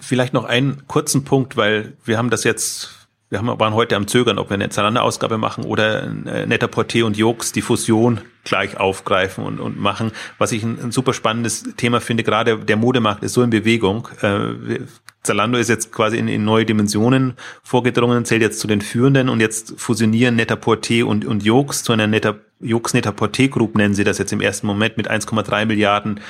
Vielleicht 0.00 0.32
noch 0.32 0.44
einen 0.44 0.86
kurzen 0.86 1.24
Punkt, 1.24 1.58
weil 1.58 1.92
wir 2.06 2.16
haben 2.16 2.30
das 2.30 2.44
jetzt 2.44 3.05
wir 3.28 3.38
haben, 3.38 3.58
waren 3.58 3.74
heute 3.74 3.96
am 3.96 4.06
Zögern, 4.06 4.38
ob 4.38 4.50
wir 4.50 4.54
eine 4.54 4.68
Zalando-Ausgabe 4.68 5.38
machen 5.38 5.64
oder 5.64 6.04
äh, 6.04 6.46
Netter 6.46 6.68
Porté 6.68 7.04
und 7.04 7.16
Jokes 7.16 7.52
die 7.52 7.62
Fusion 7.62 8.20
gleich 8.46 8.78
aufgreifen 8.78 9.44
und, 9.44 9.60
und 9.60 9.78
machen. 9.78 10.12
Was 10.38 10.52
ich 10.52 10.62
ein, 10.62 10.78
ein 10.80 10.92
super 10.92 11.12
spannendes 11.12 11.64
Thema 11.76 12.00
finde, 12.00 12.22
gerade 12.22 12.56
der 12.58 12.76
Modemarkt 12.76 13.22
ist 13.22 13.34
so 13.34 13.42
in 13.42 13.50
Bewegung. 13.50 14.08
Äh, 14.22 14.80
Zalando 15.22 15.58
ist 15.58 15.68
jetzt 15.68 15.92
quasi 15.92 16.16
in, 16.16 16.28
in 16.28 16.44
neue 16.44 16.64
Dimensionen 16.64 17.34
vorgedrungen, 17.62 18.24
zählt 18.24 18.42
jetzt 18.42 18.60
zu 18.60 18.68
den 18.68 18.80
führenden 18.80 19.28
und 19.28 19.40
jetzt 19.40 19.74
fusionieren 19.76 20.36
Netter 20.36 20.54
Porté 20.54 21.04
und, 21.04 21.24
und 21.24 21.44
Jokes 21.44 21.82
zu 21.82 21.92
einer 21.92 22.06
Netter 22.06 22.36
Juxneter 22.58 23.10
Porté 23.10 23.50
Group 23.50 23.76
nennen 23.76 23.94
sie 23.94 24.04
das 24.04 24.16
jetzt 24.16 24.32
im 24.32 24.40
ersten 24.40 24.66
Moment 24.66 24.96
mit 24.96 25.10
1,3 25.10 25.66
Milliarden 25.66 26.20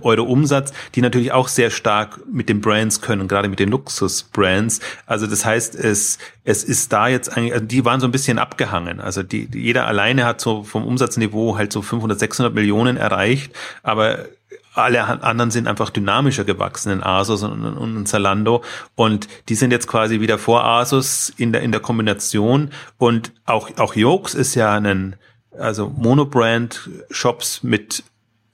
Euro 0.00 0.24
Umsatz, 0.24 0.72
die 0.96 1.00
natürlich 1.00 1.30
auch 1.30 1.46
sehr 1.46 1.70
stark 1.70 2.18
mit 2.26 2.48
den 2.48 2.60
Brands 2.60 3.00
können, 3.00 3.28
gerade 3.28 3.48
mit 3.48 3.60
den 3.60 3.68
Luxus-Brands. 3.68 4.80
Also 5.06 5.28
das 5.28 5.44
heißt, 5.44 5.76
es, 5.76 6.18
es 6.42 6.64
ist 6.64 6.92
da 6.92 7.06
jetzt 7.06 7.36
eigentlich, 7.36 7.52
also 7.52 7.64
die 7.64 7.84
waren 7.84 8.00
so 8.00 8.08
ein 8.08 8.10
bisschen 8.10 8.40
abgehangen. 8.40 9.00
Also 9.00 9.22
die, 9.22 9.48
jeder 9.54 9.86
alleine 9.86 10.24
hat 10.24 10.40
so 10.40 10.64
vom 10.64 10.84
Umsatzniveau 10.84 11.57
halt 11.58 11.72
so 11.72 11.82
500, 11.82 12.18
600 12.18 12.54
Millionen 12.54 12.96
erreicht, 12.96 13.52
aber 13.82 14.26
alle 14.74 15.04
anderen 15.04 15.50
sind 15.50 15.66
einfach 15.66 15.90
dynamischer 15.90 16.44
gewachsen 16.44 16.92
in 16.92 17.02
Asus 17.02 17.42
und, 17.42 17.62
und 17.64 17.96
in 17.96 18.06
Zalando 18.06 18.62
und 18.94 19.28
die 19.48 19.56
sind 19.56 19.72
jetzt 19.72 19.88
quasi 19.88 20.20
wieder 20.20 20.38
vor 20.38 20.64
Asus 20.64 21.32
in 21.36 21.52
der 21.52 21.62
in 21.62 21.72
der 21.72 21.80
Kombination 21.80 22.70
und 22.96 23.32
auch 23.44 23.76
auch 23.76 23.96
Jokes 23.96 24.34
ist 24.34 24.54
ja 24.54 24.72
ein 24.74 25.16
also 25.58 25.88
Monobrand-Shops 25.88 27.62
mit 27.62 28.04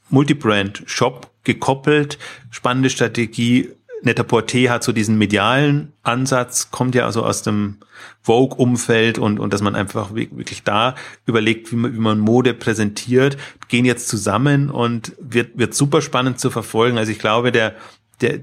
Multibrand-Shop 0.08 1.30
gekoppelt. 1.44 2.18
Spannende 2.50 2.90
Strategie. 2.90 3.70
Netter 4.04 4.24
Porté 4.24 4.68
hat 4.68 4.84
so 4.84 4.92
diesen 4.92 5.16
medialen 5.18 5.92
Ansatz, 6.02 6.70
kommt 6.70 6.94
ja 6.94 7.06
also 7.06 7.22
aus 7.24 7.42
dem 7.42 7.78
Vogue-Umfeld 8.22 9.18
und, 9.18 9.38
und 9.38 9.52
dass 9.52 9.62
man 9.62 9.74
einfach 9.74 10.14
wirklich 10.14 10.62
da 10.62 10.94
überlegt, 11.26 11.72
wie 11.72 11.76
man, 11.76 11.94
wie 11.94 11.98
man 11.98 12.18
Mode 12.18 12.54
präsentiert, 12.54 13.36
gehen 13.68 13.84
jetzt 13.84 14.08
zusammen 14.08 14.70
und 14.70 15.12
wird, 15.18 15.58
wird 15.58 15.74
super 15.74 16.00
spannend 16.02 16.40
zu 16.40 16.50
verfolgen. 16.50 16.98
Also 16.98 17.12
ich 17.12 17.18
glaube, 17.18 17.52
der, 17.52 17.74
der, 18.20 18.40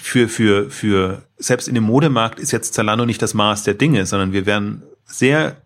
für, 0.00 0.28
für, 0.28 0.70
für, 0.70 1.22
selbst 1.38 1.68
in 1.68 1.74
dem 1.74 1.84
Modemarkt 1.84 2.40
ist 2.40 2.50
jetzt 2.50 2.74
Zalando 2.74 3.06
nicht 3.06 3.22
das 3.22 3.34
Maß 3.34 3.64
der 3.64 3.74
Dinge, 3.74 4.06
sondern 4.06 4.32
wir 4.32 4.46
werden 4.46 4.82
sehr 5.04 5.56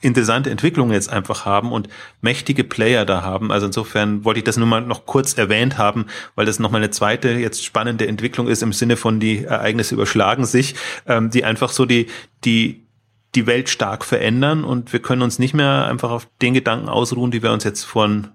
interessante 0.00 0.50
Entwicklungen 0.50 0.92
jetzt 0.92 1.10
einfach 1.10 1.44
haben 1.44 1.72
und 1.72 1.88
mächtige 2.22 2.64
Player 2.64 3.04
da 3.04 3.22
haben. 3.22 3.52
Also 3.52 3.66
insofern 3.66 4.24
wollte 4.24 4.38
ich 4.38 4.44
das 4.44 4.56
nur 4.56 4.66
mal 4.66 4.80
noch 4.80 5.06
kurz 5.06 5.34
erwähnt 5.34 5.78
haben, 5.78 6.06
weil 6.34 6.46
das 6.46 6.58
nochmal 6.58 6.80
eine 6.80 6.90
zweite 6.90 7.30
jetzt 7.30 7.64
spannende 7.64 8.06
Entwicklung 8.06 8.48
ist 8.48 8.62
im 8.62 8.72
Sinne 8.72 8.96
von 8.96 9.20
die 9.20 9.44
Ereignisse 9.44 9.94
überschlagen 9.94 10.46
sich, 10.46 10.74
ähm, 11.06 11.30
die 11.30 11.44
einfach 11.44 11.70
so 11.70 11.84
die, 11.84 12.06
die, 12.44 12.86
die 13.34 13.46
Welt 13.46 13.68
stark 13.68 14.04
verändern 14.04 14.64
und 14.64 14.92
wir 14.92 15.00
können 15.00 15.22
uns 15.22 15.38
nicht 15.38 15.54
mehr 15.54 15.86
einfach 15.86 16.10
auf 16.10 16.28
den 16.40 16.54
Gedanken 16.54 16.88
ausruhen, 16.88 17.30
die 17.30 17.42
wir 17.42 17.52
uns 17.52 17.64
jetzt 17.64 17.84
von 17.84 18.28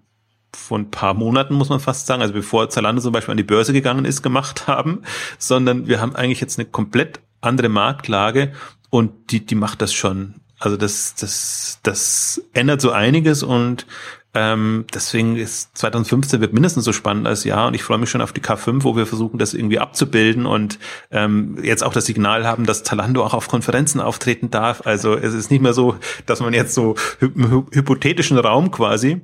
von 0.55 0.83
ein 0.83 0.91
paar 0.91 1.13
Monaten, 1.13 1.53
muss 1.53 1.67
man 1.67 1.81
fast 1.81 2.07
sagen, 2.07 2.21
also 2.21 2.33
bevor 2.33 2.69
Zalando 2.69 3.01
zum 3.01 3.11
Beispiel 3.11 3.31
an 3.31 3.37
die 3.37 3.43
Börse 3.43 3.73
gegangen 3.73 4.05
ist, 4.05 4.21
gemacht 4.21 4.67
haben, 4.67 5.01
sondern 5.37 5.87
wir 5.87 5.99
haben 5.99 6.15
eigentlich 6.15 6.39
jetzt 6.39 6.57
eine 6.57 6.65
komplett 6.65 7.19
andere 7.41 7.67
Marktlage 7.67 8.53
und 8.89 9.31
die, 9.31 9.45
die 9.45 9.55
macht 9.55 9.81
das 9.81 9.93
schon 9.93 10.35
Also 10.65 10.77
das, 10.77 11.15
das, 11.15 11.79
das 11.83 12.41
ändert 12.53 12.81
so 12.81 12.91
einiges 12.91 13.43
und 13.43 13.85
ähm, 14.33 14.85
deswegen 14.93 15.37
ist 15.37 15.77
2015 15.77 16.41
wird 16.41 16.51
mindestens 16.51 16.83
so 16.83 16.91
spannend 16.91 17.25
als 17.25 17.45
Jahr 17.45 17.67
und 17.67 17.73
ich 17.73 17.83
freue 17.83 17.97
mich 17.97 18.09
schon 18.09 18.19
auf 18.19 18.33
die 18.33 18.41
K5, 18.41 18.83
wo 18.83 18.97
wir 18.97 19.05
versuchen, 19.05 19.39
das 19.39 19.53
irgendwie 19.53 19.79
abzubilden 19.79 20.45
und 20.45 20.77
ähm, 21.09 21.57
jetzt 21.63 21.83
auch 21.83 21.93
das 21.93 22.05
Signal 22.05 22.45
haben, 22.45 22.65
dass 22.65 22.83
Talando 22.83 23.23
auch 23.23 23.33
auf 23.33 23.47
Konferenzen 23.47 24.01
auftreten 24.01 24.51
darf. 24.51 24.85
Also 24.85 25.15
es 25.15 25.33
ist 25.33 25.51
nicht 25.51 25.61
mehr 25.61 25.73
so, 25.73 25.95
dass 26.25 26.41
man 26.41 26.53
jetzt 26.53 26.73
so 26.73 26.95
im 27.21 27.67
hypothetischen 27.71 28.37
Raum 28.37 28.71
quasi 28.71 29.21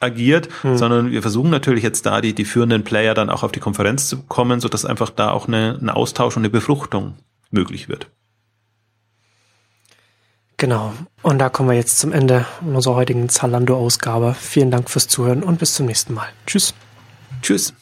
agiert, 0.00 0.48
hm. 0.62 0.78
sondern 0.78 1.10
wir 1.10 1.20
versuchen 1.20 1.50
natürlich 1.50 1.82
jetzt 1.82 2.06
da 2.06 2.22
die, 2.22 2.34
die 2.34 2.46
führenden 2.46 2.84
Player 2.84 3.12
dann 3.12 3.28
auch 3.28 3.42
auf 3.42 3.52
die 3.52 3.60
Konferenz 3.60 4.08
zu 4.08 4.22
kommen, 4.22 4.60
so 4.60 4.68
dass 4.68 4.86
einfach 4.86 5.10
da 5.10 5.30
auch 5.30 5.46
eine, 5.46 5.78
ein 5.78 5.90
Austausch 5.90 6.36
und 6.36 6.40
eine 6.40 6.50
Befruchtung 6.50 7.16
möglich 7.50 7.88
wird. 7.90 8.08
Genau. 10.56 10.92
Und 11.22 11.38
da 11.38 11.48
kommen 11.48 11.68
wir 11.68 11.76
jetzt 11.76 11.98
zum 11.98 12.12
Ende 12.12 12.46
unserer 12.60 12.94
heutigen 12.94 13.28
Zalando-Ausgabe. 13.28 14.34
Vielen 14.38 14.70
Dank 14.70 14.88
fürs 14.88 15.08
Zuhören 15.08 15.42
und 15.42 15.58
bis 15.58 15.74
zum 15.74 15.86
nächsten 15.86 16.14
Mal. 16.14 16.28
Tschüss. 16.46 16.74
Tschüss. 17.42 17.74